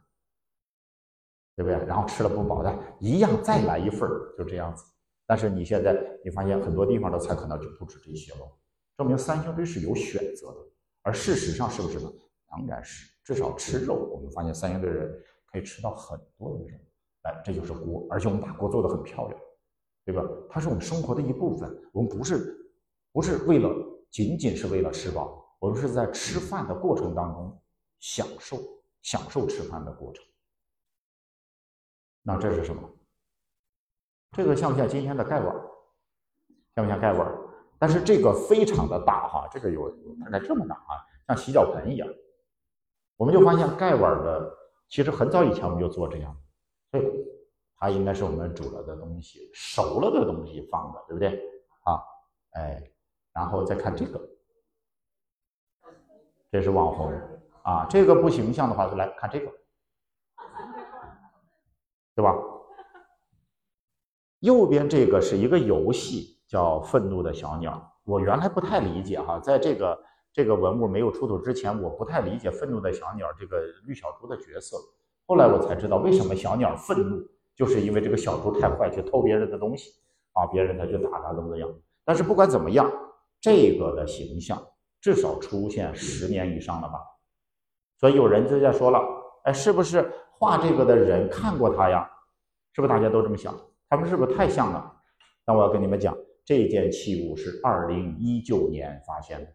[1.56, 1.86] 对不对？
[1.86, 4.84] 然后吃了不饱的，一样再来一份儿，就这样子。
[5.26, 8.40] 但是你现在你发现很多地方的菜可能就不止这些了，
[9.02, 10.58] 证明三星堆是有选择的。
[11.02, 12.10] 而事实上是不是呢？
[12.48, 15.12] 当然是，至少吃肉，我们发现三星堆人
[15.46, 16.78] 可以吃到很多的肉。
[17.22, 19.40] 哎，这就是锅，而且我们把锅做得很漂亮，
[20.04, 20.22] 对吧？
[20.48, 21.70] 它是我们生活的一部分。
[21.92, 22.56] 我们不是
[23.12, 23.68] 不是为了
[24.10, 27.58] 仅仅是为了吃饱，我们是在吃饭的过程当中。
[28.04, 28.58] 享受
[29.02, 30.24] 享受吃饭的过程，
[32.22, 32.82] 那这是什么？
[34.32, 35.54] 这个像不像今天的盖碗？
[36.74, 37.32] 像不像盖碗？
[37.82, 39.90] 但是这个非常的大哈，这个有
[40.24, 42.08] 大概这么大啊，像洗脚盆一样。
[43.16, 44.56] 我们就发现盖碗的，
[44.88, 46.32] 其实很早以前我们就做这样，
[46.92, 47.26] 所以
[47.76, 51.42] 它应该是我们煮了的东西、熟了的东西放的，对不对？
[51.82, 52.00] 啊，
[52.52, 52.88] 哎，
[53.32, 54.28] 然后再看这个，
[56.52, 57.12] 这是网红。
[57.62, 59.52] 啊，这个不形象的话，就来看这个，
[62.14, 62.32] 对吧？
[64.38, 67.72] 右边这个是一个游戏，叫《愤怒的小鸟》。
[68.04, 69.98] 我原来不太理解哈，在这个
[70.34, 74.76] 这个文物没有出土之前，我不太理解愤怒的小鸟这个绿小猪的角色。
[75.26, 77.26] 后来我才知道，为什么小鸟愤怒，
[77.56, 79.92] 就是因为这个小猪太坏，去偷别人的东西
[80.34, 81.66] 啊，别人他就打他怎么怎么样。
[82.04, 82.92] 但是不管怎么样，
[83.40, 84.62] 这个的形象
[85.00, 86.98] 至少出现十年以上了吧？
[87.96, 89.00] 所以有人就在说了，
[89.44, 92.06] 哎，是不是画这个的人看过他呀？
[92.74, 93.54] 是不是大家都这么想？
[93.88, 94.92] 他们是不是太像了？
[95.46, 99.54] 那我要跟你们讲，这件器物是二零一九年发现的。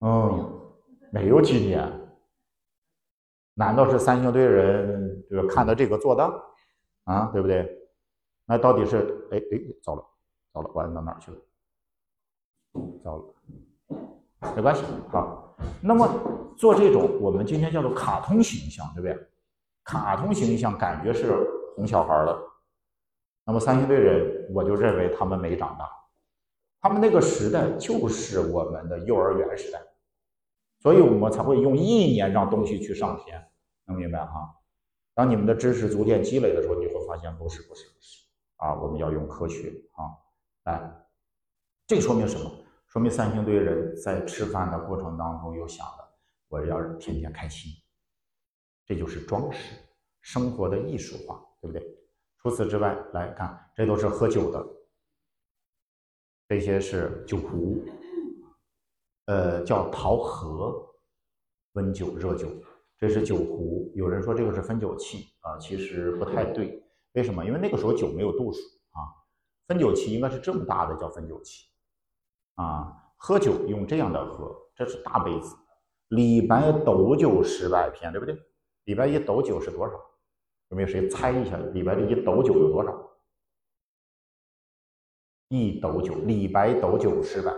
[0.00, 0.72] 嗯，
[1.10, 1.90] 没有几年。
[3.54, 6.22] 难道是三星堆人就是看到这个做的？
[7.04, 7.68] 啊，对不对？
[8.46, 9.28] 那到底是？
[9.30, 10.04] 哎哎，糟了，
[10.52, 11.38] 糟了，完到哪儿去了？
[13.04, 13.34] 糟了。
[14.56, 15.56] 没关系，好。
[15.82, 16.08] 那么
[16.56, 19.28] 做这种我们今天叫做卡通形象，对不对？
[19.84, 21.34] 卡通形象感觉是
[21.76, 22.49] 哄小孩的。
[23.50, 25.90] 那么三星堆人，我就认为他们没长大，
[26.80, 29.82] 他们那个时代就是我们的幼儿园时代，
[30.78, 33.44] 所以我们才会用一年让东西去上天，
[33.86, 34.54] 能明白哈？
[35.14, 38.24] 当你们的知识逐渐积累的时候，你会发现不是不是不是
[38.58, 38.72] 啊！
[38.72, 40.14] 我们要用科学啊，
[40.62, 40.88] 来，
[41.88, 42.48] 这说明什么？
[42.86, 46.08] 说明三星堆人在吃饭的过程当中又想的，
[46.46, 47.72] 我要天天开心，
[48.86, 49.74] 这就是装饰，
[50.20, 51.99] 生活的艺术化，对不对？
[52.42, 54.66] 除此之外，来看，这都是喝酒的，
[56.48, 57.84] 这些是酒壶，
[59.26, 60.94] 呃，叫陶河，
[61.72, 62.48] 温酒、热酒。
[62.98, 66.82] 这是酒壶，有人说这个是分酒器啊，其实不太对。
[67.12, 67.44] 为什么？
[67.44, 68.58] 因为那个时候酒没有度数
[68.90, 69.00] 啊，
[69.66, 71.66] 分酒器应该是这么大的叫分酒器
[72.56, 72.96] 啊。
[73.16, 75.54] 喝酒用这样的喝，这是大杯子。
[76.08, 78.34] 李白斗酒诗百篇，对不对？
[78.84, 79.94] 李白一斗酒是多少？
[80.70, 81.56] 有没有谁猜一下？
[81.72, 83.10] 李白这一斗酒有多少？
[85.48, 87.52] 一斗酒，李白斗酒诗百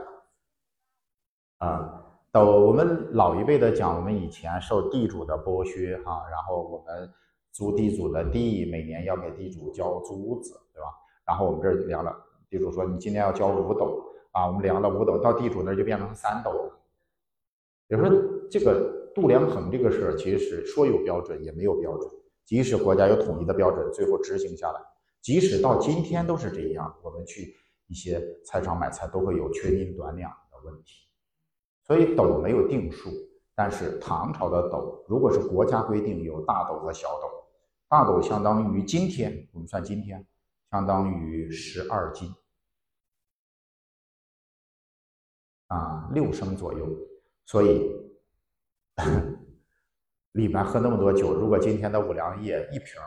[1.67, 1.99] 啊。
[2.31, 7.13] 斗，我们老一辈的讲，我们以前受地主的剥削哈，然后我们
[7.51, 10.89] 租地主的地，每年要给地主交租子，对吧？
[11.27, 12.17] 然后我们这儿量了，
[12.49, 16.73] 地主说你今年要交五斗啊，我们量了五斗，到地主那儿就变成三斗了。
[17.87, 18.11] 比如说
[18.51, 22.11] 这个度量衡这个事儿，其实说有标准也没有标准，
[22.45, 24.81] 即使国家有统一的标准，最后执行下来，
[25.21, 27.55] 即使到今天都是这样，我们去
[27.87, 31.09] 一些菜场买菜都会有缺斤短两的问题。
[31.85, 33.11] 所以斗没有定数，
[33.55, 37.29] 但是唐朝的斗，如果是国家规定有大斗和小斗，
[37.89, 40.27] 大斗相当于今天，我们算今天，
[40.71, 42.33] 相当于十二斤，
[45.67, 46.87] 啊，六升左右。
[47.45, 47.91] 所以
[50.33, 53.01] 李白喝那么多酒，如果今天的五粮液一瓶，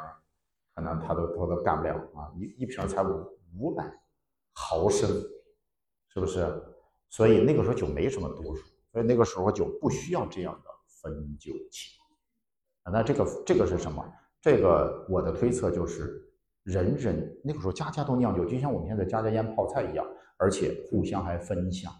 [0.75, 3.25] 可能他都他都干不了啊，一一瓶才五
[3.57, 3.83] 五百
[4.53, 5.09] 毫升，
[6.09, 6.47] 是不是？
[7.09, 11.91] 所以那个时候酒没什么度数，所以那个时候酒不需要这样的分酒器。
[12.91, 14.05] 那这个这个是什么？
[14.41, 16.31] 这个我的推测就是
[16.61, 20.05] 人人那个时候家家都酿酒，就像我们现在家家腌泡菜一样，
[20.37, 21.91] 而且互相还分享。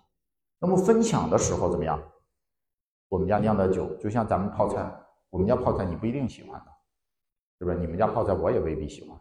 [0.59, 1.99] 那么分享的时候怎么样？
[3.09, 4.91] 我们家酿的酒就像咱们泡菜，
[5.35, 6.71] 我们家泡菜你不一定喜欢的，
[7.59, 7.77] 是不是？
[7.77, 9.19] 你们家泡菜我也未必喜欢。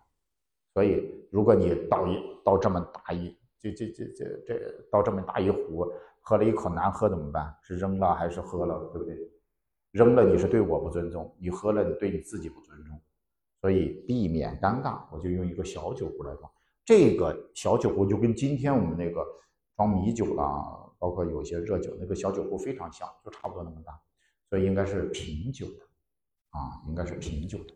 [0.72, 3.36] 所以如果你倒一倒这么大一。
[3.58, 7.56] 这这这这这倒这么大一壶，喝了一口难喝怎么办？
[7.62, 8.78] 是扔了还是喝了？
[8.92, 9.16] 对不对？
[9.90, 13.00] 扔了你是对我不尊重，你喝了你对你自己不尊重。
[13.60, 16.48] 所以避免尴尬，我就用一个小酒壶来装。
[16.84, 19.26] 这个小酒壶就跟今天我们那个
[19.74, 20.44] 装米酒啦，
[20.98, 23.98] 包括有些热酒那个小酒壶非常像，就差不多那么大。
[24.50, 25.80] 所以应该是品酒的
[26.54, 27.74] 啊，应该是品酒的。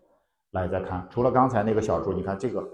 [0.52, 2.66] 来再看，除了刚才那个小猪，你看这个，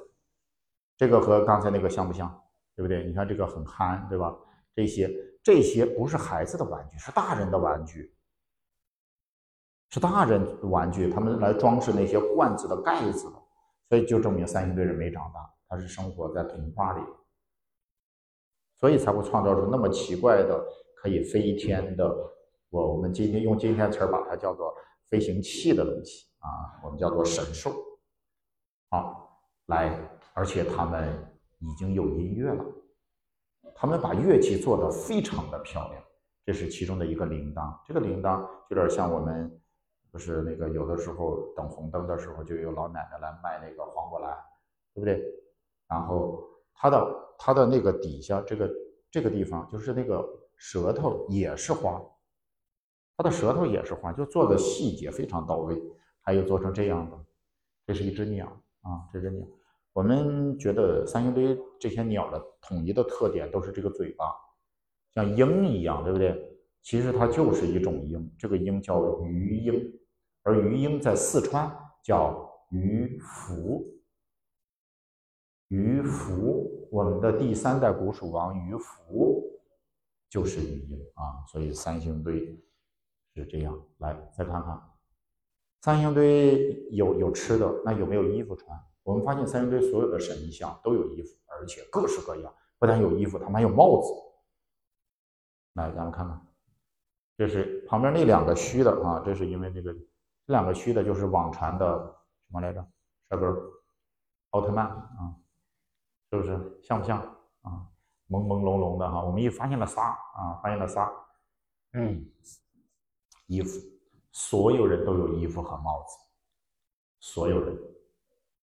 [0.96, 2.32] 这个和刚才那个像不像？
[2.76, 3.04] 对不对？
[3.04, 4.36] 你看这个很憨，对吧？
[4.74, 5.08] 这些
[5.44, 8.12] 这些不是孩子的玩具，是大人的玩具，
[9.90, 13.42] 是大人玩具，他们来装饰那些罐子的盖子的，
[13.88, 17.02] 所以就证明三星堆人没长大，他是生活在童话里，
[18.76, 20.60] 所以才会创造出那么奇怪的
[20.96, 22.12] 可以飞天的，
[22.70, 24.74] 我我们今天用今天词儿把它叫做
[25.08, 27.74] 飞行器的东西啊，我们叫做神兽。
[28.90, 29.98] 好，来，
[30.32, 31.30] 而且他们。
[31.60, 32.62] 已经有音乐了，
[33.74, 36.04] 他们把乐器做得非常的漂亮。
[36.44, 39.50] 这是其中的一个铃铛，这个铃铛有点像我们，
[40.10, 44.36] 不是那个有的时候等红灯的时候，就有老奶奶来卖那个黄果兰，
[44.92, 45.24] 对不对？
[45.88, 46.44] 然后
[46.74, 48.70] 它的它的那个底下这个
[49.10, 50.22] 这个地方，就是那个
[50.58, 51.98] 舌头也是花，
[53.16, 55.80] 它的舌头也是花，就做的细节非常到位。
[56.20, 57.24] 还有做成这样的，
[57.86, 58.46] 这是一只鸟
[58.80, 59.46] 啊，这只鸟。
[59.92, 64.24] 我们觉得三星堆这些鸟的统一的特点都是这个嘴巴，
[65.12, 66.58] 像鹰一样，对不对？
[66.82, 69.92] 其实它就是一种鹰，这个鹰叫鱼鹰，
[70.42, 71.70] 而鱼鹰在四川
[72.02, 73.84] 叫鱼凫。
[75.68, 79.42] 鱼凫，我们的第三代古蜀王鱼凫
[80.28, 82.58] 就是鱼鹰啊，所以三星堆
[83.34, 83.78] 是这样。
[83.98, 84.80] 来，再看看
[85.80, 88.80] 三星堆有有吃的，那有没有衣服穿？
[89.02, 92.54] 我们发现三星堆所有的神像都有衣服，而且各式各样。
[92.78, 94.12] 不但有衣服，他们还有帽子。
[95.74, 96.46] 来，咱们看看，
[97.36, 101.86] 这是旁边那两个虚的啊，这是因为这个，这两个虚的就是网传的
[102.46, 102.86] 什么来着？
[103.28, 103.56] 帅哥，
[104.50, 105.34] 奥特曼啊，
[106.30, 107.18] 是不是像不像
[107.62, 107.88] 啊？
[108.28, 111.10] 朦朦胧胧的哈，我们又发现了仨啊，发现了仨。
[111.92, 112.26] 嗯，
[113.46, 113.78] 衣服，
[114.32, 116.16] 所有人都有衣服和帽子，
[117.20, 117.76] 所有人。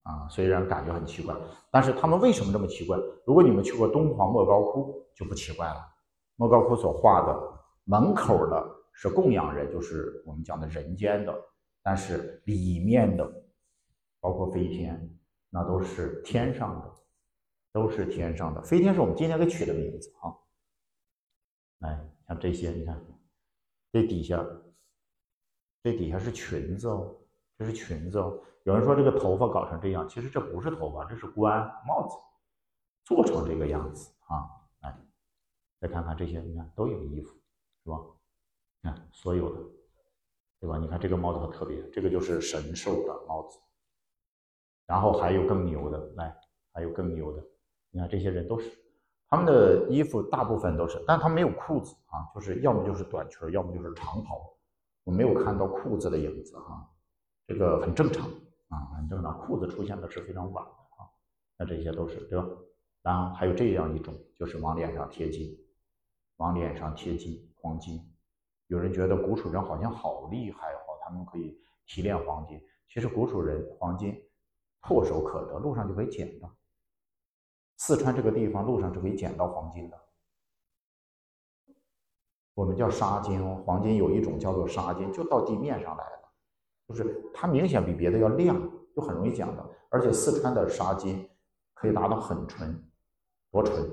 [0.04, 1.36] 啊，虽然感觉很奇怪，
[1.70, 2.98] 但是他们为什么这么奇怪？
[3.24, 5.80] 如果你们去过敦煌莫高窟，就不奇怪了。
[6.38, 11.32] 莫高窟所画的门口的是供养人，就是我们讲的人间的，
[11.84, 13.32] 但是里面的，
[14.20, 15.20] 包括飞天，
[15.52, 16.92] 那都是天上的，
[17.72, 18.62] 都是天上的。
[18.64, 20.34] 飞天是我们今天给取的名字啊。
[21.78, 23.00] 来，像这些，你看，
[23.92, 24.44] 这底下，
[25.84, 27.16] 这底下是裙子哦，
[27.58, 28.40] 这是裙子哦。
[28.64, 32.16] 有人说这个头发搞成这样，其实这不是头发，这是冠帽子，
[33.04, 34.48] 做成这个样子啊。
[34.82, 34.96] 来，
[35.80, 37.34] 再看看这些，你看都有衣服，
[37.84, 37.98] 是吧？
[38.82, 39.60] 你看所有的，
[40.60, 40.78] 对吧？
[40.78, 43.60] 你看这个帽子很特别，这个就是神兽的帽子。
[44.86, 46.36] 然后还有更牛的，来，
[46.74, 47.44] 还有更牛的，
[47.90, 48.70] 你看这些人都是。
[49.28, 54.54] 他们的衣服大部分都是，但他没有裤子啊，就是要么就是短裙，要么就是长袍。
[55.04, 56.90] 我没有看到裤子的影子哈，
[57.48, 58.28] 这个很正常
[58.70, 59.38] 啊，很正常。
[59.40, 61.10] 裤子出现的是非常晚的啊，
[61.58, 62.46] 那这些都是对吧？
[63.02, 65.58] 然后还有这样一种，就是往脸上贴金，
[66.38, 68.00] 往脸上贴金，黄金。
[68.68, 72.62] 有人觉得古蜀人好像好厉害哦，他们可以提炼黄金。
[72.88, 74.14] 其实古蜀人黄金
[74.82, 76.56] 唾手可得，路上就可以捡到。
[77.78, 80.00] 四川这个地方路上是可以捡到黄金的，
[82.54, 83.44] 我们叫沙金。
[83.64, 86.30] 黄金有一种叫做沙金，就到地面上来了，
[86.88, 88.56] 就是它明显比别的要亮，
[88.96, 89.70] 就很容易讲到。
[89.90, 91.30] 而且四川的沙金
[91.74, 92.82] 可以达到很纯，
[93.52, 93.90] 多纯，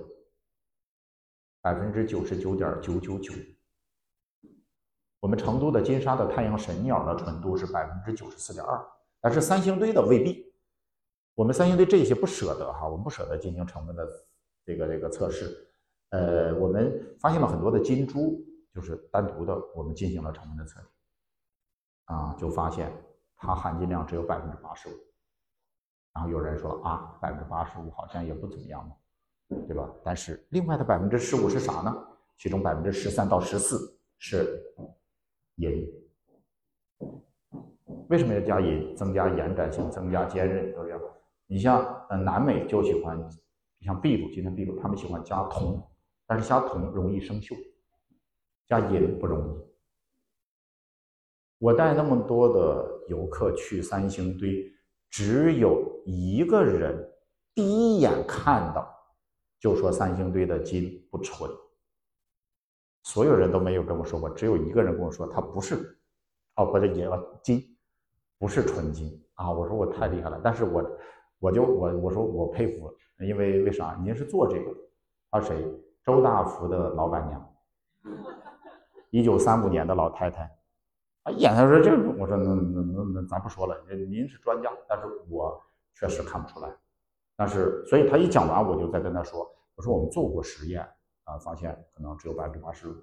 [1.60, 3.32] 百分之九十九点九九九。
[5.20, 8.80] 我们成都的金沙的太阳神鸟的纯度是百分之九十四点二，
[9.20, 10.46] 但是三星堆的未必。
[11.34, 14.08] 我们三星堆这些不舍得哈，我们不舍得进行成分的
[14.64, 15.66] 这个这个测试。
[16.10, 18.40] 呃，我们发现了很多的金珠，
[18.74, 20.88] 就是单独的，我们进行了成分的测定，
[22.04, 22.92] 啊，就发现
[23.36, 24.92] 它含金量只有百分之八十五。
[26.14, 28.96] 然后有人说啊，百分之八十五好像也不怎么样嘛，
[29.66, 29.88] 对吧？
[30.02, 31.94] 但是另外的百分之十五是啥呢？
[32.36, 34.60] 其中百分之十三到十四是
[35.56, 35.86] 银。
[38.08, 38.96] 为什么要加银？
[38.96, 40.98] 增加延展性，增加坚韧，都要。
[41.46, 43.18] 你像呃南美就喜欢，
[43.80, 45.80] 像秘鲁，今天秘鲁他们喜欢加铜，
[46.26, 47.54] 但是加铜容易生锈，
[48.68, 49.58] 加银不容易。
[51.58, 54.70] 我带那么多的游客去三星堆，
[55.10, 56.96] 只有一个人
[57.54, 58.88] 第一眼看到
[59.58, 61.50] 就说三星堆的金不纯，
[63.02, 65.98] 所有人都没有跟我说过，只有一个人跟我说他不是，
[66.54, 67.08] 哦不是银
[67.42, 67.64] 金，
[68.38, 69.50] 不是纯金啊！
[69.50, 70.98] 我说我太厉害了，但是我。
[71.40, 73.96] 我就我我说我佩服，因为为啥？
[74.02, 74.80] 您是做这个的，
[75.30, 75.64] 他谁？
[76.04, 77.54] 周大福的老板娘，
[79.10, 80.42] 一九三五年的老太太，
[81.22, 83.76] 啊，眼他说这，我说那那那那咱不说了，
[84.10, 85.60] 您是专家，但是我
[85.94, 86.68] 确实看不出来。
[87.36, 90.82] 但是所以他一讲完，我就在跟他说，我说我们做过实验
[91.24, 92.94] 啊，发现可能只有百分之八十五。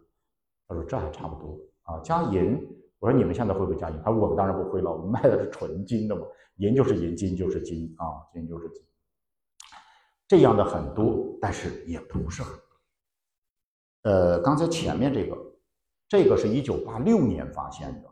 [0.67, 2.59] 他说这还差不多啊，加银。
[2.99, 4.01] 我说你们现在会不会加银？
[4.03, 6.25] 他说我们当然不会了，我们卖的是纯金的嘛。
[6.57, 8.81] 银就是银，金就是金啊，金就是金，
[10.27, 12.61] 这样的很多，但是也不是很多。
[14.09, 15.37] 呃，刚才前面这个，
[16.07, 18.09] 这个是一九八六年发现的，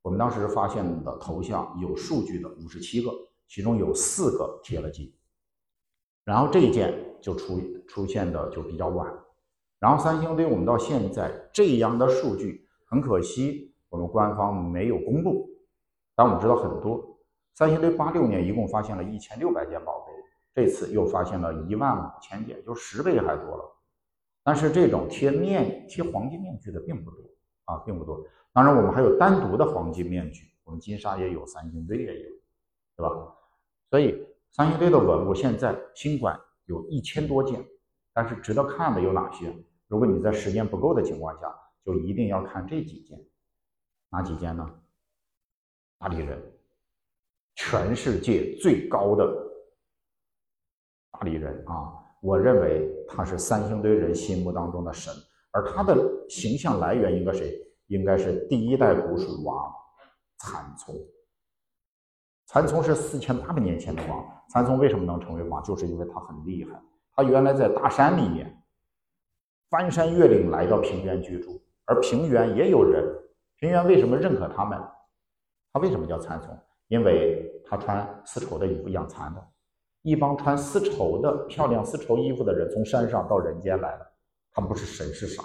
[0.00, 3.10] 我们当时发现的头像有数据的五十七个，
[3.48, 5.12] 其中有四个贴了金，
[6.24, 9.12] 然后这一件就出出现的就比较晚，
[9.80, 15.50] 然后三星堆我们到现在这样的数据，很可惜我们官方没有公布，
[16.14, 17.18] 但我们知道很多。
[17.54, 20.12] 三星堆八六年一共发现了一千六百件宝贝，
[20.54, 23.64] 这次又发现了一万五千件，就十倍还多了。
[24.44, 27.20] 但是这种贴面贴黄金面具的并不多
[27.72, 28.24] 啊，并不多。
[28.52, 32.30] 当然，我们还有单独的黄金面具，我们金沙也有，三星堆也有，
[32.96, 33.34] 对吧？
[33.90, 37.64] 所以三星堆的文物现在新馆有一千多件，
[38.12, 39.54] 但是值得看的有哪些？
[39.88, 41.54] 如果你在时间不够的情况下，
[41.84, 43.18] 就一定要看这几件，
[44.10, 44.68] 哪几件呢？
[45.98, 46.40] 大理人。
[47.54, 49.30] 全世界最高的
[51.10, 51.92] 大理人啊，
[52.22, 55.12] 我认为他是三星堆人心目当中的神，
[55.52, 55.96] 而他的
[56.28, 57.58] 形象来源应该谁？
[57.88, 59.72] 应该是第一代古蜀王
[60.38, 60.94] 蚕丛。
[62.46, 65.62] 蚕丛是四千八百年前的王，蚕丛为什么能成为王？
[65.62, 66.80] 就是因为他很厉害。
[67.14, 68.62] 他原来在大山里面
[69.68, 73.04] 翻山越岭来到平原居住，而平原也有人。
[73.56, 74.78] 平原为什么认可他们？
[75.72, 76.58] 他为什么叫蚕丛？
[76.88, 79.46] 因为他穿丝绸的衣服养蚕的，
[80.02, 84.11] 一帮穿丝绸的漂亮丝绸衣服的人从山上到人间来了，
[84.52, 85.42] 他不是神是啥？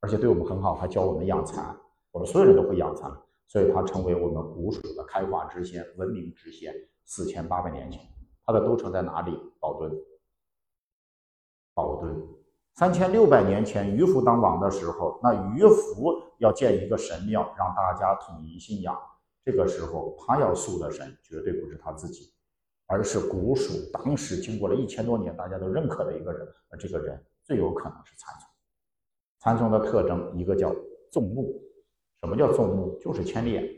[0.00, 1.76] 而且对我们很好，还教我们养蚕，
[2.10, 3.10] 我们所有人都会养蚕，
[3.46, 6.74] 所以他成为我们古蜀的开化之先、文明之先。
[7.04, 8.00] 四千八百年前，
[8.44, 9.36] 他的都城在哪里？
[9.60, 9.92] 宝墩。
[11.74, 12.16] 宝墩，
[12.74, 18.96] 三千六百年前于福当王的时候，那于福要建一个神庙，让大家统一信仰。
[19.44, 22.32] 这个时候，他要塑的神绝对不是他自己，
[22.86, 26.46] 而是古蜀当时经过了一千多年大家都认可的一个人。
[26.70, 28.48] 而这个人最有可能是蚕丛。
[29.38, 30.74] 蚕丛的特征一个叫
[31.10, 31.60] 纵目，
[32.20, 32.98] 什么叫纵目？
[33.00, 33.68] 就是千里眼。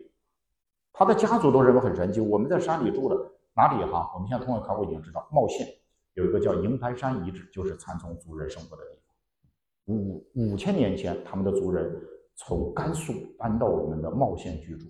[0.92, 2.20] 他的家族都认为很神奇。
[2.20, 3.16] 我们在山里住的
[3.54, 4.12] 哪里哈？
[4.14, 5.66] 我们现在通过考古已经知道，茂县
[6.12, 9.94] 有一个叫营盘山遗址，就是蚕丛族人生活的地方。
[9.94, 12.00] 五五千年前，他们的族人
[12.36, 14.86] 从甘肃搬到我们的茂县居住。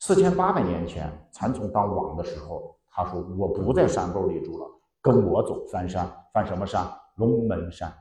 [0.00, 4.66] 四千八百年前，蚕丛当王的时候，他说：“我不在山沟里住了，
[5.00, 6.86] 跟我走，翻山，翻什么山？
[7.16, 7.92] 龙门山。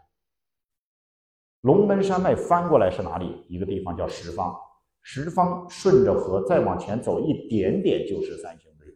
[1.61, 3.43] 龙门山脉翻过来是哪里？
[3.49, 4.55] 一个地方叫石方，
[5.01, 8.87] 石方顺着河再往前走一点点就是三星堆。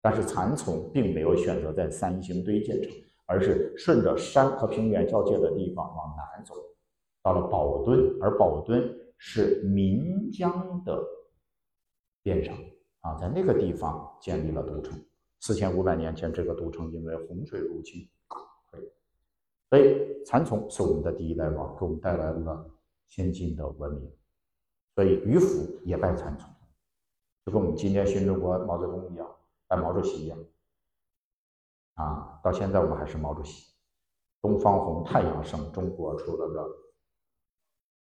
[0.00, 2.92] 但是蚕丛并没有选择在三星堆建成，
[3.26, 6.54] 而是顺着山和平原交界的地方往南走，
[7.22, 11.02] 到了宝墩，而宝墩是岷江的。”
[12.22, 12.54] 边上
[13.00, 14.96] 啊，在那个地方建立了都城。
[15.40, 18.08] 四千五百年前，这个都城因为洪水入侵，
[19.72, 22.70] 所以蚕丛是我们的第一代王，给我们带来了
[23.08, 24.12] 先进的文明。
[24.94, 26.46] 所以于府也拜蚕丛，
[27.46, 29.26] 就跟我们今天新中国毛泽东一样，
[29.66, 30.38] 拜毛主席一样。
[31.94, 33.72] 啊，到现在我们还是毛主席。
[34.42, 36.70] 东方红，太阳升，中国出了个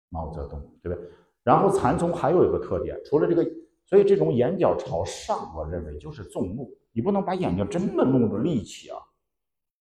[0.08, 1.10] 毛泽东，对不对？
[1.44, 3.46] 然后蚕丛还有一个特点，除了这个。
[3.86, 6.72] 所以这种眼角朝上，我认为就是纵目。
[6.94, 8.98] 你不能把眼睛真的弄得立起啊，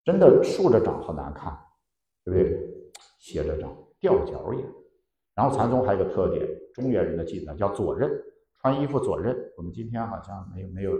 [0.04, 1.58] 真的竖着长好难看，
[2.24, 2.58] 对不对？
[3.18, 4.66] 斜着长，吊脚眼。
[5.34, 8.10] 然后禅宗还有个特点，中原人的技能叫左衽，
[8.60, 9.36] 穿衣服左衽。
[9.56, 10.92] 我们今天好像没有没有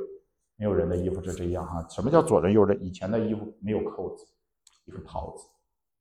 [0.56, 1.86] 没有人的衣服是这样哈。
[1.88, 2.78] 什么叫左衽右衽？
[2.78, 4.26] 以前的衣服没有扣子，
[4.86, 5.46] 一个袍子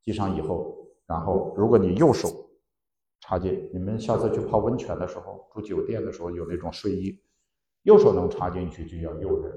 [0.03, 2.47] 系上以后，然后如果你右手。
[3.23, 7.21] 插进，你们下次去泡温泉的时候，住酒店的时候有那种睡衣，
[7.83, 9.47] 右手能插进去就叫右衽，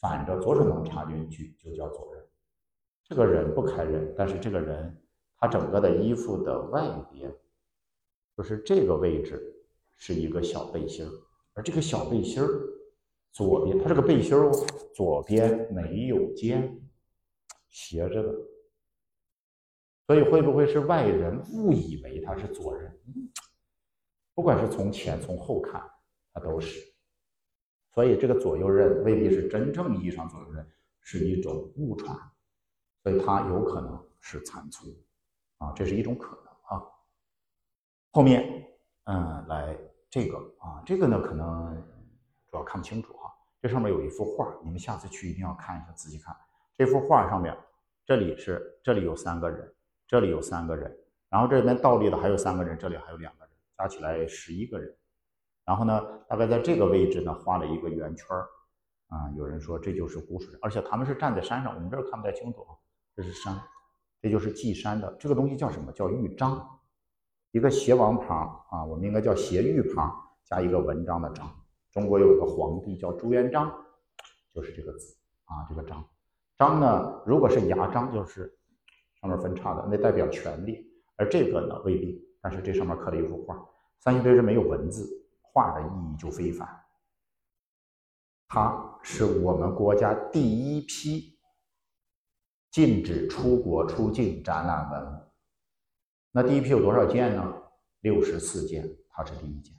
[0.00, 2.21] 反着左手能插进去就叫左衽。
[3.04, 4.96] 这个人不开刃，但是这个人
[5.38, 7.34] 他整个的衣服的外边，
[8.36, 9.54] 就是这个位置
[9.96, 11.06] 是一个小背心，
[11.52, 12.42] 而这个小背心
[13.32, 14.36] 左边，它是个背心，
[14.94, 16.80] 左边没有肩，
[17.68, 18.34] 斜着的。
[20.06, 23.00] 所以会不会是外人误以为他是左人？
[24.34, 25.82] 不管是从前从后看，
[26.32, 26.80] 他都是。
[27.90, 30.66] 所以这个左右刃未必是真正意义上左右刃，
[31.00, 32.16] 是一种误传。
[33.02, 34.94] 所以它有可能是残存
[35.58, 36.86] 啊，这是一种可能啊。
[38.12, 38.66] 后面
[39.04, 39.76] 嗯，来
[40.08, 41.74] 这个啊，这个呢可能
[42.50, 43.32] 主要看不清楚哈。
[43.60, 46.36] 这上面有一幅画，你们下次去一定要看一下，仔细看
[46.74, 47.56] 这幅画上面，
[48.04, 49.74] 这里是这里有三个人。
[50.08, 50.94] 这里有三个人，
[51.30, 54.94] 然后这边倒立的还有三个人，这里还有两个人，加起来十一个人。
[55.64, 58.46] 然后呢，大概在这个位置呢画了一个圆圈儿，
[59.08, 62.76] 啊，有人说这就是古蜀人，而且他们是站在山上，我们这儿看不太清楚啊，
[63.14, 63.60] 这是山，
[64.20, 65.92] 这就是祭山的这个东西叫什么？
[65.92, 66.80] 叫玉章，
[67.50, 70.12] 一个斜王旁啊，我们应该叫斜玉旁
[70.44, 71.48] 加一个文章的章。
[71.90, 73.72] 中国有一个皇帝叫朱元璋，
[74.54, 76.04] 就是这个字啊，这个章。
[76.56, 78.58] 章呢，如果是牙章，就是。
[79.20, 80.84] 上面分叉的那代表权力，
[81.14, 82.20] 而这个呢未必。
[82.40, 83.56] 但是这上面刻了一幅画，
[84.00, 85.08] 三星堆是没有文字，
[85.40, 86.68] 画的意义就非凡。
[88.48, 91.31] 它是我们国家第一批
[92.72, 95.22] 禁止出国出境展览文物。
[96.32, 97.62] 那第一批有多少件呢？
[98.00, 99.72] 六十四件，它是第一件。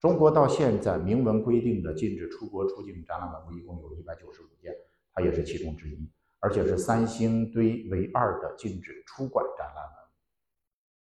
[0.00, 4.72] 中国到现在明文规定的禁止出国出境展览文物一共有一百九十五件，
[5.12, 6.10] 它也是其中之一。
[6.38, 9.84] 而且是三星堆唯二的禁止出馆展览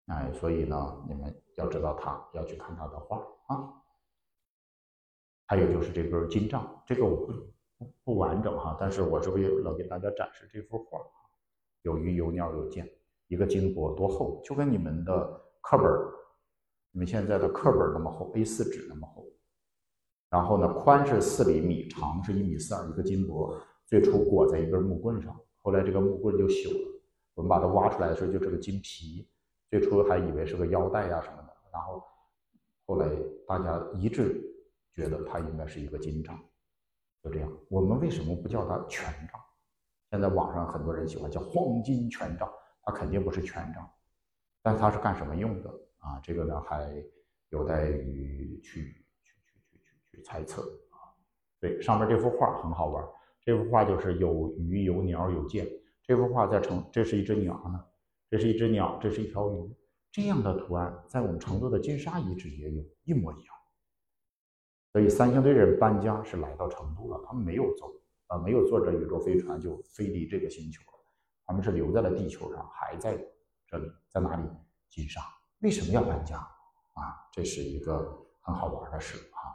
[0.08, 3.18] 文，哎，所以呢，你们要知道它，要去看它的画
[3.48, 3.74] 啊。
[5.48, 7.34] 还有就是这根金杖，这个我不
[8.04, 11.00] 不完整哈，但是我是为了给大家展示这幅画，
[11.84, 12.90] 有鱼有鸟有剑，
[13.28, 15.86] 一个金箔多厚，就跟你们的课本
[16.92, 19.28] 你们现在的课本那么厚，A4 纸那么厚，
[20.30, 23.58] 然后呢，宽是四厘米，长是一米四二，一个金箔。
[23.86, 27.02] 最初裹在一根木棍上，后来这个木棍就朽了。
[27.36, 29.28] 我们把它挖出来的时候，就这个金皮。
[29.70, 32.02] 最初还以为是个腰带呀什么的，然后
[32.86, 33.10] 后来
[33.46, 34.42] 大家一致
[34.94, 36.40] 觉得它应该是一个金杖。
[37.26, 39.42] 就这样，我们为什么不叫它权杖？
[40.12, 42.48] 现在网上很多人喜欢叫黄金权杖，
[42.84, 43.90] 它肯定不是权杖，
[44.62, 46.20] 但它是干什么用的啊？
[46.22, 47.04] 这个呢还
[47.50, 50.62] 有待于去去去去去去猜测
[50.92, 51.10] 啊。
[51.60, 53.04] 对，上面这幅画很好玩。
[53.42, 55.68] 这幅画就是有鱼有鸟有剑。
[56.04, 57.84] 这幅画在成，这是一只鸟呢，
[58.30, 59.76] 这是一只鸟，这是一条鱼，
[60.12, 63.55] 这样的图案在我们成都的金沙遗址也有一模一样。
[64.96, 67.92] 所以三星堆人搬家是来到成都了，他们没有走
[68.28, 71.00] 啊，没有坐着宇宙飞船就飞离这个星球了，
[71.46, 73.18] 他们是留在了地球上，还在
[73.68, 74.50] 这里，在哪里？
[74.90, 75.20] 金沙。
[75.60, 77.28] 为什么要搬家啊？
[77.34, 79.52] 这是一个很好玩的事啊。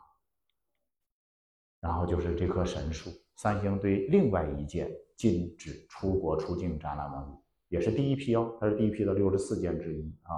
[1.81, 10.37] 然后就是这棵神树，三星堆另外一件禁止出国出境展览文物，也是第一批哦，它是第一批的六十四件之一啊。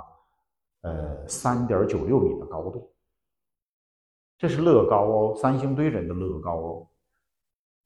[0.83, 2.91] 呃，三点九六米的高度，
[4.43, 6.89] 这是乐高哦，三星堆人的乐高哦。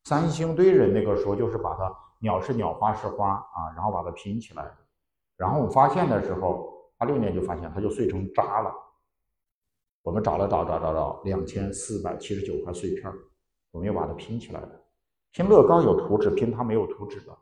[0.05, 4.67] 三星堆人那个时候就是把它鸟是鸟，花是花啊，然后把它拼起来，
[5.37, 6.73] 然后我发现的时候。
[6.99, 8.75] 八六年就发现它就碎成渣了，
[10.01, 13.13] 我们找了找找找找，两千四百七十九块碎片
[13.71, 14.71] 我们又把它拼起来了。
[15.33, 17.37] 拼乐高有图纸，拼它没有图纸的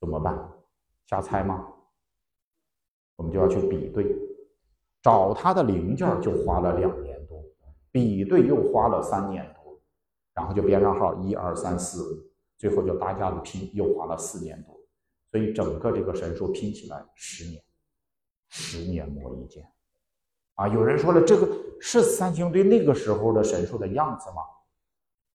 [0.00, 0.36] 怎么办？
[1.06, 1.64] 瞎猜吗？
[3.14, 4.12] 我们就要去比对，
[5.00, 7.09] 找它的零件就花了两年，
[7.90, 9.80] 比对又花了三年多，
[10.34, 12.18] 然后就编上号一二三四五，
[12.58, 14.78] 最后就大家子拼又花了四年多，
[15.30, 17.62] 所以整个这个神树拼起来十年。
[18.52, 19.64] 十年磨一剑，
[20.56, 20.66] 啊！
[20.66, 21.48] 有人说了，这个
[21.80, 24.42] 是三星堆那个时候的神树的样子吗？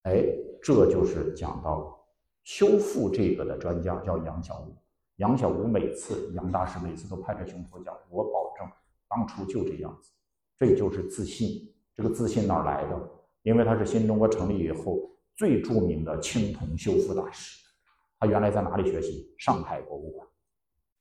[0.02, 0.26] 哎，
[0.62, 1.98] 这就是讲到
[2.44, 4.76] 修复这个的专家叫杨小武。
[5.16, 8.70] 杨小武每次杨大师每次都拍着胸脯讲：“我保证
[9.08, 10.12] 当初就这样子。”
[10.60, 11.74] 这就是自信。
[11.96, 13.10] 这个自信哪来的？
[13.44, 15.00] 因为他是新中国成立以后
[15.36, 17.64] 最著名的青铜修复大师。
[18.20, 19.34] 他原来在哪里学习？
[19.38, 20.28] 上海博物馆。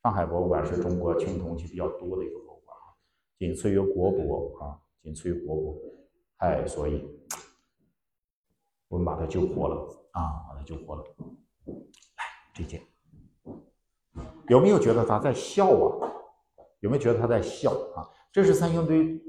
[0.03, 2.93] 上海博物馆是中国青铜器比较多的一个博物馆啊，
[3.39, 5.75] 仅次于国博啊，仅次于国博。
[6.37, 7.03] 哎，所以
[8.87, 9.75] 我们把他救活了
[10.11, 11.03] 啊，把他救活了。
[11.65, 12.23] 来，
[12.53, 12.81] 这件
[14.47, 16.11] 有没有觉得他在笑啊？
[16.81, 18.07] 有没有觉得他在笑啊？
[18.31, 19.19] 这是三星堆，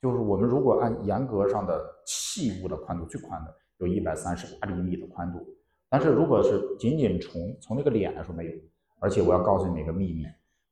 [0.00, 5.46] 就是我们如果按严格上的器物的宽度最宽的，有一百三十八厘米的宽度，
[5.88, 8.52] 但是如果是仅仅从从那个脸来说，没有。
[8.98, 10.26] 而且我要告诉你一个秘密，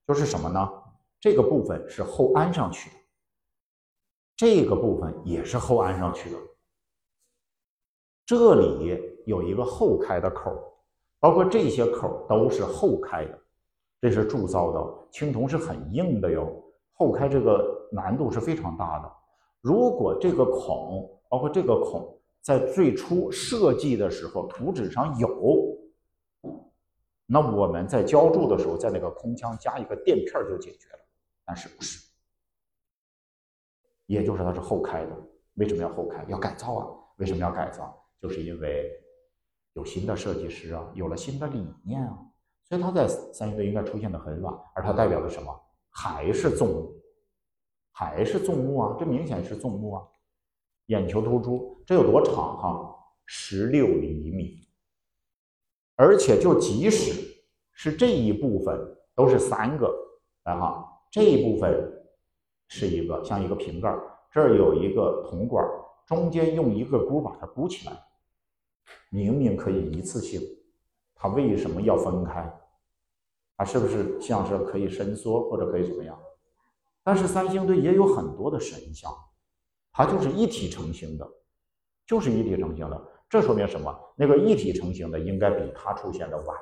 [0.06, 0.68] 就是什么呢？
[1.18, 2.96] 这个部分是后安上去的，
[4.36, 6.36] 这个部分也是后安上去的。
[8.26, 10.54] 这里有一个后开的口，
[11.18, 13.38] 包括这些口都是后开的，
[14.00, 19.12] 这是铸造的青铜是很硬的哟，后开这个难度是非常大的。
[19.60, 25.76] 如果这个孔，包括这个孔，在最初设计的时候图纸上有。
[27.26, 30.98] 那我们在浇筑的时候，在那个空腔加一个垫片就解决了，
[31.44, 32.08] 但是不是？
[34.06, 35.14] 也就是它是后开的，
[35.54, 36.24] 为什么要后开？
[36.28, 36.88] 要改造啊！
[37.16, 37.94] 为什么要改造？
[38.22, 38.90] 就是因为
[39.74, 42.18] 有新的设计师啊，有了新的理念啊，
[42.64, 45.54] 所以它在三星堆应该出现的很晚，而它代表的什么？
[45.90, 46.90] 还是纵，
[47.98, 48.96] 还是纵目啊！
[48.96, 50.06] 这明显是纵目啊！
[50.86, 52.94] 眼球突出，这有多长哈？
[53.26, 54.68] 十六厘米。
[55.96, 57.42] 而且就即使
[57.72, 59.92] 是这一部分都是三个，
[60.44, 61.92] 来哈，这一部分
[62.68, 63.92] 是一个像一个瓶盖，
[64.30, 65.68] 这儿有一个铜管，
[66.06, 68.00] 中间用一个箍把它箍起来，
[69.10, 70.40] 明明可以一次性，
[71.16, 72.48] 它为什么要分开？
[73.56, 76.16] 它是不是像是可以伸缩或者可以怎么样？
[77.08, 79.10] 但是三星堆也有很多的神像，
[79.92, 81.26] 它就是一体成型的，
[82.06, 83.02] 就是一体成型的。
[83.30, 83.98] 这说明什么？
[84.14, 86.54] 那个一体成型的应该比它出现的晚，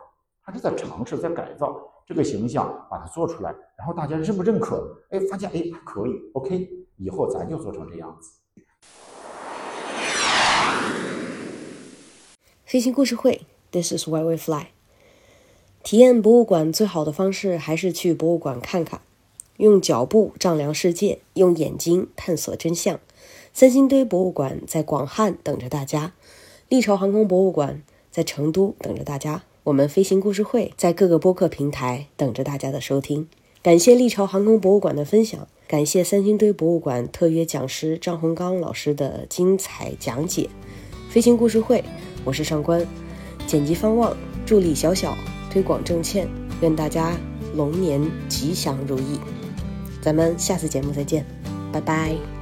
[0.45, 4.97] 它是在尝试，在改造这个形象，把它做出来，然后大家认不认可？
[5.11, 8.31] 哎，发现哎还可以，OK，以后咱就做成这样子。
[12.65, 14.69] 飞行故事会，This is why we fly。
[15.83, 19.01] 体验博物馆最好的方式还是去博物馆看看，
[19.59, 23.01] 用脚步丈量世界，用眼睛探索真相。
[23.53, 26.13] 三星堆博物馆在广汉等着大家。
[26.69, 33.29] 历朝航空博物馆在成都等着大家，我们飞行故事会在各个播客平台等着大家的收听。
[33.63, 40.49] 感谢历朝航空博物馆的分享，感谢三星堆博物馆特约讲师张洪刚老师的精彩讲解。
[41.09, 41.83] 飞行故事会，
[42.25, 42.87] 我是上官，
[43.47, 45.17] 剪辑方望，助理小小，
[45.51, 46.29] 推广郑倩，
[46.61, 47.17] 愿大家
[47.55, 49.19] 龙年吉祥如意。
[50.07, 51.27] 咱们下次节目再见，
[51.73, 52.36] 拜拜。